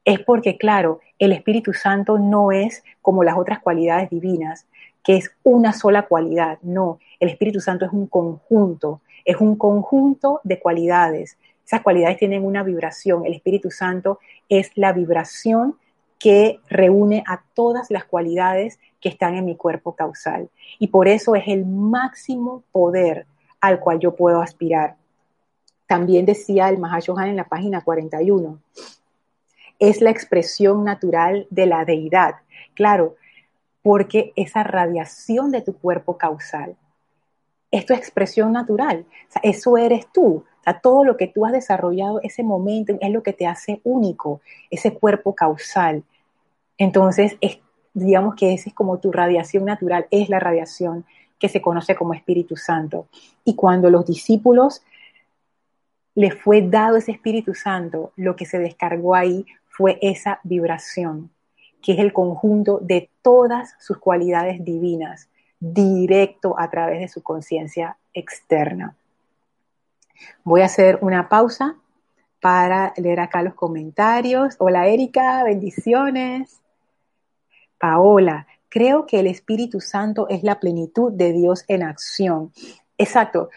Es 0.07 0.19
porque, 0.21 0.57
claro, 0.57 1.01
el 1.19 1.33
Espíritu 1.33 1.73
Santo 1.73 2.17
no 2.17 2.51
es 2.51 2.83
como 3.01 3.23
las 3.23 3.37
otras 3.37 3.59
cualidades 3.59 4.09
divinas, 4.09 4.65
que 5.03 5.17
es 5.17 5.31
una 5.43 5.73
sola 5.73 6.07
cualidad. 6.07 6.59
No, 6.61 6.99
el 7.19 7.29
Espíritu 7.29 7.59
Santo 7.59 7.85
es 7.85 7.91
un 7.91 8.07
conjunto 8.07 9.01
es 9.27 9.35
un 9.41 9.57
conjunto 9.57 10.39
de 10.45 10.57
cualidades. 10.57 11.37
Esas 11.65 11.81
cualidades 11.81 12.17
tienen 12.17 12.45
una 12.45 12.63
vibración. 12.63 13.25
El 13.25 13.33
Espíritu 13.33 13.69
Santo 13.69 14.19
es 14.47 14.71
la 14.75 14.93
vibración 14.93 15.75
que 16.17 16.61
reúne 16.69 17.23
a 17.27 17.43
todas 17.53 17.91
las 17.91 18.05
cualidades 18.05 18.79
que 19.01 19.09
están 19.09 19.35
en 19.35 19.43
mi 19.43 19.57
cuerpo 19.57 19.95
causal. 19.95 20.49
Y 20.79 20.87
por 20.87 21.09
eso 21.09 21.35
es 21.35 21.43
el 21.47 21.65
máximo 21.65 22.63
poder 22.71 23.27
al 23.59 23.81
cual 23.81 23.99
yo 23.99 24.15
puedo 24.15 24.41
aspirar. 24.41 24.95
También 25.87 26.25
decía 26.25 26.69
el 26.69 26.77
Mahashohan 26.77 27.27
en 27.27 27.35
la 27.35 27.49
página 27.49 27.81
41, 27.81 28.59
es 29.79 30.01
la 30.01 30.09
expresión 30.09 30.83
natural 30.83 31.47
de 31.49 31.65
la 31.65 31.85
deidad. 31.85 32.35
Claro, 32.73 33.15
porque 33.81 34.33
esa 34.35 34.63
radiación 34.63 35.51
de 35.51 35.61
tu 35.61 35.77
cuerpo 35.77 36.17
causal 36.17 36.75
es 37.71 37.85
tu 37.85 37.93
expresión 37.93 38.51
natural. 38.51 39.05
eso 39.43 39.77
eres 39.77 40.07
tú. 40.11 40.43
todo 40.81 41.05
lo 41.05 41.15
que 41.15 41.27
tú 41.27 41.45
has 41.45 41.53
desarrollado 41.53 42.19
ese 42.21 42.43
momento 42.43 42.97
es 42.99 43.11
lo 43.11 43.23
que 43.23 43.33
te 43.33 43.47
hace 43.47 43.79
único, 43.83 44.41
ese 44.69 44.93
cuerpo 44.93 45.33
causal. 45.33 46.03
Entonces, 46.77 47.37
digamos 47.93 48.35
que 48.35 48.53
esa 48.53 48.69
es 48.69 48.75
como 48.75 48.99
tu 48.99 49.11
radiación 49.11 49.65
natural, 49.65 50.07
es 50.11 50.29
la 50.29 50.39
radiación 50.39 51.05
que 51.39 51.49
se 51.49 51.61
conoce 51.61 51.95
como 51.95 52.13
Espíritu 52.13 52.55
Santo. 52.55 53.07
Y 53.43 53.55
cuando 53.55 53.89
los 53.89 54.05
discípulos 54.05 54.83
les 56.15 56.33
fue 56.33 56.61
dado 56.63 56.97
ese 56.97 57.11
Espíritu 57.11 57.53
Santo, 57.53 58.11
lo 58.15 58.35
que 58.35 58.45
se 58.45 58.57
descargó 58.59 59.15
ahí 59.15 59.45
fue 59.77 59.99
esa 60.01 60.39
vibración, 60.43 61.29
que 61.83 61.93
es 61.93 61.99
el 61.99 62.11
conjunto 62.11 62.79
de 62.81 63.11
todas 63.21 63.75
sus 63.79 63.99
cualidades 63.99 64.65
divinas 64.65 65.29
directo 65.59 66.59
a 66.59 66.71
través 66.71 66.99
de 66.99 67.07
su 67.07 67.21
conciencia 67.21 67.97
externa. 68.11 68.95
Voy 70.43 70.61
a 70.61 70.65
hacer 70.65 70.97
una 71.01 71.29
pausa 71.29 71.75
para 72.41 72.91
leer 72.97 73.19
acá 73.19 73.43
los 73.43 73.53
comentarios. 73.53 74.55
Hola 74.57 74.87
Erika, 74.87 75.43
bendiciones. 75.43 76.59
Paola, 77.77 78.47
creo 78.69 79.05
que 79.05 79.19
el 79.19 79.27
Espíritu 79.27 79.79
Santo 79.79 80.27
es 80.27 80.41
la 80.41 80.59
plenitud 80.59 81.11
de 81.13 81.33
Dios 81.33 81.65
en 81.67 81.83
acción. 81.83 82.51
Exacto. 82.97 83.49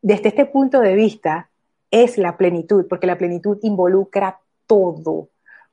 Desde 0.00 0.28
este 0.28 0.46
punto 0.46 0.80
de 0.80 0.94
vista 0.94 1.50
es 1.90 2.16
la 2.16 2.38
plenitud, 2.38 2.86
porque 2.88 3.06
la 3.06 3.18
plenitud 3.18 3.58
involucra 3.60 4.40
todo. 4.66 5.28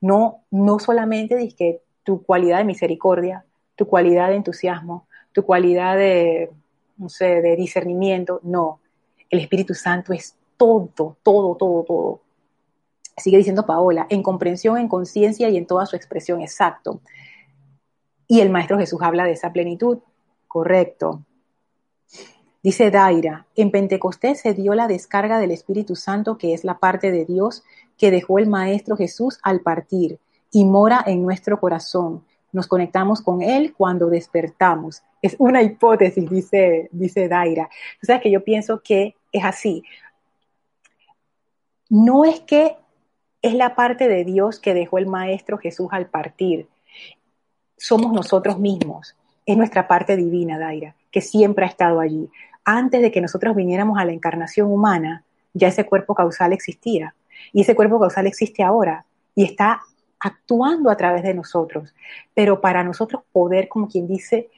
No, 0.06 0.43
no 0.51 0.78
solamente 0.78 1.49
que 1.58 1.82
tu 2.03 2.22
cualidad 2.22 2.60
de 2.60 2.66
misericordia, 2.66 3.43
tu 3.76 3.88
cualidad 3.88 4.30
de 4.30 4.36
entusiasmo, 4.36 5.08
tu 5.32 5.43
cualidad 5.43 5.97
de, 5.97 6.51
no 6.97 7.10
sé, 7.10 7.41
de 7.41 7.56
discernimiento, 7.56 8.39
no. 8.43 8.80
El 9.32 9.39
Espíritu 9.39 9.74
Santo 9.74 10.14
es 10.14 10.36
todo, 10.58 10.91
todo, 11.24 11.56
todo, 11.56 11.84
todo. 11.84 12.22
Sigue 13.18 13.38
diciendo 13.38 13.66
Paola, 13.66 14.06
en 14.12 14.22
comprensión, 14.22 14.78
en 14.78 14.89
conciencia 14.89 15.49
y 15.49 15.58
en 15.58 15.66
toda 15.66 15.88
su 15.88 15.95
expresión, 15.95 16.39
exacto. 16.39 17.01
Y 18.28 18.41
el 18.41 18.51
Maestro 18.51 18.78
Jesús 18.78 18.99
habla 19.01 19.24
de 19.24 19.32
esa 19.32 19.51
plenitud, 19.51 19.97
correcto. 20.47 21.24
Dice 22.62 22.91
Daira, 22.91 23.47
en 23.56 23.72
Pentecostés 23.72 24.41
se 24.41 24.53
dio 24.53 24.76
la 24.76 24.88
descarga 24.88 25.39
del 25.39 25.49
Espíritu 25.49 25.95
Santo, 25.95 26.38
que 26.38 26.53
es 26.53 26.64
la 26.64 26.78
parte 26.78 27.12
de 27.12 27.26
Dios 27.26 27.64
que 27.97 28.11
dejó 28.11 28.39
el 28.39 28.47
Maestro 28.47 28.95
Jesús 28.95 29.39
al 29.43 29.61
partir 29.61 30.19
y 30.51 30.65
mora 30.65 31.03
en 31.05 31.23
nuestro 31.23 31.59
corazón. 31.59 32.23
Nos 32.51 32.67
conectamos 32.67 33.21
con 33.21 33.41
Él 33.41 33.73
cuando 33.75 34.07
despertamos 34.07 35.03
es 35.25 35.35
una 35.39 35.63
hipótesis, 35.63 36.29
dice, 36.29 36.87
dice 36.91 37.27
Daira. 37.27 37.67
Sabes 38.03 38.21
que 38.21 38.29
yo 38.29 38.43
pienso 38.43 38.81
que 38.81 39.15
es 39.31 39.43
así. 39.43 39.83
No 41.89 42.25
es 42.25 42.41
que 42.41 42.77
es 43.41 43.55
la 43.55 43.75
parte 43.75 44.07
de 44.07 44.23
Dios 44.23 44.59
que 44.59 44.75
dejó 44.75 44.99
el 44.99 45.07
Maestro 45.07 45.57
Jesús 45.57 45.87
al 45.91 46.07
partir. 46.07 46.67
Somos 47.75 48.13
nosotros 48.13 48.59
mismos. 48.59 49.15
Es 49.47 49.57
nuestra 49.57 49.87
parte 49.87 50.15
divina, 50.15 50.59
Daira, 50.59 50.95
que 51.11 51.21
siempre 51.21 51.65
ha 51.65 51.69
estado 51.69 51.99
allí. 51.99 52.29
Antes 52.63 53.01
de 53.01 53.11
que 53.11 53.21
nosotros 53.21 53.55
viniéramos 53.55 53.97
a 53.97 54.05
la 54.05 54.13
encarnación 54.13 54.71
humana, 54.71 55.23
ya 55.53 55.69
ese 55.69 55.85
cuerpo 55.85 56.13
causal 56.13 56.53
existía. 56.53 57.15
Y 57.53 57.61
ese 57.61 57.75
cuerpo 57.75 57.99
causal 57.99 58.27
existe 58.27 58.63
ahora 58.63 59.05
y 59.33 59.43
está 59.43 59.81
actuando 60.19 60.89
a 60.89 60.97
través 60.97 61.23
de 61.23 61.33
nosotros. 61.33 61.93
Pero 62.33 62.61
para 62.61 62.83
nosotros 62.83 63.23
poder, 63.31 63.67
como 63.67 63.88
quien 63.88 64.07
dice, 64.07 64.49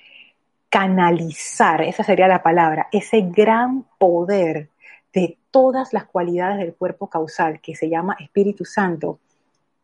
canalizar, 0.69 1.81
esa 1.81 2.03
sería 2.03 2.27
la 2.27 2.43
palabra, 2.43 2.87
ese 2.91 3.21
gran 3.21 3.85
poder 3.97 4.69
de 5.13 5.37
todas 5.51 5.93
las 5.93 6.05
cualidades 6.05 6.59
del 6.59 6.75
cuerpo 6.75 7.07
causal 7.07 7.59
que 7.61 7.75
se 7.75 7.89
llama 7.89 8.17
Espíritu 8.19 8.65
Santo, 8.65 9.19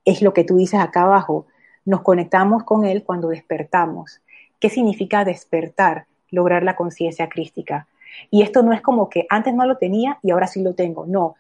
es 0.06 0.22
lo 0.22 0.34
que 0.34 0.44
tú 0.44 0.58
dices 0.58 0.80
acá 0.80 1.04
abajo. 1.04 1.48
Nos 1.86 2.02
conectamos 2.02 2.64
con 2.64 2.86
Él 2.86 3.04
cuando 3.04 3.30
despertamos. 3.30 4.22
¿Qué 4.60 4.70
significa 4.70 5.26
despertar? 5.26 6.06
Lograr 6.30 6.64
la 6.64 6.76
conciencia 6.76 7.30
crística. 7.30 7.88
Y 8.30 8.42
esto 8.42 8.64
no 8.64 8.74
es 8.74 8.82
como 8.82 9.10
que 9.10 9.26
antes 9.30 9.54
no 9.54 9.66
lo 9.66 9.78
tenía 9.78 10.20
y 10.22 10.32
ahora 10.32 10.48
sí 10.48 10.62
lo 10.62 10.74
tengo. 10.74 11.06
No, 11.06 11.36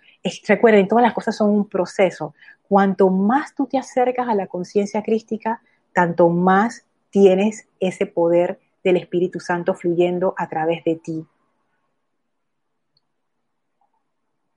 recuerden, 0.48 0.88
todas 0.88 1.04
las 1.04 1.14
cosas 1.14 1.36
son 1.36 1.50
un 1.50 1.68
proceso. 1.68 2.34
Cuanto 2.68 3.10
más 3.10 3.54
tú 3.56 3.68
te 3.68 3.78
acercas 3.78 4.28
a 4.28 4.36
la 4.36 4.48
conciencia 4.48 5.04
crística, 5.04 5.62
tanto 5.94 6.30
más 6.30 6.86
tienes 7.10 7.68
ese 7.80 8.06
poder 8.06 8.60
del 8.84 8.98
Espíritu 8.98 9.40
Santo 9.40 9.74
fluyendo 9.74 10.34
a 10.38 10.50
través 10.50 10.84
de 10.84 10.96
ti. 10.96 11.26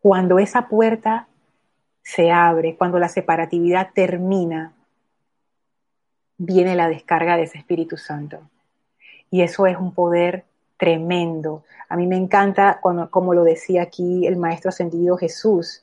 Cuando 0.00 0.38
esa 0.38 0.68
puerta 0.68 1.28
se 2.02 2.30
abre, 2.30 2.76
cuando 2.76 2.98
la 2.98 3.08
separatividad 3.08 3.90
termina, 3.92 4.72
viene 6.38 6.74
la 6.76 6.88
descarga 6.88 7.36
de 7.36 7.44
ese 7.44 7.58
Espíritu 7.58 7.96
Santo. 7.96 8.48
Y 9.30 9.42
eso 9.42 9.66
es 9.66 9.76
un 9.76 9.92
poder 9.92 10.44
tremendo. 10.76 11.64
A 11.88 11.96
mí 11.96 12.06
me 12.06 12.16
encanta, 12.16 12.80
como 13.10 13.34
lo 13.34 13.44
decía 13.44 13.82
aquí 13.82 14.26
el 14.26 14.36
Maestro 14.36 14.70
Ascendido 14.70 15.16
Jesús, 15.16 15.82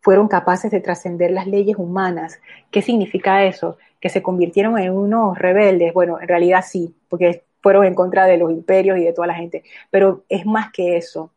fueron 0.00 0.28
capaces 0.28 0.70
de 0.70 0.80
trascender 0.80 1.30
las 1.30 1.46
leyes 1.46 1.76
humanas. 1.76 2.40
¿Qué 2.70 2.82
significa 2.82 3.44
eso? 3.44 3.76
Que 4.00 4.08
se 4.08 4.22
convirtieron 4.22 4.78
en 4.78 4.92
unos 4.92 5.38
rebeldes. 5.38 5.92
Bueno, 5.92 6.20
en 6.20 6.28
realidad 6.28 6.64
sí, 6.66 6.94
porque 7.08 7.44
fueron 7.60 7.84
en 7.84 7.94
contra 7.94 8.24
de 8.24 8.38
los 8.38 8.50
imperios 8.50 8.98
y 8.98 9.04
de 9.04 9.12
toda 9.12 9.26
la 9.26 9.34
gente, 9.34 9.62
pero 9.90 10.24
es 10.28 10.46
más 10.46 10.72
que 10.72 10.96
eso. 10.96 11.30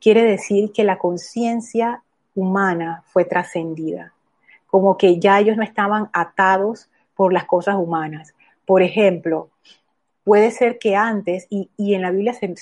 Quiere 0.00 0.22
decir 0.22 0.70
que 0.72 0.84
la 0.84 0.98
conciencia 0.98 2.02
humana 2.34 3.02
fue 3.06 3.24
trascendida, 3.24 4.12
como 4.68 4.96
que 4.96 5.18
ya 5.18 5.40
ellos 5.40 5.56
no 5.56 5.64
estaban 5.64 6.08
atados 6.12 6.88
por 7.16 7.32
las 7.32 7.44
cosas 7.44 7.74
humanas. 7.74 8.34
Por 8.64 8.82
ejemplo, 8.82 9.50
Puede 10.28 10.50
ser 10.50 10.78
que 10.78 10.94
antes, 10.94 11.46
y, 11.48 11.70
en 11.78 12.02
la 12.02 12.10
Biblia 12.10 12.34
se, 12.34 12.54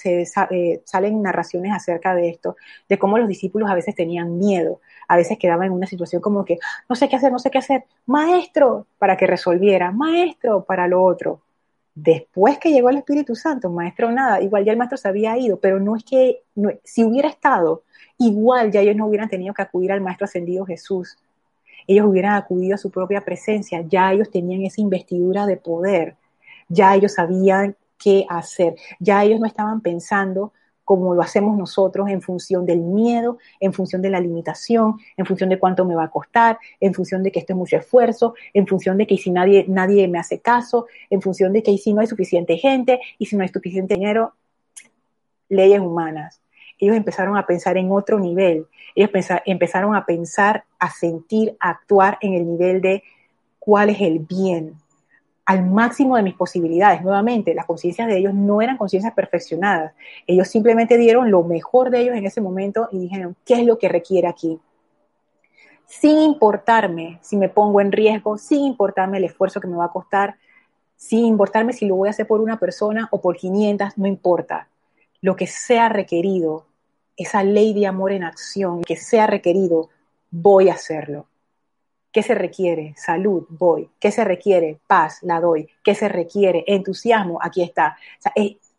eh, 0.50 0.82
salen 0.84 1.20
narraciones 1.20 1.72
acerca 1.72 2.14
de 2.14 2.28
esto, 2.28 2.54
de 2.88 2.96
cómo 2.96 3.18
los 3.18 3.26
discípulos 3.26 3.68
a 3.68 3.74
veces 3.74 3.96
tenían 3.96 4.38
miedo, 4.38 4.80
a 5.08 5.16
veces 5.16 5.36
quedaban 5.36 5.66
en 5.66 5.72
una 5.72 5.88
situación 5.88 6.22
como 6.22 6.44
que, 6.44 6.60
no 6.88 6.94
sé 6.94 7.08
qué 7.08 7.16
hacer, 7.16 7.32
no 7.32 7.40
sé 7.40 7.50
qué 7.50 7.58
hacer, 7.58 7.82
maestro, 8.06 8.86
para 8.98 9.16
que 9.16 9.26
resolviera, 9.26 9.90
maestro, 9.90 10.62
para 10.62 10.86
lo 10.86 11.02
otro. 11.02 11.40
Después 11.92 12.58
que 12.58 12.70
llegó 12.70 12.88
el 12.88 12.98
Espíritu 12.98 13.34
Santo, 13.34 13.68
maestro 13.68 14.12
nada, 14.12 14.40
igual 14.40 14.64
ya 14.64 14.70
el 14.70 14.78
maestro 14.78 14.96
se 14.96 15.08
había 15.08 15.36
ido, 15.36 15.58
pero 15.58 15.80
no 15.80 15.96
es 15.96 16.04
que, 16.04 16.42
si 16.84 17.02
hubiera 17.02 17.28
estado, 17.28 17.82
igual 18.16 18.70
ya 18.70 18.80
ellos 18.82 18.94
no 18.94 19.08
hubieran 19.08 19.28
tenido 19.28 19.52
que 19.52 19.62
acudir 19.62 19.90
al 19.90 20.00
maestro 20.00 20.26
ascendido 20.26 20.64
Jesús. 20.66 21.18
Ellos 21.88 22.06
hubieran 22.06 22.34
acudido 22.34 22.76
a 22.76 22.78
su 22.78 22.92
propia 22.92 23.24
presencia, 23.24 23.82
ya 23.88 24.12
ellos 24.12 24.30
tenían 24.30 24.62
esa 24.62 24.80
investidura 24.80 25.46
de 25.46 25.56
poder, 25.56 26.14
ya 26.68 26.94
ellos 26.94 27.14
sabían 27.14 27.76
qué 27.98 28.26
hacer, 28.28 28.76
ya 29.00 29.24
ellos 29.24 29.40
no 29.40 29.46
estaban 29.46 29.80
pensando 29.80 30.52
como 30.86 31.16
lo 31.16 31.22
hacemos 31.22 31.58
nosotros 31.58 32.08
en 32.08 32.22
función 32.22 32.64
del 32.64 32.78
miedo, 32.78 33.38
en 33.58 33.72
función 33.72 34.00
de 34.02 34.08
la 34.08 34.20
limitación, 34.20 34.98
en 35.16 35.26
función 35.26 35.50
de 35.50 35.58
cuánto 35.58 35.84
me 35.84 35.96
va 35.96 36.04
a 36.04 36.10
costar, 36.12 36.60
en 36.78 36.94
función 36.94 37.24
de 37.24 37.32
que 37.32 37.40
esto 37.40 37.54
es 37.54 37.56
mucho 37.56 37.76
esfuerzo, 37.76 38.34
en 38.54 38.68
función 38.68 38.96
de 38.96 39.04
que 39.04 39.18
si 39.18 39.32
nadie, 39.32 39.64
nadie 39.66 40.06
me 40.06 40.20
hace 40.20 40.38
caso, 40.38 40.86
en 41.10 41.20
función 41.20 41.52
de 41.52 41.64
que 41.64 41.76
si 41.76 41.92
no 41.92 42.02
hay 42.02 42.06
suficiente 42.06 42.56
gente 42.56 43.00
y 43.18 43.26
si 43.26 43.34
no 43.34 43.42
hay 43.42 43.48
suficiente 43.48 43.94
dinero, 43.94 44.34
leyes 45.48 45.80
humanas. 45.80 46.40
Ellos 46.78 46.96
empezaron 46.96 47.36
a 47.36 47.46
pensar 47.46 47.76
en 47.76 47.90
otro 47.90 48.20
nivel, 48.20 48.68
ellos 48.94 49.10
empezaron 49.44 49.96
a 49.96 50.06
pensar, 50.06 50.66
a 50.78 50.88
sentir, 50.88 51.56
a 51.58 51.70
actuar 51.70 52.16
en 52.20 52.34
el 52.34 52.46
nivel 52.46 52.80
de 52.80 53.02
cuál 53.58 53.90
es 53.90 54.00
el 54.00 54.20
bien, 54.20 54.74
al 55.47 55.64
máximo 55.64 56.16
de 56.16 56.24
mis 56.24 56.34
posibilidades. 56.34 57.03
Nuevamente, 57.03 57.55
las 57.55 57.66
conciencias 57.66 58.09
de 58.09 58.18
ellos 58.18 58.34
no 58.34 58.61
eran 58.61 58.76
conciencias 58.76 59.14
perfeccionadas. 59.14 59.94
Ellos 60.26 60.49
simplemente 60.49 60.99
dieron 60.99 61.30
lo 61.30 61.44
mejor 61.44 61.90
de 61.90 62.01
ellos 62.01 62.16
en 62.16 62.26
ese 62.26 62.40
momento 62.40 62.88
y 62.90 62.99
dijeron, 62.99 63.36
¿qué 63.44 63.55
es 63.55 63.64
lo 63.64 63.78
que 63.78 63.88
requiere 63.88 64.26
aquí? 64.26 64.59
Sin 65.86 66.18
importarme 66.18 67.20
si 67.22 67.36
me 67.36 67.49
pongo 67.49 67.80
en 67.80 67.92
riesgo, 67.92 68.38
sin 68.38 68.64
importarme 68.64 69.18
el 69.18 69.24
esfuerzo 69.24 69.61
que 69.61 69.68
me 69.68 69.76
va 69.76 69.84
a 69.84 69.92
costar, 69.92 70.34
sin 70.97 71.24
importarme 71.24 71.72
si 71.72 71.86
lo 71.86 71.94
voy 71.94 72.09
a 72.09 72.11
hacer 72.11 72.26
por 72.26 72.40
una 72.40 72.59
persona 72.59 73.07
o 73.12 73.20
por 73.20 73.36
500, 73.36 73.97
no 73.99 74.09
importa. 74.09 74.68
Lo 75.20 75.36
que 75.36 75.47
sea 75.47 75.88
requerido, 75.88 76.66
esa 77.16 77.44
ley 77.44 77.72
de 77.72 77.86
amor 77.86 78.11
en 78.11 78.24
acción, 78.24 78.82
que 78.82 78.97
sea 78.97 79.28
requerido, 79.28 79.90
voy 80.32 80.70
a 80.70 80.74
hacerlo. 80.74 81.26
¿Qué 82.16 82.22
se 82.22 82.34
requiere? 82.34 82.94
Salud, 82.96 83.44
voy. 83.50 83.90
¿Qué 84.00 84.10
se 84.10 84.24
requiere? 84.24 84.80
Paz, 84.86 85.18
la 85.20 85.38
doy. 85.38 85.68
¿Qué 85.84 85.94
se 85.94 86.08
requiere? 86.08 86.64
Entusiasmo, 86.66 87.38
aquí 87.42 87.62
está. 87.62 87.98
O 88.18 88.22
sea, 88.22 88.32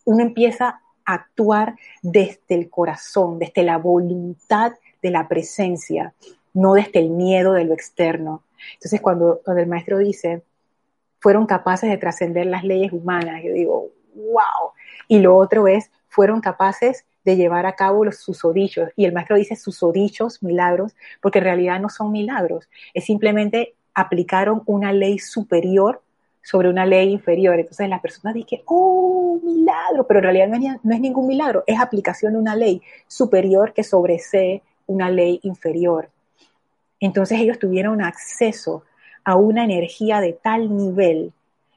uno 0.05 0.23
empieza 0.23 0.81
a 1.05 1.13
actuar 1.13 1.75
desde 2.01 2.55
el 2.55 2.67
corazón, 2.71 3.37
desde 3.37 3.61
la 3.61 3.77
voluntad 3.77 4.71
de 5.03 5.11
la 5.11 5.27
presencia, 5.27 6.15
no 6.55 6.73
desde 6.73 6.97
el 6.97 7.11
miedo 7.11 7.53
de 7.53 7.65
lo 7.65 7.75
externo. 7.75 8.41
Entonces, 8.73 9.01
cuando, 9.01 9.39
cuando 9.45 9.61
el 9.61 9.69
maestro 9.69 9.99
dice, 9.99 10.41
fueron 11.19 11.45
capaces 11.45 11.91
de 11.91 11.97
trascender 11.97 12.47
las 12.47 12.63
leyes 12.63 12.91
humanas, 12.91 13.43
yo 13.43 13.53
digo, 13.53 13.91
wow. 14.15 14.71
Y 15.07 15.19
lo 15.19 15.35
otro 15.35 15.67
es, 15.67 15.91
fueron 16.07 16.41
capaces 16.41 17.05
de 17.27 17.35
llevar 17.35 17.65
a 17.65 17.73
cabo 17.73 18.05
los 18.05 18.19
susodichos. 18.19 18.89
Y 18.95 19.03
el 19.03 19.11
maestro 19.11 19.35
dice 19.35 19.57
susodichos, 19.57 20.41
milagros, 20.41 20.95
porque 21.21 21.39
en 21.39 21.43
realidad 21.43 21.79
no 21.81 21.89
son 21.89 22.13
milagros, 22.13 22.69
es 22.93 23.03
simplemente 23.03 23.75
aplicaron 23.93 24.63
una 24.65 24.93
ley 24.93 25.19
superior 25.19 26.01
sobre 26.41 26.69
una 26.69 26.85
ley 26.85 27.11
inferior. 27.11 27.59
Entonces 27.59 27.89
las 27.89 27.99
personas 27.99 28.33
dicen, 28.33 28.61
oh, 28.65 29.39
milagro, 29.43 30.07
pero 30.07 30.19
en 30.19 30.23
realidad 30.23 30.79
no 30.83 30.93
es, 30.93 31.01
ningún 31.01 31.27
milagro, 31.27 31.65
es 31.67 31.77
aplicación 31.79 32.33
de 32.33 32.39
una 32.39 32.55
ley 32.55 32.81
superior 33.07 33.73
que 33.73 33.83
sobresee 33.83 34.63
una 34.85 35.09
ley 35.09 35.41
inferior. 35.43 36.09
Entonces 37.01 37.41
ellos 37.41 37.59
tuvieron 37.59 38.01
acceso 38.01 38.83
a 39.25 39.35
una 39.35 39.65
energía 39.65 40.21
de 40.21 40.31
tal 40.31 40.73
nivel 40.77 41.33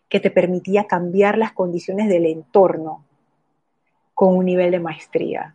que 0.09 0.21
te 0.21 0.31
permitía 0.31 0.85
cambiar 0.85 1.37
las 1.39 1.53
condiciones 1.53 2.09
del 2.09 2.27
entorno 2.27 3.05
con 4.21 4.37
un 4.37 4.45
nivel 4.45 4.71
de 4.71 4.81
maestría. 4.81 5.55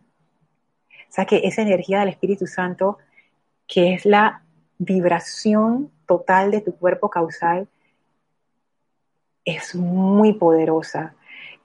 O 0.90 1.12
sea 1.12 1.24
que 1.24 1.42
esa 1.44 1.62
energía 1.62 2.00
del 2.00 2.08
Espíritu 2.08 2.48
Santo, 2.48 2.98
que 3.64 3.94
es 3.94 4.04
la 4.04 4.42
vibración 4.76 5.92
total 6.04 6.50
de 6.50 6.62
tu 6.62 6.74
cuerpo 6.74 7.08
causal, 7.08 7.68
es 9.44 9.76
muy 9.76 10.32
poderosa. 10.32 11.14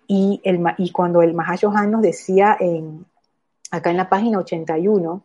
Y, 0.05 0.41
el, 0.43 0.61
y 0.77 0.91
cuando 0.91 1.23
el 1.23 1.33
Mahashohan 1.33 1.89
nos 1.89 2.03
decía 2.03 2.55
en, 2.59 3.07
acá 3.71 3.89
en 3.89 3.97
la 3.97 4.07
página 4.07 4.37
81, 4.37 5.23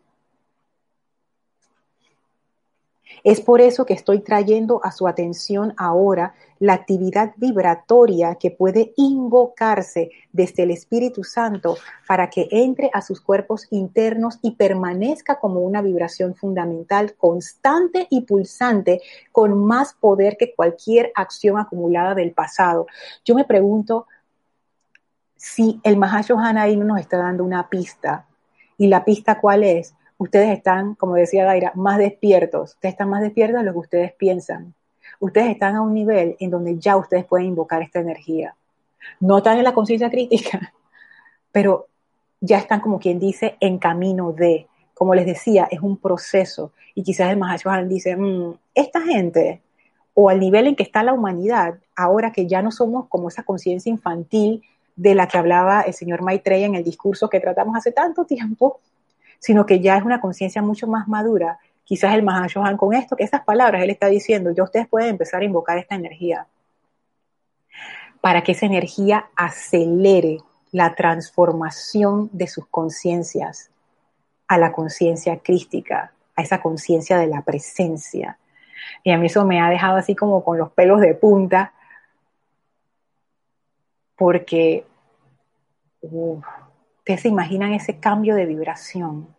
Es 3.25 3.41
por 3.41 3.61
eso 3.61 3.87
que 3.87 3.95
estoy 3.95 4.21
trayendo 4.21 4.81
a 4.85 4.93
su 4.93 5.09
atención 5.09 5.75
ahora 5.77 6.35
la 6.59 6.75
actividad 6.75 7.33
vibratoria 7.37 8.37
que 8.37 8.51
puede 8.51 8.93
invocarse 8.97 10.11
desde 10.33 10.63
el 10.63 10.71
Espíritu 10.71 11.23
Santo 11.25 11.77
para 12.07 12.31
que 12.31 12.49
entre 12.51 12.91
a 12.93 13.03
sus 13.03 13.21
cuerpos 13.21 13.67
internos 13.71 14.39
y 14.43 14.53
permanezca 14.53 15.39
como 15.39 15.61
una 15.61 15.83
vibración 15.83 16.35
fundamental, 16.35 17.15
constante 17.15 18.07
y 18.11 18.23
pulsante, 18.23 19.03
con 19.33 19.67
más 19.67 19.95
poder 19.95 20.37
que 20.37 20.55
cualquier 20.55 21.13
acción 21.15 21.59
acumulada 21.59 22.15
del 22.15 22.33
pasado. 22.33 22.87
Yo 23.25 23.35
me 23.35 23.45
pregunto 23.45 24.07
si 25.37 25.81
el 25.85 25.97
Mahashohan 25.97 26.59
ahí 26.59 26.77
no 26.77 26.85
nos 26.85 27.01
está 27.01 27.19
dando 27.19 27.45
una 27.45 27.69
pista. 27.69 28.27
¿Y 28.79 28.89
la 28.89 29.05
pista 29.05 29.41
cuál 29.41 29.65
es? 29.65 29.95
Ustedes 30.19 30.57
están, 30.57 30.95
como 30.95 31.15
decía 31.15 31.45
Daira, 31.45 31.73
más 31.75 31.99
despiertos. 31.99 32.75
Ustedes 32.75 32.95
están 32.95 33.11
más 33.11 33.23
despiertos 33.23 33.61
de 33.61 33.67
lo 33.67 33.73
que 33.73 33.79
ustedes 33.79 34.13
piensan. 34.13 34.75
Ustedes 35.21 35.51
están 35.51 35.77
a 35.77 35.83
un 35.83 35.95
nivel 35.95 36.37
en 36.41 36.51
donde 36.51 36.79
ya 36.79 36.97
ustedes 36.97 37.25
pueden 37.25 37.49
invocar 37.49 37.83
esta 37.83 38.01
energía. 38.01 38.55
No 39.21 39.39
están 39.39 39.59
en 39.59 39.65
la 39.65 39.75
conciencia 39.75 40.11
crítica, 40.11 40.73
pero 41.53 41.87
ya 42.41 42.59
están 42.59 42.81
como 42.81 42.99
quien 42.99 43.19
dice 43.19 43.57
en 43.61 43.79
camino 43.79 44.33
de. 44.33 44.67
Como 44.95 45.15
les 45.15 45.27
decía, 45.27 45.69
es 45.71 45.81
un 45.81 45.99
proceso. 45.99 46.73
Y 46.95 47.03
quizás 47.03 47.31
el 47.31 47.37
Mahashohan 47.37 47.87
dice, 47.87 48.17
mm, 48.17 48.55
esta 48.75 49.03
gente, 49.03 49.61
o 50.15 50.31
al 50.31 50.41
nivel 50.41 50.69
en 50.69 50.75
que 50.75 50.83
está 50.83 51.03
la 51.03 51.13
humanidad, 51.13 51.75
ahora 51.95 52.33
que 52.33 52.47
ya 52.47 52.63
no 52.63 52.71
somos 52.71 53.07
como 53.09 53.29
esa 53.29 53.43
conciencia 53.43 53.91
infantil 53.91 54.63
de 54.97 55.15
la 55.15 55.29
que 55.29 55.37
hablaba 55.37 55.83
el 55.83 55.93
señor 55.93 56.23
Maitreya 56.23 56.65
en 56.65 56.75
el 56.75 56.83
discurso 56.83 57.29
que 57.29 57.41
tratamos 57.41 57.77
hace 57.77 57.93
tanto 57.93 58.25
tiempo, 58.25 58.81
sino 59.39 59.67
que 59.67 59.81
ya 59.81 59.97
es 59.97 60.05
una 60.05 60.21
conciencia 60.21 60.63
mucho 60.63 60.87
más 60.87 61.09
madura. 61.09 61.59
Quizás 61.85 62.15
el 62.15 62.23
Mahashohan 62.23 62.77
con 62.77 62.95
esto, 62.95 63.17
que 63.17 63.25
esas 63.25 63.43
palabras 63.43 63.83
él 63.83 63.91
está 63.91 64.09
diciendo, 64.09 64.51
ya 64.51 64.65
ustedes 64.65 64.89
pueden 64.89 65.11
empezar 65.11 65.43
a 65.43 65.45
invocar 65.45 65.79
esta 65.79 65.95
energía 65.95 66.47
para 68.21 68.43
que 68.43 68.53
esa 68.53 68.67
energía 68.67 69.27
acelere 69.37 70.39
la 70.73 70.95
transformación 70.95 72.29
de 72.33 72.49
sus 72.49 72.67
conciencias 72.67 73.71
a 74.49 74.59
la 74.59 74.73
conciencia 74.73 75.39
crística, 75.39 76.13
a 76.35 76.43
esa 76.43 76.61
conciencia 76.61 77.19
de 77.19 77.29
la 77.29 77.43
presencia. 77.43 78.39
Y 79.05 79.13
a 79.13 79.19
mí 79.19 79.27
eso 79.27 79.45
me 79.45 79.61
ha 79.61 79.71
dejado 79.71 79.97
así 79.97 80.15
como 80.15 80.43
con 80.45 80.59
los 80.59 80.71
pelos 80.73 81.01
de 81.01 81.15
punta, 81.15 81.73
porque 84.17 84.85
Ustedes 87.07 87.21
se 87.21 87.29
imaginan 87.29 87.73
ese 87.73 88.01
cambio 88.01 88.35
de 88.35 88.47
vibración. 88.47 89.33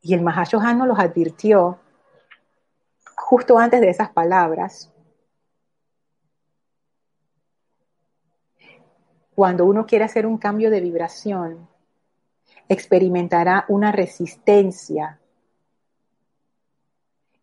Y 0.00 0.14
el 0.14 0.22
Mahashohan 0.22 0.78
nos 0.78 0.88
los 0.88 0.98
advirtió 0.98 1.78
justo 3.14 3.58
antes 3.58 3.82
de 3.82 3.90
esas 3.90 4.08
palabras. 4.08 4.90
Cuando 9.34 9.66
uno 9.66 9.84
quiere 9.84 10.06
hacer 10.06 10.26
un 10.26 10.38
cambio 10.38 10.70
de 10.70 10.80
vibración, 10.80 11.68
experimentará 12.70 13.66
una 13.68 13.92
resistencia 13.92 15.20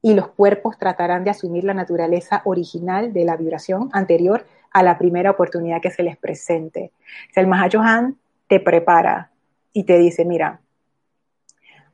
y 0.02 0.16
los 0.16 0.30
cuerpos 0.30 0.80
tratarán 0.80 1.24
de 1.24 1.30
asumir 1.30 1.66
la 1.66 1.76
naturaleza 1.76 2.42
original 2.46 3.14
de 3.14 3.26
la 3.26 3.38
vibración 3.38 3.92
anterior 3.94 4.48
a 4.72 4.82
la 4.82 4.98
primera 4.98 5.30
oportunidad 5.30 5.82
que 5.84 5.92
se 5.92 6.02
les 6.02 6.18
presente. 6.18 6.92
el 7.36 7.46
Mahashohan 7.46 8.18
te 8.54 8.60
prepara 8.60 9.32
y 9.72 9.84
te 9.84 9.98
dice, 9.98 10.26
mira, 10.26 10.62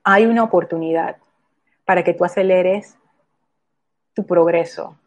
hay 0.04 0.26
una 0.26 0.44
oportunidad 0.44 1.16
para 1.86 2.04
que 2.04 2.14
tú 2.14 2.26
aceleres 2.26 2.98
tu 4.14 4.26
progreso. 4.26 4.98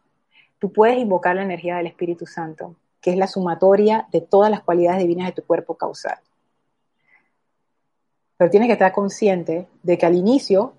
Tú 0.57 0.73
puedes 0.73 0.97
invocar 0.97 1.35
la 1.35 1.43
energía 1.43 1.75
del 1.75 1.85
Espíritu 1.85 2.25
Santo, 2.25 2.75
que 2.99 3.11
es 3.11 3.17
la 3.17 3.27
sumatoria 3.27 4.07
de 4.11 4.21
todas 4.21 4.49
las 4.49 4.63
cualidades 4.63 5.03
divinas 5.03 5.27
de 5.27 5.33
tu 5.33 5.43
cuerpo 5.45 5.77
causal. 5.77 6.17
Pero 8.35 8.49
tienes 8.49 8.65
que 8.65 8.73
estar 8.73 8.91
consciente 8.91 9.67
de 9.83 9.95
que 9.99 10.07
al 10.07 10.15
inicio 10.15 10.73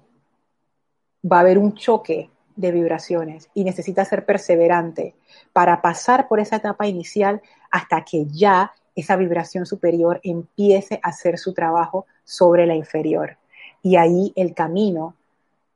va 1.25 1.37
a 1.37 1.41
haber 1.43 1.57
un 1.57 1.75
choque 1.75 2.31
de 2.57 2.73
vibraciones 2.73 3.49
y 3.55 3.63
necesitas 3.63 4.09
ser 4.09 4.27
perseverante 4.27 5.15
para 5.53 5.81
pasar 5.81 6.27
por 6.27 6.41
esa 6.41 6.57
etapa 6.57 6.89
inicial 6.89 7.43
hasta 7.71 8.05
que 8.05 8.27
ya 8.27 8.73
esa 8.95 9.17
vibración 9.17 9.67
superior 9.67 10.21
empiece 10.23 11.01
a 11.03 11.09
hacer 11.09 11.39
su 11.39 11.53
trabajo 11.53 12.07
sobre 12.25 12.67
la 12.67 12.75
inferior. 12.75 13.37
Y 13.83 13.97
ahí 13.97 14.33
el 14.37 14.55
camino 14.55 15.15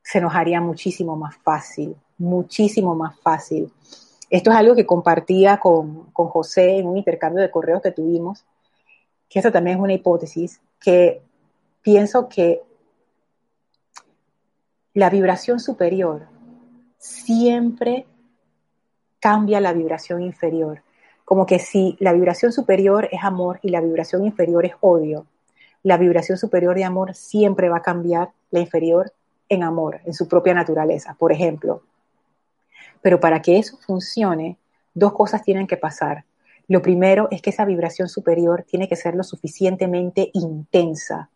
se 0.01 0.21
nos 0.21 0.33
haría 0.33 0.61
muchísimo 0.61 1.15
más 1.15 1.37
fácil, 1.37 1.95
muchísimo 2.17 2.95
más 2.95 3.19
fácil. 3.19 3.71
Esto 4.29 4.51
es 4.51 4.57
algo 4.57 4.75
que 4.75 4.85
compartía 4.85 5.57
con, 5.57 6.05
con 6.11 6.27
José 6.27 6.77
en 6.77 6.87
un 6.87 6.97
intercambio 6.97 7.41
de 7.41 7.51
correos 7.51 7.81
que 7.81 7.91
tuvimos, 7.91 8.45
que 9.27 9.39
eso 9.39 9.51
también 9.51 9.77
es 9.77 9.83
una 9.83 9.93
hipótesis, 9.93 10.61
que 10.79 11.21
pienso 11.81 12.29
que 12.29 12.61
la 14.93 15.09
vibración 15.09 15.59
superior 15.59 16.27
siempre 16.97 18.05
cambia 19.19 19.59
la 19.59 19.73
vibración 19.73 20.21
inferior. 20.21 20.83
Como 21.29 21.45
que 21.45 21.59
si 21.59 21.95
la 21.99 22.11
vibración 22.11 22.51
superior 22.51 23.07
es 23.11 23.23
amor 23.23 23.59
y 23.61 23.69
la 23.69 23.81
vibración 23.81 24.25
inferior 24.25 24.65
es 24.65 24.73
odio, 24.81 25.27
la 25.83 25.95
vibración 25.95 26.39
superior 26.39 26.75
de 26.75 26.83
amor 26.83 27.13
siempre 27.13 27.69
va 27.69 27.77
a 27.77 27.81
cambiar 27.83 28.31
la 28.49 28.61
inferior 28.61 29.13
en 29.47 29.61
amor, 29.61 30.01
en 30.05 30.15
su 30.15 30.27
propia 30.27 30.55
naturaleza, 30.55 31.15
por 31.19 31.31
ejemplo. 31.31 31.83
Pero 33.03 33.19
para 33.19 33.43
que 33.43 33.59
eso 33.59 33.77
funcione, 33.77 34.57
dos 34.95 35.13
cosas 35.13 35.43
tienen 35.43 35.67
que 35.67 35.77
pasar. 35.77 36.25
Lo 36.67 36.81
primero 36.81 37.27
es 37.29 37.43
que 37.43 37.51
esa 37.51 37.63
vibración 37.63 38.09
superior 38.09 38.65
tiene 38.67 38.87
que 38.87 38.95
ser 38.95 39.13
lo 39.13 39.21
suficientemente 39.21 40.31
intensa. 40.33 41.29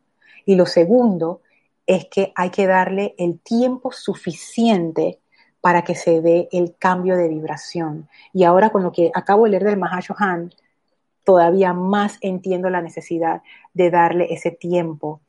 Y 0.44 0.56
lo 0.56 0.66
segundo 0.66 1.42
es 1.86 2.06
que 2.06 2.34
hay 2.34 2.50
que 2.50 2.66
darle 2.66 3.14
el 3.20 3.40
tiempo 3.42 3.92
suficiente 3.92 5.20
para 5.64 5.84
que 5.84 5.96
se 5.96 6.20
dé 6.20 6.50
el 6.52 6.76
cambio 6.78 7.16
de 7.16 7.30
vibración. 7.30 8.10
Y 8.34 8.44
ahora 8.44 8.70
con 8.70 8.84
lo 8.84 8.92
que 8.92 9.12
acabo 9.14 9.46
de 9.46 9.52
leer 9.52 9.64
del 9.64 9.78
Mahashohan, 9.78 10.52
todavía 11.24 11.72
más 11.72 12.18
entiendo 12.20 12.70
la 12.70 12.82
necesidad 12.82 13.44
de 13.74 13.90
darle 13.90 14.34
ese 14.34 14.52
tiempo. 14.52 15.22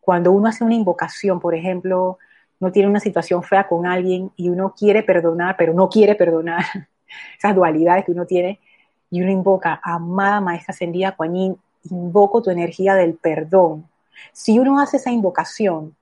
Cuando 0.00 0.32
uno 0.32 0.48
hace 0.48 0.64
una 0.64 0.74
invocación, 0.74 1.38
por 1.38 1.54
ejemplo, 1.54 2.16
no 2.60 2.72
tiene 2.72 2.88
una 2.88 2.98
situación 2.98 3.42
fea 3.42 3.68
con 3.68 3.84
alguien 3.84 4.32
y 4.36 4.48
uno 4.48 4.72
quiere 4.74 5.02
perdonar, 5.02 5.54
pero 5.58 5.74
no 5.74 5.90
quiere 5.90 6.14
perdonar, 6.14 6.64
esas 7.36 7.54
dualidades 7.54 8.06
que 8.06 8.12
uno 8.12 8.24
tiene, 8.24 8.58
y 9.10 9.20
uno 9.20 9.30
invoca, 9.30 9.82
amada 9.84 10.40
Maestra 10.40 10.72
Ascendida 10.72 11.14
Kuan 11.14 11.58
invoco 11.90 12.40
tu 12.40 12.48
energía 12.48 12.94
del 12.94 13.16
perdón. 13.16 13.86
Si 14.32 14.58
uno 14.58 14.80
hace 14.80 14.96
esa 14.96 15.10
invocación 15.10 15.94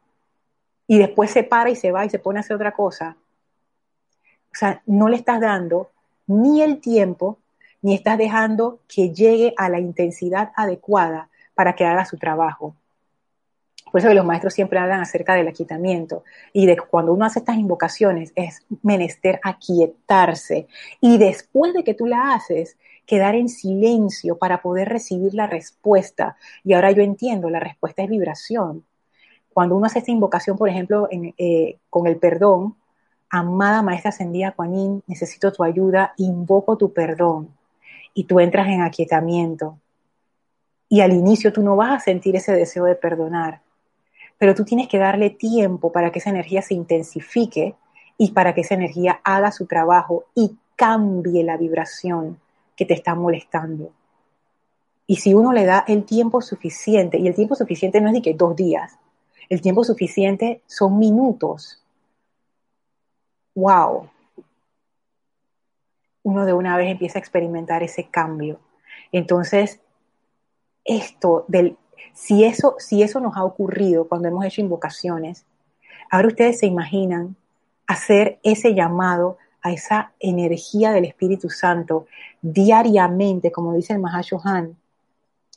y 0.86 0.98
después 0.98 1.32
se 1.32 1.42
para 1.42 1.68
y 1.68 1.74
se 1.74 1.90
va 1.90 2.04
y 2.04 2.10
se 2.10 2.20
pone 2.20 2.38
a 2.38 2.42
hacer 2.42 2.54
otra 2.54 2.70
cosa, 2.70 3.16
o 4.52 4.56
sea, 4.56 4.82
no 4.86 5.08
le 5.08 5.16
estás 5.16 5.40
dando 5.40 5.90
ni 6.26 6.62
el 6.62 6.80
tiempo, 6.80 7.38
ni 7.82 7.94
estás 7.94 8.18
dejando 8.18 8.80
que 8.88 9.10
llegue 9.10 9.54
a 9.56 9.68
la 9.68 9.80
intensidad 9.80 10.52
adecuada 10.56 11.28
para 11.54 11.74
que 11.74 11.84
haga 11.84 12.04
su 12.04 12.18
trabajo. 12.18 12.74
Por 13.90 14.00
eso 14.00 14.08
que 14.08 14.14
los 14.14 14.24
maestros 14.24 14.54
siempre 14.54 14.78
hablan 14.78 15.00
acerca 15.00 15.34
del 15.34 15.48
aquietamiento 15.48 16.22
y 16.52 16.66
de 16.66 16.76
cuando 16.76 17.12
uno 17.12 17.24
hace 17.24 17.40
estas 17.40 17.56
invocaciones 17.56 18.32
es 18.36 18.64
menester 18.82 19.40
aquietarse 19.42 20.68
y 21.00 21.18
después 21.18 21.74
de 21.74 21.82
que 21.82 21.94
tú 21.94 22.06
la 22.06 22.34
haces, 22.34 22.76
quedar 23.04 23.34
en 23.34 23.48
silencio 23.48 24.38
para 24.38 24.62
poder 24.62 24.88
recibir 24.88 25.34
la 25.34 25.48
respuesta. 25.48 26.36
Y 26.62 26.74
ahora 26.74 26.92
yo 26.92 27.02
entiendo, 27.02 27.50
la 27.50 27.58
respuesta 27.58 28.02
es 28.02 28.08
vibración. 28.08 28.84
Cuando 29.52 29.76
uno 29.76 29.86
hace 29.86 29.98
esta 29.98 30.12
invocación, 30.12 30.56
por 30.56 30.68
ejemplo, 30.68 31.08
eh, 31.10 31.78
con 31.88 32.06
el 32.06 32.18
perdón, 32.18 32.76
amada 33.30 33.82
maestra 33.82 34.10
ascendida 34.10 34.52
Kuan 34.52 35.02
necesito 35.06 35.52
tu 35.52 35.62
ayuda, 35.62 36.12
invoco 36.16 36.76
tu 36.76 36.92
perdón. 36.92 37.48
Y 38.12 38.24
tú 38.24 38.40
entras 38.40 38.66
en 38.68 38.82
aquietamiento. 38.82 39.78
Y 40.88 41.00
al 41.00 41.12
inicio 41.12 41.52
tú 41.52 41.62
no 41.62 41.76
vas 41.76 41.92
a 41.92 42.00
sentir 42.00 42.34
ese 42.34 42.52
deseo 42.52 42.84
de 42.84 42.96
perdonar, 42.96 43.60
pero 44.38 44.54
tú 44.54 44.64
tienes 44.64 44.88
que 44.88 44.98
darle 44.98 45.30
tiempo 45.30 45.92
para 45.92 46.10
que 46.10 46.18
esa 46.18 46.30
energía 46.30 46.62
se 46.62 46.74
intensifique 46.74 47.76
y 48.18 48.32
para 48.32 48.54
que 48.54 48.62
esa 48.62 48.74
energía 48.74 49.20
haga 49.22 49.52
su 49.52 49.66
trabajo 49.66 50.24
y 50.34 50.56
cambie 50.74 51.44
la 51.44 51.56
vibración 51.56 52.40
que 52.74 52.84
te 52.84 52.94
está 52.94 53.14
molestando. 53.14 53.92
Y 55.06 55.16
si 55.16 55.34
uno 55.34 55.52
le 55.52 55.64
da 55.64 55.84
el 55.86 56.04
tiempo 56.04 56.40
suficiente, 56.40 57.18
y 57.18 57.28
el 57.28 57.34
tiempo 57.34 57.54
suficiente 57.54 58.00
no 58.00 58.08
es 58.08 58.14
de 58.14 58.22
que 58.22 58.34
dos 58.34 58.56
días, 58.56 58.98
el 59.48 59.60
tiempo 59.60 59.84
suficiente 59.84 60.62
son 60.66 60.98
minutos, 60.98 61.79
wow, 63.60 64.08
uno 66.22 66.44
de 66.44 66.52
una 66.52 66.76
vez 66.76 66.90
empieza 66.90 67.18
a 67.18 67.20
experimentar 67.20 67.82
ese 67.82 68.08
cambio. 68.08 68.60
Entonces, 69.12 69.80
esto 70.84 71.44
del, 71.48 71.76
si 72.14 72.44
eso, 72.44 72.76
si 72.78 73.02
eso 73.02 73.20
nos 73.20 73.36
ha 73.36 73.44
ocurrido 73.44 74.08
cuando 74.08 74.28
hemos 74.28 74.44
hecho 74.44 74.60
invocaciones, 74.60 75.44
ahora 76.10 76.28
ustedes 76.28 76.58
se 76.58 76.66
imaginan 76.66 77.36
hacer 77.86 78.38
ese 78.42 78.74
llamado 78.74 79.38
a 79.62 79.72
esa 79.72 80.12
energía 80.20 80.92
del 80.92 81.04
Espíritu 81.04 81.50
Santo 81.50 82.06
diariamente, 82.40 83.52
como 83.52 83.74
dice 83.74 83.92
el 83.92 83.98
Mahashohan, 83.98 84.76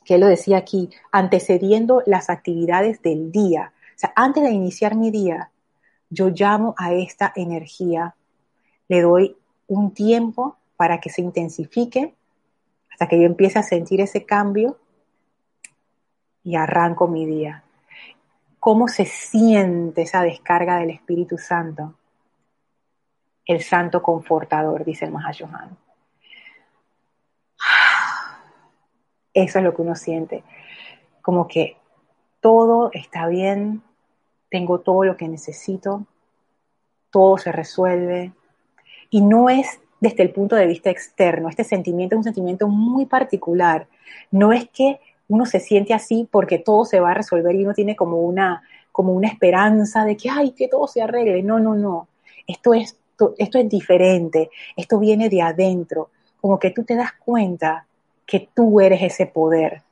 que 0.04 0.16
él 0.16 0.20
lo 0.20 0.26
decía 0.26 0.58
aquí, 0.58 0.90
antecediendo 1.12 2.02
las 2.04 2.28
actividades 2.28 3.00
del 3.02 3.32
día. 3.32 3.72
O 3.94 3.98
sea, 3.98 4.12
antes 4.14 4.42
de 4.42 4.50
iniciar 4.50 4.94
mi 4.96 5.10
día, 5.10 5.50
yo 6.14 6.28
llamo 6.28 6.74
a 6.78 6.92
esta 6.92 7.32
energía, 7.34 8.14
le 8.88 9.02
doy 9.02 9.36
un 9.66 9.92
tiempo 9.92 10.56
para 10.76 11.00
que 11.00 11.10
se 11.10 11.20
intensifique 11.22 12.14
hasta 12.90 13.08
que 13.08 13.20
yo 13.20 13.26
empiece 13.26 13.58
a 13.58 13.62
sentir 13.62 14.00
ese 14.00 14.24
cambio 14.24 14.78
y 16.44 16.54
arranco 16.56 17.08
mi 17.08 17.26
día. 17.26 17.64
¿Cómo 18.60 18.86
se 18.86 19.04
siente 19.04 20.02
esa 20.02 20.22
descarga 20.22 20.78
del 20.78 20.90
Espíritu 20.90 21.36
Santo? 21.36 21.94
El 23.44 23.62
Santo 23.62 24.02
Confortador, 24.02 24.84
dice 24.84 25.04
el 25.04 25.12
Mahashohan. 25.12 25.76
Eso 29.34 29.58
es 29.58 29.64
lo 29.64 29.74
que 29.74 29.82
uno 29.82 29.96
siente. 29.96 30.44
Como 31.20 31.48
que 31.48 31.76
todo 32.40 32.90
está 32.92 33.26
bien, 33.26 33.82
tengo 34.54 34.78
todo 34.78 35.02
lo 35.02 35.16
que 35.16 35.26
necesito, 35.26 36.06
todo 37.10 37.38
se 37.38 37.50
resuelve. 37.50 38.30
Y 39.10 39.20
no 39.20 39.48
es 39.48 39.80
desde 39.98 40.22
el 40.22 40.30
punto 40.30 40.54
de 40.54 40.68
vista 40.68 40.90
externo, 40.90 41.48
este 41.48 41.64
sentimiento 41.64 42.14
es 42.14 42.18
un 42.18 42.24
sentimiento 42.24 42.68
muy 42.68 43.06
particular. 43.06 43.88
No 44.30 44.52
es 44.52 44.68
que 44.68 45.00
uno 45.26 45.44
se 45.44 45.58
siente 45.58 45.92
así 45.92 46.28
porque 46.30 46.60
todo 46.60 46.84
se 46.84 47.00
va 47.00 47.10
a 47.10 47.14
resolver 47.14 47.52
y 47.56 47.64
uno 47.64 47.74
tiene 47.74 47.96
como 47.96 48.20
una, 48.20 48.62
como 48.92 49.12
una 49.12 49.26
esperanza 49.26 50.04
de 50.04 50.16
que, 50.16 50.30
ay, 50.30 50.52
que 50.52 50.68
todo 50.68 50.86
se 50.86 51.02
arregle. 51.02 51.42
No, 51.42 51.58
no, 51.58 51.74
no. 51.74 52.06
Esto 52.46 52.74
es, 52.74 52.96
esto 53.38 53.58
es 53.58 53.68
diferente. 53.68 54.50
Esto 54.76 55.00
viene 55.00 55.28
de 55.28 55.42
adentro. 55.42 56.10
Como 56.40 56.60
que 56.60 56.70
tú 56.70 56.84
te 56.84 56.94
das 56.94 57.12
cuenta 57.14 57.88
que 58.24 58.48
tú 58.54 58.80
eres 58.80 59.02
ese 59.02 59.26
poder 59.26 59.82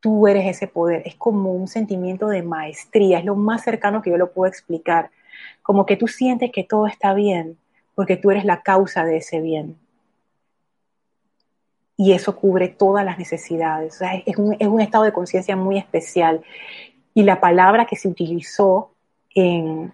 tú 0.00 0.26
eres 0.26 0.46
ese 0.46 0.66
poder. 0.66 1.02
Es 1.04 1.14
como 1.16 1.52
un 1.52 1.68
sentimiento 1.68 2.28
de 2.28 2.42
maestría, 2.42 3.18
es 3.18 3.24
lo 3.24 3.36
más 3.36 3.62
cercano 3.62 4.02
que 4.02 4.10
yo 4.10 4.16
lo 4.16 4.32
puedo 4.32 4.48
explicar. 4.48 5.10
Como 5.62 5.86
que 5.86 5.96
tú 5.96 6.08
sientes 6.08 6.50
que 6.52 6.64
todo 6.64 6.86
está 6.86 7.14
bien, 7.14 7.58
porque 7.94 8.16
tú 8.16 8.30
eres 8.30 8.44
la 8.44 8.62
causa 8.62 9.04
de 9.04 9.18
ese 9.18 9.40
bien. 9.40 9.76
Y 11.96 12.12
eso 12.12 12.36
cubre 12.36 12.68
todas 12.68 13.04
las 13.04 13.18
necesidades. 13.18 14.00
es, 14.24 14.36
un, 14.36 14.56
es 14.58 14.68
un 14.68 14.80
estado 14.80 15.04
de 15.04 15.12
conciencia 15.12 15.56
muy 15.56 15.78
especial. 15.78 16.42
Y 17.12 17.24
la 17.24 17.40
palabra 17.40 17.86
que 17.86 17.96
se 17.96 18.06
utilizó 18.06 18.92
en, 19.34 19.92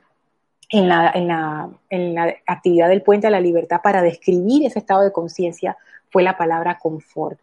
en 0.69 0.89
la, 0.89 1.11
en, 1.15 1.29
la, 1.29 1.71
en, 1.89 2.15
la, 2.15 2.35
actividad 2.47 2.89
del 2.89 3.03
puente 3.03 3.27
a 3.27 3.31
la 3.31 3.41
libertad 3.41 3.81
para 3.83 4.03
describir 4.03 4.67
ese 4.67 4.81
estado 4.81 5.03
de 5.03 5.13
conciencia 5.13 5.79
fue 6.11 6.23
la 6.23 6.37
palabra 6.37 6.79
confort 6.79 7.39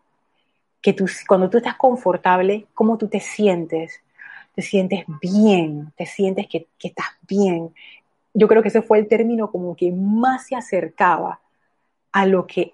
que 0.82 0.94
tú, 0.94 1.06
cuando 1.28 1.50
tú 1.50 1.58
estás 1.58 1.76
confortable, 1.76 2.68
¿cómo 2.74 2.98
tú 2.98 3.08
te 3.08 3.20
sientes? 3.20 4.02
Te 4.56 4.62
sientes 4.62 5.06
bien, 5.22 5.94
te 5.96 6.06
sientes 6.06 6.48
que, 6.48 6.68
que 6.78 6.90
estás 6.90 7.08
bien. 7.28 7.74
Yo 8.34 8.48
creo 8.48 8.62
que 8.62 8.70
ese 8.70 8.82
fue 8.82 9.00
el 9.00 9.08
término 9.08 9.52
como 9.52 9.76
que 9.76 9.92
más 9.92 10.48
se 10.48 10.56
acercaba 10.56 11.40
a 12.12 12.26
lo 12.26 12.48
que 12.48 12.74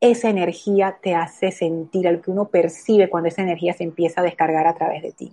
esa 0.00 0.28
energía 0.28 0.98
te 1.00 1.14
hace 1.14 1.52
sentir, 1.52 2.08
a 2.08 2.12
lo 2.12 2.20
que 2.20 2.30
uno 2.32 2.48
percibe 2.48 3.08
cuando 3.08 3.28
esa 3.28 3.42
energía 3.42 3.72
se 3.72 3.84
empieza 3.84 4.20
a 4.20 4.24
descargar 4.24 4.66
a 4.66 4.74
través 4.74 5.02
de 5.02 5.12
ti. 5.12 5.32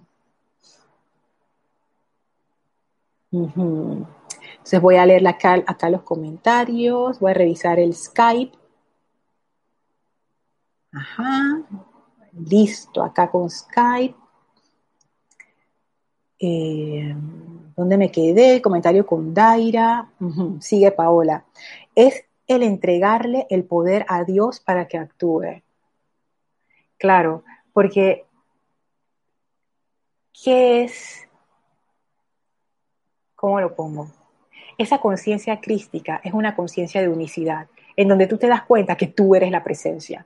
Entonces 3.31 4.81
voy 4.81 4.97
a 4.97 5.05
leer 5.05 5.27
acá 5.27 5.89
los 5.89 6.03
comentarios, 6.03 7.19
voy 7.19 7.31
a 7.31 7.33
revisar 7.33 7.79
el 7.79 7.95
Skype. 7.95 8.57
Ajá, 10.91 11.61
listo, 12.47 13.03
acá 13.03 13.29
con 13.29 13.49
Skype. 13.49 14.15
Eh, 16.39 17.15
¿Dónde 17.75 17.97
me 17.97 18.11
quedé? 18.11 18.61
Comentario 18.61 19.05
con 19.05 19.33
Daira. 19.33 20.09
sigue 20.59 20.91
Paola. 20.91 21.45
Es 21.95 22.25
el 22.47 22.63
entregarle 22.63 23.45
el 23.49 23.63
poder 23.63 24.05
a 24.07 24.23
Dios 24.23 24.59
para 24.59 24.87
que 24.87 24.97
actúe. 24.97 25.61
Claro, 26.97 27.43
porque 27.73 28.25
¿qué 30.43 30.83
es? 30.83 31.27
¿Cómo 33.35 33.61
lo 33.61 33.75
pongo? 33.75 34.09
Esa 34.77 34.99
conciencia 34.99 35.59
crística 35.61 36.21
es 36.23 36.33
una 36.33 36.55
conciencia 36.55 37.01
de 37.01 37.09
unicidad, 37.09 37.67
en 37.95 38.07
donde 38.07 38.27
tú 38.27 38.37
te 38.37 38.47
das 38.47 38.63
cuenta 38.63 38.95
que 38.97 39.07
tú 39.07 39.35
eres 39.35 39.51
la 39.51 39.63
presencia. 39.63 40.25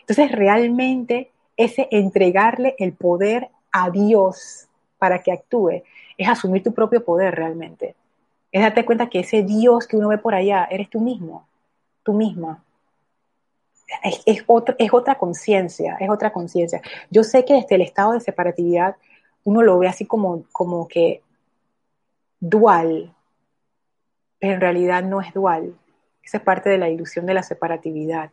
Entonces, 0.00 0.32
realmente 0.32 1.30
ese 1.64 1.88
entregarle 1.90 2.74
el 2.78 2.94
poder 2.94 3.50
a 3.70 3.90
Dios 3.90 4.66
para 4.98 5.22
que 5.22 5.32
actúe 5.32 5.82
es 6.16 6.28
asumir 6.28 6.62
tu 6.62 6.72
propio 6.72 7.04
poder 7.04 7.34
realmente. 7.34 7.94
Es 8.52 8.62
darte 8.62 8.84
cuenta 8.84 9.08
que 9.08 9.20
ese 9.20 9.42
Dios 9.42 9.86
que 9.86 9.96
uno 9.96 10.08
ve 10.08 10.18
por 10.18 10.34
allá 10.34 10.66
eres 10.70 10.88
tú 10.88 11.00
mismo, 11.00 11.46
tú 12.02 12.14
misma. 12.14 12.64
Es, 14.02 14.22
es, 14.26 14.44
otra 14.92 15.18
conciencia, 15.18 15.96
es 16.00 16.08
otra 16.08 16.32
conciencia. 16.32 16.80
Yo 17.10 17.24
sé 17.24 17.44
que 17.44 17.54
desde 17.54 17.74
el 17.74 17.82
estado 17.82 18.12
de 18.12 18.20
separatividad 18.20 18.96
uno 19.44 19.62
lo 19.62 19.78
ve 19.78 19.88
así 19.88 20.06
como, 20.06 20.44
como 20.52 20.88
que 20.88 21.22
dual, 22.38 23.14
pero 24.38 24.54
en 24.54 24.60
realidad 24.60 25.02
no 25.02 25.20
es 25.20 25.32
dual. 25.34 25.74
Esa 26.22 26.38
es 26.38 26.42
parte 26.42 26.70
de 26.70 26.78
la 26.78 26.88
ilusión 26.88 27.26
de 27.26 27.34
la 27.34 27.42
separatividad. 27.42 28.30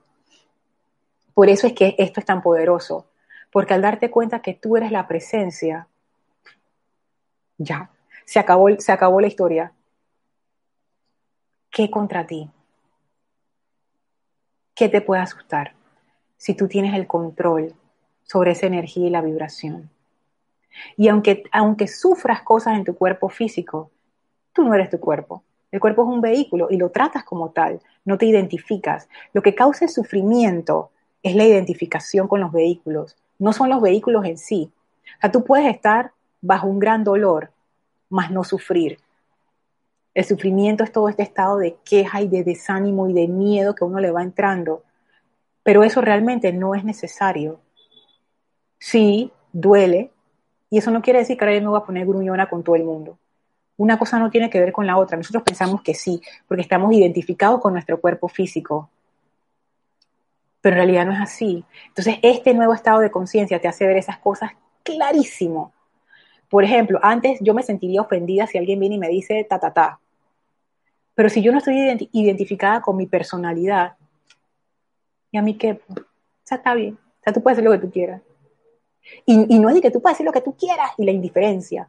Por 1.34 1.50
eso 1.50 1.68
es 1.68 1.74
que 1.74 1.96
esto 1.98 2.20
es 2.20 2.26
tan 2.26 2.42
poderoso, 2.42 3.06
porque 3.52 3.74
al 3.74 3.82
darte 3.82 4.12
cuenta 4.12 4.42
que 4.42 4.54
tú 4.54 4.78
eres 4.78 4.92
la 4.92 5.08
presencia, 5.08 5.88
ya, 7.58 7.90
se 8.26 8.40
acabó, 8.40 8.68
se 8.78 8.92
acabó 8.92 9.22
la 9.22 9.28
historia. 9.28 9.74
¿Qué 11.70 11.90
contra 11.90 12.26
ti? 12.26 12.50
¿Qué 14.76 14.90
te 14.90 15.02
puede 15.02 15.22
asustar 15.22 15.74
si 16.38 16.54
tú 16.54 16.68
tienes 16.68 16.94
el 16.94 17.08
control 17.08 17.74
sobre 18.24 18.52
esa 18.52 18.68
energía 18.68 19.08
y 19.08 19.10
la 19.10 19.22
vibración? 19.22 19.90
Y 20.96 21.08
aunque, 21.08 21.44
aunque 21.52 21.88
sufras 21.88 22.42
cosas 22.42 22.78
en 22.78 22.84
tu 22.84 22.96
cuerpo 22.96 23.30
físico, 23.30 23.92
tú 24.54 24.64
no 24.64 24.74
eres 24.74 24.90
tu 24.90 25.00
cuerpo. 25.00 25.44
El 25.72 25.80
cuerpo 25.80 26.04
es 26.04 26.08
un 26.10 26.22
vehículo 26.22 26.68
y 26.70 26.78
lo 26.78 26.92
tratas 26.92 27.24
como 27.24 27.52
tal, 27.52 27.82
no 28.06 28.18
te 28.18 28.26
identificas. 28.26 29.10
Lo 29.34 29.42
que 29.42 29.56
causa 29.56 29.86
el 29.86 29.92
sufrimiento 29.92 30.92
es 31.24 31.36
la 31.36 31.44
identificación 31.44 32.28
con 32.28 32.40
los 32.40 32.52
vehículos, 32.52 33.18
no 33.40 33.54
son 33.54 33.70
los 33.70 33.82
vehículos 33.82 34.26
en 34.26 34.38
sí. 34.38 34.72
O 35.18 35.22
sea, 35.22 35.32
tú 35.32 35.44
puedes 35.44 35.74
estar 35.74 36.12
bajo 36.42 36.68
un 36.68 36.80
gran 36.80 37.04
dolor, 37.04 37.52
mas 38.10 38.32
no 38.32 38.44
sufrir. 38.44 39.00
El 40.14 40.26
sufrimiento 40.26 40.84
es 40.84 40.92
todo 40.92 41.10
este 41.10 41.24
estado 41.24 41.58
de 41.58 41.78
queja 41.84 42.22
y 42.22 42.28
de 42.28 42.44
desánimo 42.44 43.08
y 43.08 43.14
de 43.14 43.28
miedo 43.28 43.76
que 43.76 43.84
uno 43.84 44.00
le 44.00 44.12
va 44.12 44.24
entrando. 44.24 44.84
Pero 45.64 45.84
eso 45.84 46.02
realmente 46.02 46.52
no 46.54 46.74
es 46.76 46.84
necesario. 46.84 47.60
Sí, 48.80 49.32
duele, 49.52 50.12
y 50.70 50.78
eso 50.78 50.92
no 50.92 51.02
quiere 51.02 51.20
decir 51.20 51.38
que 51.38 51.46
ahora 51.46 51.56
yo 51.56 51.62
me 51.62 51.68
voy 51.70 51.80
a 51.80 51.86
poner 51.86 52.06
gruñona 52.06 52.50
con 52.50 52.64
todo 52.64 52.76
el 52.76 52.84
mundo. 52.84 53.18
Una 53.78 53.98
cosa 53.98 54.20
no 54.20 54.30
tiene 54.30 54.50
que 54.50 54.60
ver 54.60 54.72
con 54.72 54.88
la 54.88 54.98
otra. 54.98 55.18
Nosotros 55.18 55.44
pensamos 55.44 55.82
que 55.82 55.94
sí, 55.94 56.22
porque 56.48 56.62
estamos 56.62 56.92
identificados 56.94 57.62
con 57.62 57.74
nuestro 57.74 58.02
cuerpo 58.02 58.28
físico. 58.28 58.90
Pero 60.68 60.82
en 60.82 60.84
realidad 60.84 61.06
no 61.06 61.14
es 61.14 61.22
así. 61.22 61.64
Entonces, 61.88 62.18
este 62.22 62.54
nuevo 62.54 62.74
estado 62.74 63.00
de 63.00 63.10
conciencia 63.10 63.58
te 63.62 63.70
hace 63.70 63.88
ver 63.88 63.96
esas 63.96 64.18
cosas 64.18 64.52
clarísimo. 64.84 65.72
Por 66.50 66.66
ejemplo, 66.66 67.00
antes 67.02 67.40
yo 67.40 67.54
me 67.54 67.64
sentiría 67.64 68.02
ofendida 68.02 68.48
si 68.48 68.58
alguien 68.58 68.78
viene 68.78 68.96
y 68.96 68.98
me 68.98 69.08
dice 69.08 69.46
ta, 69.50 69.62
ta, 69.62 69.72
ta. 69.72 70.02
Pero 71.16 71.30
si 71.30 71.42
yo 71.42 71.54
no 71.54 71.60
estoy 71.60 72.10
identificada 72.12 72.82
con 72.82 72.98
mi 72.98 73.08
personalidad, 73.08 73.96
¿y 75.32 75.38
a 75.38 75.42
mí 75.42 75.58
qué? 75.58 75.80
O 75.88 76.04
sea, 76.44 76.58
está 76.58 76.74
bien. 76.74 76.96
O 76.96 77.24
sea, 77.24 77.32
tú 77.32 77.42
puedes 77.42 77.58
hacer 77.58 77.64
lo 77.64 77.72
que 77.72 77.88
tú 77.88 77.90
quieras. 77.90 78.22
Y, 79.26 79.56
y 79.56 79.60
no 79.60 79.70
es 79.70 79.76
de 79.76 79.80
que 79.80 79.92
tú 79.92 80.02
puedes 80.02 80.18
hacer 80.18 80.26
lo 80.26 80.34
que 80.34 80.42
tú 80.42 80.54
quieras 80.58 80.92
y 80.98 81.06
la 81.06 81.12
indiferencia. 81.12 81.88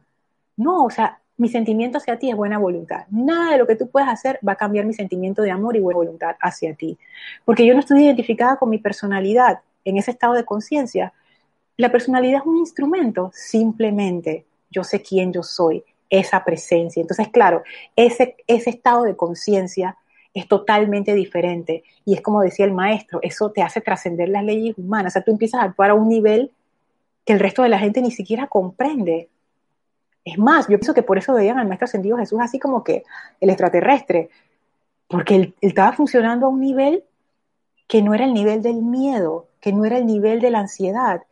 No, 0.55 0.85
o 0.85 0.89
sea, 0.89 1.19
mi 1.39 1.47
sentimiento 1.47 1.97
hacia 1.97 2.19
ti 2.19 2.29
es 2.29 2.35
buena 2.35 2.57
voluntad. 2.57 3.05
Nada 3.09 3.53
de 3.53 3.57
lo 3.57 3.65
que 3.65 3.75
tú 3.75 3.89
puedes 3.89 4.09
hacer 4.09 4.39
va 4.47 4.53
a 4.53 4.57
cambiar 4.57 4.85
mi 4.85 4.93
sentimiento 4.93 5.41
de 5.41 5.51
amor 5.51 5.75
y 5.75 5.79
buena 5.79 5.97
voluntad 5.97 6.35
hacia 6.41 6.73
ti. 6.73 6.97
Porque 7.45 7.65
yo 7.65 7.73
no 7.73 7.79
estoy 7.79 8.03
identificada 8.03 8.57
con 8.57 8.69
mi 8.69 8.77
personalidad 8.77 9.61
en 9.85 9.97
ese 9.97 10.11
estado 10.11 10.33
de 10.33 10.43
conciencia. 10.43 11.13
La 11.77 11.91
personalidad 11.91 12.41
es 12.41 12.45
un 12.45 12.57
instrumento, 12.57 13.31
simplemente 13.33 14.45
yo 14.69 14.83
sé 14.83 15.01
quién 15.01 15.31
yo 15.31 15.41
soy, 15.41 15.83
esa 16.09 16.43
presencia. 16.43 17.01
Entonces, 17.01 17.29
claro, 17.29 17.63
ese, 17.95 18.35
ese 18.45 18.69
estado 18.69 19.03
de 19.03 19.15
conciencia 19.15 19.97
es 20.33 20.47
totalmente 20.47 21.13
diferente. 21.13 21.83
Y 22.05 22.15
es 22.15 22.21
como 22.21 22.41
decía 22.41 22.65
el 22.65 22.73
maestro, 22.73 23.19
eso 23.21 23.51
te 23.51 23.61
hace 23.61 23.81
trascender 23.81 24.29
las 24.29 24.43
leyes 24.43 24.77
humanas. 24.77 25.11
O 25.11 25.13
sea, 25.13 25.23
tú 25.23 25.31
empiezas 25.31 25.61
a 25.61 25.65
actuar 25.65 25.91
a 25.91 25.95
un 25.95 26.09
nivel 26.09 26.51
que 27.25 27.33
el 27.33 27.39
resto 27.39 27.63
de 27.63 27.69
la 27.69 27.79
gente 27.79 28.01
ni 28.01 28.11
siquiera 28.11 28.47
comprende. 28.47 29.29
Es 30.25 30.37
más, 30.37 30.67
yo 30.67 30.77
pienso 30.77 30.93
que 30.93 31.03
por 31.03 31.17
eso 31.17 31.33
veían 31.33 31.59
al 31.59 31.67
Maestro 31.67 31.85
Ascendido 31.85 32.17
Jesús 32.17 32.39
así 32.41 32.59
como 32.59 32.83
que 32.83 33.03
el 33.39 33.49
extraterrestre, 33.49 34.29
porque 35.07 35.35
él, 35.35 35.55
estaba 35.61 35.93
funcionando 35.93 36.45
a 36.45 36.49
un 36.49 36.59
nivel 36.59 37.03
que 37.87 38.01
no 38.01 38.13
era 38.13 38.25
el 38.25 38.33
nivel 38.33 38.61
del 38.61 38.81
miedo, 38.81 39.47
que 39.59 39.73
no 39.73 39.85
era 39.85 39.97
el 39.97 40.05
nivel 40.05 40.39
de 40.39 40.51
la 40.51 40.59
ansiedad. 40.59 41.23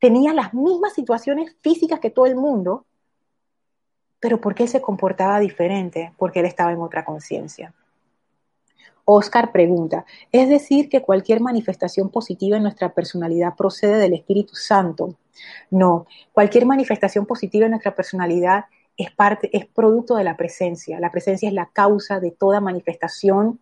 Tenía 0.00 0.32
las 0.32 0.52
mismas 0.52 0.94
situaciones 0.94 1.54
físicas 1.60 2.00
que 2.00 2.10
todo 2.10 2.26
el 2.26 2.34
mundo, 2.34 2.84
pero 4.18 4.40
¿por 4.40 4.54
qué 4.54 4.64
él 4.64 4.68
se 4.68 4.80
comportaba 4.80 5.38
diferente? 5.38 6.12
Porque 6.16 6.40
él 6.40 6.46
estaba 6.46 6.72
en 6.72 6.80
otra 6.80 7.04
conciencia. 7.04 7.72
Oscar 9.08 9.52
pregunta, 9.52 10.04
¿es 10.32 10.48
decir 10.48 10.88
que 10.88 11.00
cualquier 11.00 11.40
manifestación 11.40 12.10
positiva 12.10 12.56
en 12.56 12.64
nuestra 12.64 12.92
personalidad 12.92 13.54
procede 13.56 13.98
del 13.98 14.14
Espíritu 14.14 14.56
Santo? 14.56 15.14
No, 15.70 16.06
cualquier 16.32 16.66
manifestación 16.66 17.24
positiva 17.24 17.66
en 17.66 17.70
nuestra 17.70 17.94
personalidad 17.94 18.64
es 18.96 19.12
parte, 19.12 19.48
es 19.56 19.64
producto 19.64 20.16
de 20.16 20.24
la 20.24 20.36
presencia. 20.36 20.98
La 20.98 21.12
presencia 21.12 21.48
es 21.48 21.54
la 21.54 21.66
causa 21.66 22.18
de 22.18 22.32
toda 22.32 22.60
manifestación, 22.60 23.60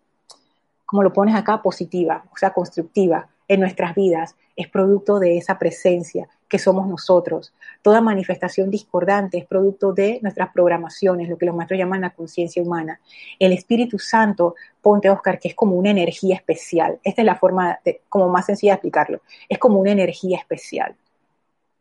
como 0.83 1.03
lo 1.03 1.13
pones 1.13 1.35
acá, 1.35 1.61
positiva, 1.61 2.25
o 2.33 2.37
sea, 2.37 2.51
constructiva 2.51 3.29
en 3.47 3.59
nuestras 3.59 3.93
vidas. 3.93 4.35
Es 4.55 4.67
producto 4.67 5.19
de 5.19 5.37
esa 5.37 5.59
presencia 5.59 6.27
que 6.47 6.59
somos 6.59 6.87
nosotros. 6.87 7.53
Toda 7.81 8.01
manifestación 8.01 8.69
discordante 8.69 9.37
es 9.37 9.45
producto 9.45 9.93
de 9.93 10.19
nuestras 10.21 10.51
programaciones, 10.53 11.29
lo 11.29 11.37
que 11.37 11.45
los 11.45 11.55
maestros 11.55 11.79
llaman 11.79 12.01
la 12.01 12.11
conciencia 12.11 12.61
humana. 12.61 12.99
El 13.39 13.51
Espíritu 13.51 13.97
Santo, 13.99 14.55
ponte 14.81 15.09
Oscar, 15.09 15.39
que 15.39 15.47
es 15.47 15.55
como 15.55 15.75
una 15.75 15.89
energía 15.89 16.35
especial. 16.35 16.99
Esta 17.03 17.21
es 17.21 17.25
la 17.25 17.35
forma 17.35 17.79
como 18.09 18.29
más 18.29 18.45
sencilla 18.45 18.73
de 18.73 18.75
explicarlo. 18.75 19.21
Es 19.49 19.57
como 19.57 19.79
una 19.79 19.91
energía 19.91 20.37
especial 20.37 20.95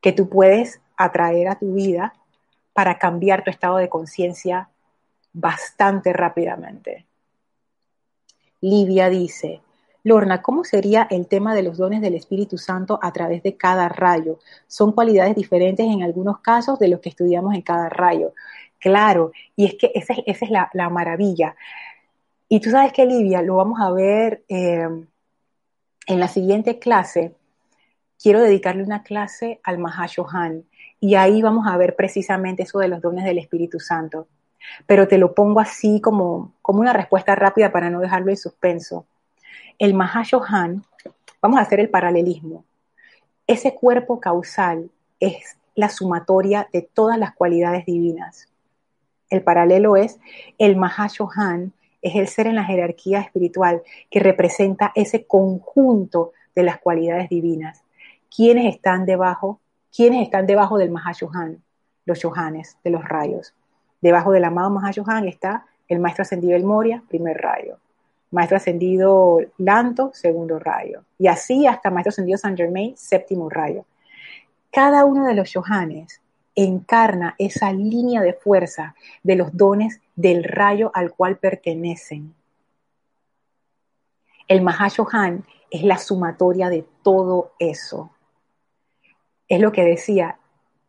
que 0.00 0.12
tú 0.12 0.28
puedes 0.28 0.80
atraer 0.96 1.48
a 1.48 1.58
tu 1.58 1.74
vida 1.74 2.14
para 2.72 2.98
cambiar 2.98 3.44
tu 3.44 3.50
estado 3.50 3.76
de 3.76 3.88
conciencia 3.88 4.68
bastante 5.32 6.12
rápidamente. 6.12 7.06
Livia 8.60 9.08
dice, 9.08 9.60
Lorna, 10.04 10.42
¿cómo 10.42 10.64
sería 10.64 11.08
el 11.10 11.26
tema 11.26 11.54
de 11.54 11.62
los 11.62 11.78
dones 11.78 12.02
del 12.02 12.14
Espíritu 12.14 12.58
Santo 12.58 12.98
a 13.02 13.10
través 13.10 13.42
de 13.42 13.56
cada 13.56 13.88
rayo? 13.88 14.38
Son 14.66 14.92
cualidades 14.92 15.34
diferentes 15.34 15.86
en 15.86 16.02
algunos 16.02 16.40
casos 16.40 16.78
de 16.78 16.88
los 16.88 17.00
que 17.00 17.08
estudiamos 17.08 17.54
en 17.54 17.62
cada 17.62 17.88
rayo. 17.88 18.34
Claro, 18.78 19.32
y 19.56 19.64
es 19.64 19.76
que 19.76 19.90
esa, 19.94 20.12
es 20.26 20.50
la, 20.50 20.90
maravilla. 20.90 21.56
Y 22.50 22.60
tú 22.60 22.70
sabes 22.70 22.92
que, 22.92 23.06
Livia, 23.06 23.40
lo 23.40 23.56
vamos 23.56 23.80
a 23.80 23.90
ver 23.92 24.44
eh, 24.48 24.86
en 26.06 26.20
la 26.20 26.28
siguiente 26.28 26.78
clase. 26.78 27.34
Quiero 28.22 28.42
dedicarle 28.42 28.84
una 28.84 29.02
clase 29.02 29.60
al 29.64 29.78
Mahashohan 29.78 30.64
y 31.00 31.14
ahí 31.14 31.40
vamos 31.40 31.66
a 31.66 31.78
ver 31.78 31.96
precisamente 31.96 32.64
eso 32.64 32.78
de 32.78 32.88
los 32.88 33.00
dones 33.00 33.24
del 33.24 33.38
Espíritu 33.38 33.80
Santo. 33.80 34.28
Pero 34.86 35.08
te 35.08 35.16
lo 35.16 35.34
pongo 35.34 35.60
así 35.60 36.02
como, 36.02 36.52
como 36.60 36.80
una 36.80 36.92
respuesta 36.92 37.34
rápida 37.34 37.72
para 37.72 37.88
no 37.88 38.00
dejarlo 38.00 38.30
en 38.30 38.36
suspenso 38.36 39.06
el 39.78 39.94
Mahashohan, 39.94 40.84
vamos 41.42 41.58
a 41.58 41.62
hacer 41.62 41.80
el 41.80 41.90
paralelismo. 41.90 42.64
Ese 43.46 43.74
cuerpo 43.74 44.20
causal 44.20 44.90
es 45.20 45.56
la 45.74 45.88
sumatoria 45.88 46.68
de 46.72 46.82
todas 46.82 47.18
las 47.18 47.34
cualidades 47.34 47.84
divinas. 47.84 48.48
El 49.30 49.42
paralelo 49.42 49.96
es 49.96 50.20
el 50.58 50.76
Mahashohan, 50.76 51.72
es 52.02 52.14
el 52.14 52.28
ser 52.28 52.46
en 52.46 52.54
la 52.54 52.64
jerarquía 52.64 53.20
espiritual 53.20 53.82
que 54.10 54.20
representa 54.20 54.92
ese 54.94 55.26
conjunto 55.26 56.32
de 56.54 56.62
las 56.62 56.78
cualidades 56.78 57.28
divinas. 57.28 57.82
¿Quiénes 58.34 58.72
están 58.72 59.06
debajo? 59.06 59.60
¿Quiénes 59.94 60.22
están 60.22 60.46
debajo 60.46 60.78
del 60.78 60.90
Mahashohan? 60.90 61.62
Los 62.04 62.20
Yohanes, 62.20 62.76
de 62.84 62.90
los 62.90 63.04
rayos. 63.04 63.54
Debajo 64.00 64.30
del 64.32 64.44
amado 64.44 64.70
Mahashohan 64.70 65.26
está 65.26 65.66
el 65.88 65.98
maestro 65.98 66.22
ascendido 66.22 66.54
El 66.54 66.64
Moria, 66.64 67.02
primer 67.08 67.38
rayo 67.38 67.78
maestro 68.34 68.56
ascendido 68.56 69.38
Lanto, 69.58 70.10
segundo 70.12 70.58
rayo. 70.58 71.04
Y 71.18 71.28
así 71.28 71.66
hasta 71.66 71.90
maestro 71.90 72.10
ascendido 72.10 72.36
San 72.36 72.56
Germain, 72.56 72.96
séptimo 72.96 73.48
rayo. 73.48 73.86
Cada 74.72 75.04
uno 75.04 75.24
de 75.24 75.34
los 75.34 75.52
Johanes 75.54 76.20
encarna 76.56 77.36
esa 77.38 77.72
línea 77.72 78.22
de 78.22 78.32
fuerza 78.34 78.96
de 79.22 79.36
los 79.36 79.56
dones 79.56 80.00
del 80.16 80.42
rayo 80.42 80.90
al 80.94 81.12
cual 81.12 81.38
pertenecen. 81.38 82.34
El 84.48 84.62
Mahashohan 84.62 85.44
es 85.70 85.84
la 85.84 85.98
sumatoria 85.98 86.68
de 86.70 86.84
todo 87.02 87.52
eso. 87.60 88.10
Es 89.48 89.60
lo 89.60 89.70
que 89.70 89.84
decía, 89.84 90.38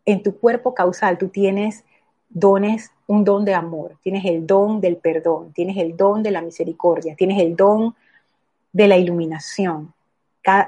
en 0.05 0.23
tu 0.23 0.39
cuerpo 0.39 0.73
causal 0.73 1.19
tú 1.19 1.29
tienes 1.29 1.83
dones, 2.29 2.91
un 3.07 3.23
don 3.23 3.45
de 3.45 3.53
amor, 3.53 3.97
tienes 4.01 4.25
el 4.25 4.47
don 4.47 4.81
del 4.81 4.97
perdón, 4.97 5.53
tienes 5.53 5.77
el 5.77 5.95
don 5.95 6.23
de 6.23 6.31
la 6.31 6.41
misericordia, 6.41 7.15
tienes 7.15 7.39
el 7.41 7.55
don 7.55 7.95
de 8.71 8.87
la 8.87 8.97
iluminación, 8.97 9.93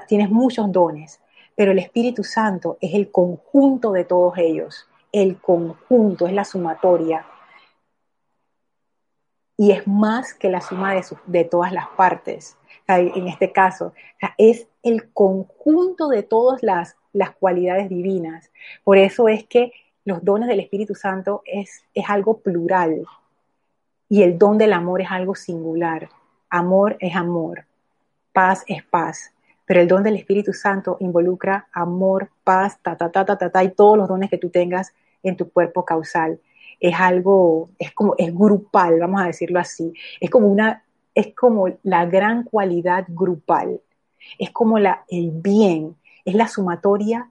tienes 0.06 0.30
muchos 0.30 0.70
dones, 0.70 1.20
pero 1.54 1.72
el 1.72 1.78
Espíritu 1.78 2.22
Santo 2.22 2.78
es 2.80 2.94
el 2.94 3.10
conjunto 3.10 3.92
de 3.92 4.04
todos 4.04 4.38
ellos, 4.38 4.86
el 5.12 5.40
conjunto, 5.40 6.26
es 6.26 6.32
la 6.32 6.44
sumatoria. 6.44 7.26
Y 9.56 9.72
es 9.72 9.86
más 9.88 10.34
que 10.34 10.48
la 10.48 10.60
suma 10.60 10.94
de, 10.94 11.04
de 11.26 11.44
todas 11.44 11.72
las 11.72 11.88
partes, 11.88 12.56
en 12.86 13.26
este 13.26 13.52
caso. 13.52 13.92
es 14.36 14.68
el 14.82 15.12
conjunto 15.12 16.08
de 16.08 16.22
todas 16.22 16.62
las, 16.62 16.96
las 17.12 17.32
cualidades 17.32 17.88
divinas. 17.88 18.50
Por 18.84 18.98
eso 18.98 19.28
es 19.28 19.44
que 19.44 19.72
los 20.08 20.24
dones 20.24 20.48
del 20.48 20.60
Espíritu 20.60 20.94
Santo 20.94 21.42
es, 21.44 21.84
es 21.92 22.08
algo 22.08 22.38
plural 22.38 23.04
y 24.08 24.22
el 24.22 24.38
don 24.38 24.56
del 24.56 24.72
amor 24.72 25.02
es 25.02 25.10
algo 25.10 25.34
singular. 25.34 26.08
Amor 26.48 26.96
es 26.98 27.14
amor, 27.14 27.66
paz 28.32 28.64
es 28.66 28.82
paz, 28.82 29.34
pero 29.66 29.82
el 29.82 29.86
don 29.86 30.02
del 30.02 30.16
Espíritu 30.16 30.54
Santo 30.54 30.96
involucra 31.00 31.68
amor, 31.72 32.30
paz, 32.42 32.78
ta, 32.80 32.96
ta, 32.96 33.12
ta, 33.12 33.26
ta, 33.26 33.36
ta, 33.36 33.50
ta, 33.50 33.62
y 33.62 33.72
todos 33.72 33.98
los 33.98 34.08
dones 34.08 34.30
que 34.30 34.38
tú 34.38 34.48
tengas 34.48 34.94
en 35.22 35.36
tu 35.36 35.50
cuerpo 35.50 35.84
causal. 35.84 36.40
Es 36.80 36.94
algo, 36.98 37.68
es 37.78 37.92
como, 37.92 38.14
es 38.16 38.34
grupal, 38.34 38.98
vamos 39.00 39.20
a 39.20 39.26
decirlo 39.26 39.60
así. 39.60 39.92
Es 40.20 40.30
como 40.30 40.46
una, 40.46 40.84
es 41.14 41.34
como 41.34 41.68
la 41.82 42.06
gran 42.06 42.44
cualidad 42.44 43.04
grupal. 43.08 43.82
Es 44.38 44.52
como 44.52 44.78
la, 44.78 45.04
el 45.08 45.32
bien, 45.32 45.96
es 46.24 46.34
la 46.34 46.48
sumatoria 46.48 47.30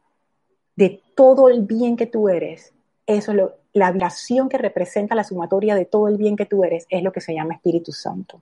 de 0.76 1.02
todo 1.18 1.50
el 1.50 1.64
bien 1.64 1.98
que 1.98 2.06
tú 2.06 2.30
eres. 2.30 2.74
Eso 3.08 3.32
es 3.32 3.38
lo, 3.38 3.56
la 3.74 3.92
vibración 3.92 4.50
que 4.50 4.60
representa 4.60 5.16
la 5.16 5.24
sumatoria 5.24 5.74
de 5.74 5.86
todo 5.86 6.08
el 6.08 6.18
bien 6.18 6.36
que 6.36 6.46
tú 6.46 6.64
eres, 6.64 6.86
es 6.90 7.02
lo 7.02 7.12
que 7.12 7.22
se 7.22 7.34
llama 7.34 7.56
Espíritu 7.56 7.92
Santo. 7.92 8.40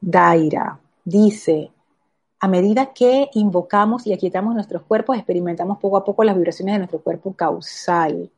Daira 0.00 0.78
dice, 1.04 1.72
a 2.38 2.46
medida 2.46 2.92
que 2.92 3.28
invocamos 3.34 4.06
y 4.06 4.12
aquietamos 4.12 4.54
nuestros 4.54 4.82
cuerpos, 4.82 5.16
experimentamos 5.16 5.78
poco 5.78 5.96
a 5.96 6.04
poco 6.04 6.22
las 6.22 6.36
vibraciones 6.36 6.74
de 6.74 6.78
nuestro 6.78 7.00
cuerpo 7.00 7.32
causal. 7.32 8.30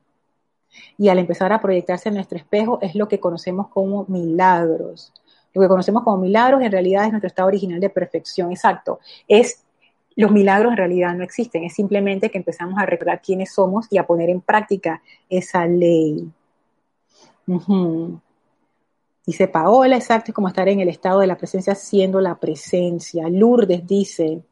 Y 0.96 1.10
al 1.10 1.18
empezar 1.18 1.52
a 1.52 1.60
proyectarse 1.60 2.08
en 2.08 2.14
nuestro 2.14 2.38
espejo 2.38 2.78
es 2.80 2.94
lo 2.94 3.06
que 3.06 3.20
conocemos 3.20 3.68
como 3.68 4.06
milagros. 4.08 5.12
Lo 5.52 5.60
que 5.60 5.68
conocemos 5.68 6.02
como 6.02 6.16
milagros 6.16 6.62
en 6.62 6.72
realidad 6.72 7.04
es 7.04 7.10
nuestro 7.10 7.28
estado 7.28 7.48
original 7.48 7.78
de 7.78 7.90
perfección. 7.90 8.50
Exacto. 8.50 9.00
Es 9.28 9.62
los 10.16 10.30
milagros 10.30 10.72
en 10.72 10.76
realidad 10.76 11.14
no 11.14 11.24
existen, 11.24 11.64
es 11.64 11.74
simplemente 11.74 12.30
que 12.30 12.38
empezamos 12.38 12.78
a 12.78 12.86
recordar 12.86 13.20
quiénes 13.22 13.52
somos 13.52 13.86
y 13.90 13.98
a 13.98 14.06
poner 14.06 14.30
en 14.30 14.40
práctica 14.40 15.02
esa 15.28 15.66
ley. 15.66 16.30
Dice 19.24 19.48
Paola, 19.48 19.96
exacto, 19.96 20.30
es 20.30 20.34
como 20.34 20.48
estar 20.48 20.68
en 20.68 20.80
el 20.80 20.88
estado 20.88 21.20
de 21.20 21.26
la 21.26 21.36
presencia 21.36 21.74
siendo 21.74 22.20
la 22.20 22.34
presencia. 22.34 23.28
Lourdes 23.28 23.86
dice, 23.86 24.42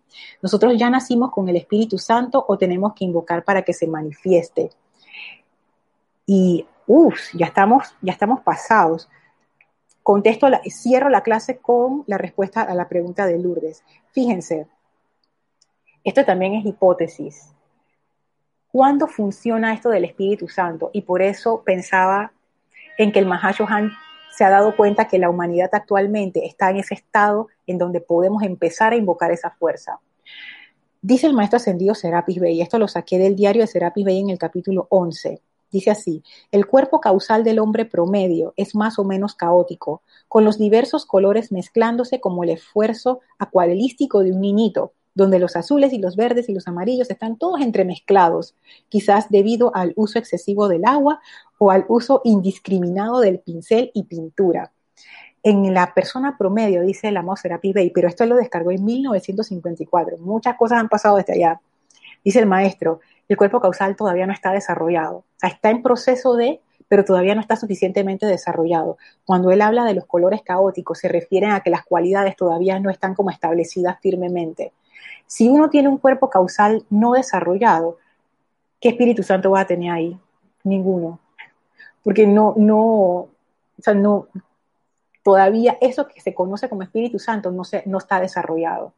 nosotros 0.43 0.75
ya 0.77 0.91
nacimos 0.91 1.31
con 1.31 1.49
el 1.49 1.57
Espíritu 1.57 1.99
Santo 1.99 2.45
o 2.47 2.57
tenemos 2.57 2.95
que 2.95 3.05
invocar 3.05 3.45
para 3.45 3.63
que 3.63 3.73
se 3.73 3.87
manifieste. 3.87 4.71
Y, 6.27 6.65
uff, 6.87 7.19
ya 7.35 7.47
estamos, 7.47 7.95
ya 8.01 8.13
estamos 8.13 8.41
pasados. 8.41 9.09
Contesto, 10.03 10.49
la, 10.49 10.61
cierro 10.69 11.09
la 11.09 11.23
clase 11.23 11.59
con 11.59 12.05
la 12.07 12.19
respuesta 12.19 12.63
a 12.63 12.75
la 12.75 12.89
pregunta 12.89 13.27
de 13.27 13.39
Lourdes. 13.39 13.83
Fíjense, 14.13 14.69
esto 16.05 16.25
también 16.25 16.55
es 16.55 16.65
hipótesis. 16.65 17.53
¿Cuándo 18.73 19.07
funciona 19.07 19.75
esto 19.75 19.91
del 19.91 20.05
Espíritu 20.05 20.49
Santo? 20.49 20.91
Y 20.93 21.03
por 21.03 21.23
eso 21.23 21.63
pensaba 21.65 22.33
en 22.99 23.13
que 23.13 23.19
el 23.19 23.27
Mahashohan 23.27 23.91
se 24.31 24.45
ha 24.45 24.51
dado 24.51 24.77
cuenta 24.77 25.09
que 25.09 25.19
la 25.19 25.29
humanidad 25.29 25.71
actualmente 25.73 26.47
está 26.47 26.71
en 26.71 26.77
ese 26.77 26.95
estado 26.95 27.49
en 27.67 27.79
donde 27.79 28.01
podemos 28.01 28.43
empezar 28.43 28.93
a 28.93 28.97
invocar 28.97 29.33
esa 29.33 29.51
fuerza. 29.51 29.99
Dice 31.03 31.27
el 31.27 31.35
maestro 31.35 31.57
ascendido 31.57 31.95
Serapis 31.95 32.39
Bey, 32.39 32.61
esto 32.61 32.79
lo 32.79 32.87
saqué 32.87 33.19
del 33.19 33.35
diario 33.35 33.63
de 33.63 33.67
Serapis 33.67 34.05
Bey 34.05 34.21
en 34.21 34.31
el 34.31 34.39
capítulo 34.39 34.87
11. 34.91 35.41
Dice 35.73 35.91
así, 35.91 36.23
el 36.51 36.67
cuerpo 36.67 37.01
causal 37.01 37.45
del 37.45 37.59
hombre 37.59 37.85
promedio 37.85 38.55
es 38.57 38.75
más 38.75 38.99
o 38.99 39.05
menos 39.05 39.35
caótico, 39.35 40.03
con 40.29 40.45
los 40.45 40.59
diversos 40.59 41.07
colores 41.07 41.53
mezclándose 41.53 42.21
como 42.21 42.45
el 42.45 42.51
esfuerzo 42.51 43.21
acuarelístico 43.39 44.21
de 44.21 44.33
un 44.33 44.41
niñito, 44.41 44.93
donde 45.15 45.39
los 45.39 45.57
azules 45.57 45.93
y 45.93 45.99
los 45.99 46.17
verdes 46.17 46.49
y 46.49 46.55
los 46.55 46.69
amarillos 46.69 47.11
están 47.11 47.37
todos 47.37 47.61
entremezclados, 47.61 48.55
quizás 48.89 49.29
debido 49.29 49.75
al 49.75 49.93
uso 49.97 50.19
excesivo 50.19 50.69
del 50.69 50.85
agua 50.85 51.21
o 51.59 51.71
al 51.71 51.85
uso 51.89 52.21
indiscriminado 52.25 53.21
del 53.21 53.41
pincel 53.41 53.91
y 53.95 54.05
pintura. 54.05 54.73
En 55.43 55.73
la 55.73 55.95
persona 55.95 56.37
promedio, 56.39 56.83
dice 56.83 57.09
el 57.09 57.17
amor 57.17 57.39
Serapi 57.39 57.73
Bey, 57.73 57.91
pero 57.91 58.09
esto 58.09 58.27
lo 58.27 58.37
descargó 58.37 58.71
en 58.73 58.85
1954, 58.85 60.19
muchas 60.19 60.57
cosas 60.57 60.79
han 60.79 60.89
pasado 60.89 61.17
desde 61.17 61.33
allá. 61.35 61.61
Dice 62.23 62.39
el 62.39 62.47
maestro, 62.47 63.01
el 63.29 63.37
cuerpo 63.37 63.61
causal 63.61 63.97
todavía 63.97 64.27
no 64.27 64.33
está 64.33 64.53
desarrollado, 64.53 65.17
o 65.19 65.25
sea, 65.37 65.49
está 65.49 65.71
en 65.71 65.83
proceso 65.83 66.35
de, 66.35 66.61
pero 66.89 67.05
todavía 67.05 67.35
no 67.35 67.41
está 67.41 67.57
suficientemente 67.57 68.27
desarrollado. 68.27 68.99
Cuando 69.25 69.51
él 69.51 69.63
habla 69.63 69.85
de 69.85 69.95
los 69.95 70.05
colores 70.05 70.43
caóticos, 70.43 70.99
se 70.99 71.09
refiere 71.09 71.47
a 71.47 71.61
que 71.61 71.71
las 71.71 71.85
cualidades 71.85 72.37
todavía 72.37 72.79
no 72.81 72.91
están 72.91 73.15
como 73.15 73.31
establecidas 73.31 73.99
firmemente. 74.03 74.73
Si 75.31 75.49
uno 75.49 75.71
tiene 75.71 75.89
un 75.89 75.99
cuerpo 75.99 76.29
causal 76.29 76.85
no 76.91 77.13
desarrollado, 77.13 77.99
¿qué 78.81 78.89
Espíritu 78.89 79.23
Santo 79.23 79.53
va 79.53 79.61
a 79.61 79.65
tener 79.65 79.93
ahí? 79.93 80.19
Ninguno. 80.65 81.21
Porque 82.03 82.27
no, 82.27 82.55
no, 82.57 82.81
o 82.81 83.29
sea, 83.79 83.95
no, 83.95 84.27
todavía 85.23 85.79
eso 85.81 86.09
que 86.09 86.21
se 86.21 86.35
conoce 86.35 86.69
como 86.69 86.83
Espíritu 86.83 87.21
Santo 87.21 87.53
no, 87.53 87.63
se, 87.63 87.85
no 87.87 87.99
está 87.99 88.19
desarrollado. 88.19 88.93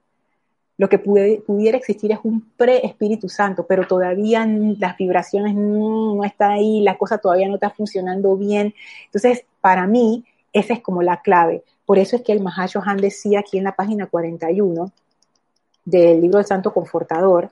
Lo 0.79 0.89
que 0.89 0.99
pudiera 0.99 1.77
existir 1.77 2.13
es 2.13 2.19
un 2.23 2.51
pre-Espíritu 2.57 3.29
Santo, 3.29 3.67
pero 3.67 3.87
todavía 3.87 4.47
las 4.47 4.97
vibraciones 4.97 5.55
no, 5.55 6.15
no 6.15 6.25
están 6.25 6.53
ahí, 6.53 6.81
la 6.81 6.97
cosa 6.97 7.19
todavía 7.19 7.47
no 7.47 7.57
está 7.57 7.69
funcionando 7.69 8.39
bien. 8.39 8.73
Entonces, 9.05 9.45
para 9.61 9.87
mí, 9.87 10.25
esa 10.55 10.73
es 10.73 10.81
como 10.81 11.03
la 11.03 11.21
clave. 11.21 11.63
Por 11.85 11.99
eso 11.99 12.17
es 12.17 12.23
que 12.23 12.33
el 12.33 12.41
Mahashohan 12.41 12.97
decía 12.97 13.41
aquí 13.41 13.59
en 13.59 13.65
la 13.65 13.77
página 13.77 14.07
41, 14.07 14.91
del 15.85 16.21
libro 16.21 16.39
del 16.39 16.47
Santo 16.47 16.73
Confortador, 16.73 17.51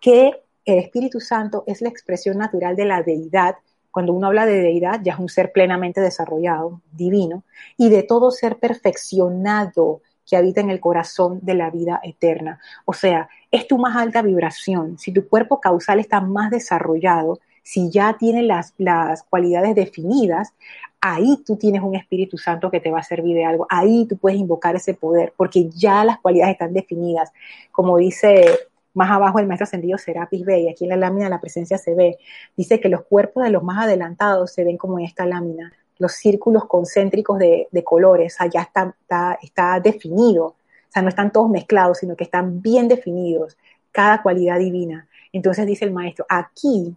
que 0.00 0.42
el 0.64 0.78
Espíritu 0.78 1.20
Santo 1.20 1.64
es 1.66 1.80
la 1.82 1.88
expresión 1.88 2.38
natural 2.38 2.76
de 2.76 2.84
la 2.84 3.02
deidad. 3.02 3.56
Cuando 3.90 4.12
uno 4.12 4.28
habla 4.28 4.46
de 4.46 4.60
deidad, 4.60 5.00
ya 5.02 5.14
es 5.14 5.18
un 5.18 5.28
ser 5.28 5.52
plenamente 5.52 6.00
desarrollado, 6.00 6.80
divino, 6.92 7.44
y 7.76 7.88
de 7.88 8.02
todo 8.02 8.30
ser 8.30 8.58
perfeccionado 8.58 10.00
que 10.28 10.36
habita 10.36 10.60
en 10.60 10.70
el 10.70 10.80
corazón 10.80 11.40
de 11.42 11.54
la 11.54 11.70
vida 11.70 12.00
eterna. 12.02 12.60
O 12.84 12.92
sea, 12.92 13.28
es 13.50 13.66
tu 13.66 13.78
más 13.78 13.96
alta 13.96 14.22
vibración. 14.22 14.98
Si 14.98 15.12
tu 15.12 15.28
cuerpo 15.28 15.60
causal 15.60 16.00
está 16.00 16.20
más 16.20 16.50
desarrollado, 16.50 17.40
si 17.62 17.90
ya 17.90 18.16
tiene 18.18 18.42
las, 18.42 18.74
las 18.78 19.22
cualidades 19.24 19.74
definidas, 19.74 20.54
ahí 21.02 21.42
tú 21.44 21.56
tienes 21.56 21.82
un 21.82 21.94
Espíritu 21.94 22.38
Santo 22.38 22.70
que 22.70 22.80
te 22.80 22.90
va 22.90 23.00
a 23.00 23.02
servir 23.02 23.36
de 23.36 23.44
algo. 23.44 23.66
Ahí 23.68 24.06
tú 24.06 24.16
puedes 24.16 24.38
invocar 24.38 24.74
ese 24.76 24.94
poder, 24.94 25.34
porque 25.36 25.68
ya 25.68 26.04
las 26.04 26.18
cualidades 26.20 26.54
están 26.54 26.72
definidas. 26.72 27.30
Como 27.70 27.98
dice 27.98 28.46
más 28.94 29.10
abajo 29.10 29.38
el 29.38 29.46
maestro 29.46 29.64
ascendido 29.64 29.98
Serapis 29.98 30.44
Bey, 30.44 30.68
aquí 30.68 30.84
en 30.84 30.90
la 30.90 30.96
lámina 30.96 31.28
la 31.28 31.40
presencia 31.40 31.76
se 31.78 31.94
ve, 31.94 32.18
dice 32.56 32.80
que 32.80 32.88
los 32.88 33.02
cuerpos 33.04 33.44
de 33.44 33.50
los 33.50 33.62
más 33.62 33.84
adelantados 33.84 34.52
se 34.52 34.64
ven 34.64 34.76
como 34.76 34.98
en 34.98 35.06
esta 35.06 35.26
lámina, 35.26 35.72
los 35.98 36.12
círculos 36.12 36.66
concéntricos 36.66 37.38
de, 37.38 37.68
colores, 37.84 38.36
allá 38.38 38.62
está, 38.62 38.94
está, 39.00 39.38
está 39.42 39.80
definido, 39.80 40.46
o 40.46 40.56
sea, 40.88 41.02
no 41.02 41.08
están 41.08 41.32
todos 41.32 41.48
mezclados, 41.48 41.98
sino 41.98 42.16
que 42.16 42.24
están 42.24 42.60
bien 42.60 42.88
definidos, 42.88 43.56
cada 43.92 44.22
cualidad 44.22 44.58
divina. 44.58 45.08
Entonces 45.32 45.66
dice 45.66 45.84
el 45.84 45.92
maestro, 45.92 46.26
aquí 46.28 46.96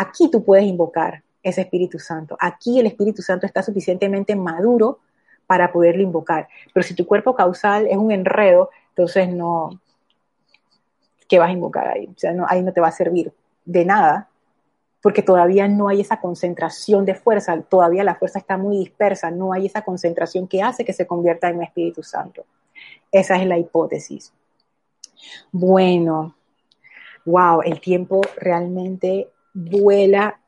Aquí 0.00 0.30
tú 0.30 0.42
puedes 0.42 0.64
invocar 0.64 1.22
ese 1.42 1.62
Espíritu 1.62 1.98
Santo. 1.98 2.36
Aquí 2.38 2.78
el 2.78 2.86
Espíritu 2.86 3.22
Santo 3.22 3.46
está 3.46 3.62
suficientemente 3.62 4.36
maduro 4.36 5.00
para 5.46 5.72
poderlo 5.72 6.02
invocar. 6.02 6.48
Pero 6.72 6.84
si 6.84 6.94
tu 6.94 7.06
cuerpo 7.06 7.34
causal 7.34 7.86
es 7.86 7.96
un 7.96 8.12
enredo, 8.12 8.70
entonces 8.90 9.28
no, 9.28 9.80
¿qué 11.28 11.38
vas 11.38 11.48
a 11.48 11.52
invocar 11.52 11.88
ahí? 11.88 12.06
O 12.06 12.18
sea, 12.18 12.32
no, 12.32 12.44
ahí 12.48 12.62
no 12.62 12.72
te 12.72 12.80
va 12.80 12.88
a 12.88 12.92
servir 12.92 13.32
de 13.64 13.84
nada, 13.84 14.28
porque 15.02 15.22
todavía 15.22 15.68
no 15.68 15.88
hay 15.88 16.00
esa 16.00 16.20
concentración 16.20 17.04
de 17.04 17.14
fuerza, 17.14 17.60
todavía 17.62 18.04
la 18.04 18.16
fuerza 18.16 18.38
está 18.38 18.56
muy 18.56 18.78
dispersa, 18.78 19.30
no 19.30 19.52
hay 19.52 19.66
esa 19.66 19.82
concentración 19.82 20.46
que 20.46 20.62
hace 20.62 20.84
que 20.84 20.92
se 20.92 21.06
convierta 21.06 21.48
en 21.48 21.56
un 21.56 21.62
Espíritu 21.62 22.02
Santo. 22.02 22.44
Esa 23.10 23.36
es 23.36 23.46
la 23.46 23.58
hipótesis. 23.58 24.32
Bueno, 25.52 26.34
wow, 27.24 27.62
el 27.62 27.80
tiempo 27.80 28.20
realmente 28.36 29.30
vuela, 29.54 30.39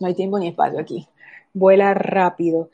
no 0.00 0.06
hay 0.06 0.14
tiempo 0.14 0.38
ni 0.38 0.48
espacio 0.48 0.78
aquí, 0.78 1.08
vuela 1.54 1.94
rápido. 1.94 2.70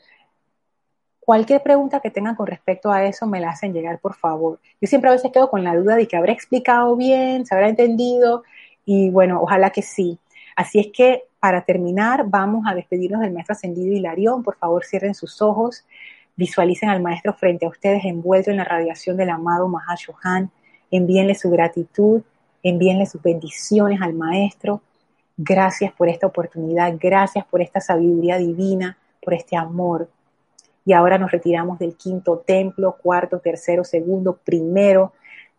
cualquier 1.19 1.63
pregunta 1.63 2.01
que 2.01 2.11
tengan 2.11 2.35
con 2.35 2.47
respecto 2.47 2.91
a 2.91 3.05
eso 3.05 3.25
me 3.27 3.39
la 3.39 3.49
hacen 3.51 3.73
llegar, 3.73 3.99
por 3.99 4.13
favor. 4.15 4.59
Yo 4.81 4.87
siempre 4.87 5.09
a 5.09 5.13
veces 5.13 5.31
quedo 5.31 5.49
con 5.49 5.63
la 5.63 5.75
duda 5.75 5.95
de 5.95 6.07
que 6.07 6.17
habré 6.17 6.33
explicado 6.33 6.95
bien, 6.97 7.45
se 7.45 7.55
habrá 7.55 7.69
entendido, 7.69 8.43
y 8.85 9.09
bueno, 9.09 9.41
ojalá 9.41 9.69
que 9.69 9.81
sí. 9.81 10.19
Así 10.55 10.79
es 10.79 10.87
que 10.93 11.23
para 11.39 11.65
terminar, 11.65 12.25
vamos 12.27 12.65
a 12.67 12.73
despedirnos 12.73 13.21
del 13.21 13.33
maestro 13.33 13.53
ascendido 13.53 13.93
Hilarión. 13.93 14.43
Por 14.43 14.55
favor, 14.55 14.85
cierren 14.85 15.13
sus 15.13 15.41
ojos, 15.41 15.83
visualicen 16.35 16.89
al 16.89 17.01
maestro 17.01 17.33
frente 17.33 17.65
a 17.65 17.69
ustedes 17.69 18.05
envuelto 18.05 18.49
en 18.49 18.57
la 18.57 18.63
radiación 18.63 19.17
del 19.17 19.29
amado 19.29 19.67
Mahashohan. 19.67 20.51
Envíenle 20.89 21.35
su 21.35 21.49
gratitud, 21.49 22.21
envíenle 22.61 23.05
sus 23.07 23.21
bendiciones 23.21 24.01
al 24.01 24.13
maestro. 24.13 24.81
Gracias 25.37 25.91
por 25.93 26.09
esta 26.09 26.27
oportunidad, 26.27 26.93
gracias 26.99 27.45
por 27.45 27.61
esta 27.61 27.81
sabiduría 27.81 28.37
divina, 28.37 28.97
por 29.21 29.33
este 29.33 29.55
amor. 29.55 30.09
Y 30.85 30.93
ahora 30.93 31.17
nos 31.17 31.31
retiramos 31.31 31.79
del 31.79 31.95
quinto 31.95 32.39
templo, 32.39 32.97
cuarto, 33.01 33.39
tercero, 33.39 33.83
segundo, 33.83 34.37
primero, 34.43 35.13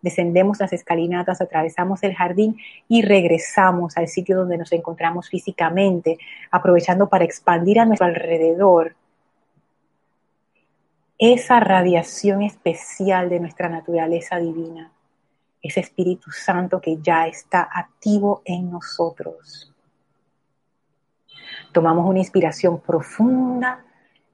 descendemos 0.05 0.61
las 0.61 0.73
escalinatas, 0.75 1.41
atravesamos 1.41 2.03
el 2.03 2.15
jardín 2.15 2.59
y 2.89 3.03
regresamos 3.03 3.97
al 3.97 4.07
sitio 4.07 4.37
donde 4.37 4.59
nos 4.59 4.71
encontramos 4.73 5.31
físicamente, 5.31 6.19
aprovechando 6.51 7.09
para 7.09 7.25
expandir 7.25 7.81
a 7.81 7.87
nuestro 7.87 8.07
alrededor 8.07 8.95
esa 11.19 11.59
radiación 11.59 12.43
especial 12.43 13.31
de 13.31 13.41
nuestra 13.41 13.71
naturaleza 13.71 14.39
divina, 14.39 14.93
ese 15.65 15.81
Espíritu 15.81 16.31
Santo 16.31 16.81
que 16.81 16.99
ya 17.03 17.27
está 17.27 17.69
activo 17.73 18.43
en 18.45 18.71
nosotros. 18.71 19.73
Tomamos 21.73 22.09
una 22.09 22.21
inspiración 22.21 22.81
profunda, 22.81 23.85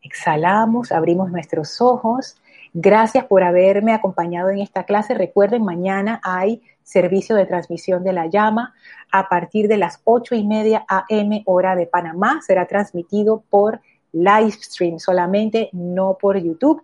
exhalamos, 0.03 0.93
abrimos 0.93 1.31
nuestros 1.31 1.81
ojos 1.81 2.37
Gracias 2.73 3.25
por 3.25 3.43
haberme 3.43 3.93
acompañado 3.93 4.51
en 4.51 4.61
esta 4.61 4.85
clase. 4.85 5.15
Recuerden, 5.15 5.65
mañana 5.65 6.21
hay 6.23 6.63
servicio 6.85 7.35
de 7.35 7.47
transmisión 7.47 8.05
de 8.05 8.13
la 8.13 8.27
llama 8.27 8.75
a 9.11 9.29
partir 9.29 9.67
de 9.67 9.77
las 9.77 10.01
ocho 10.05 10.37
y 10.37 10.47
media 10.47 10.85
AM 10.89 11.43
hora 11.47 11.75
de 11.75 11.87
Panamá. 11.87 12.41
Será 12.47 12.67
transmitido 12.67 13.43
por 13.51 13.81
live 14.13 14.53
stream 14.53 15.01
solamente, 15.01 15.69
no 15.73 16.17
por 16.21 16.37
YouTube. 16.37 16.81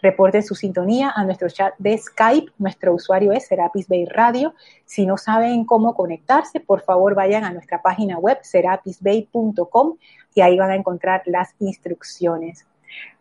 Reporten 0.00 0.42
su 0.42 0.54
sintonía 0.54 1.12
a 1.14 1.24
nuestro 1.24 1.48
chat 1.48 1.74
de 1.78 1.98
Skype. 1.98 2.52
Nuestro 2.58 2.94
usuario 2.94 3.32
es 3.32 3.46
Serapis 3.46 3.88
Bay 3.88 4.04
Radio. 4.04 4.54
Si 4.84 5.06
no 5.06 5.16
saben 5.16 5.64
cómo 5.64 5.94
conectarse, 5.94 6.60
por 6.60 6.82
favor 6.82 7.14
vayan 7.14 7.44
a 7.44 7.52
nuestra 7.52 7.82
página 7.82 8.18
web 8.18 8.38
serapisbay.com 8.42 9.96
y 10.34 10.40
ahí 10.40 10.56
van 10.56 10.70
a 10.70 10.76
encontrar 10.76 11.22
las 11.26 11.54
instrucciones. 11.58 12.64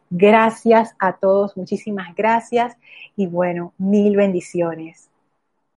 Gracias 0.10 0.96
a 1.00 1.14
todos, 1.14 1.58
muchísimas 1.58 2.16
gracias 2.16 2.78
y 3.16 3.28
bueno, 3.28 3.74
mil 3.78 4.16
bendiciones. 4.16 5.10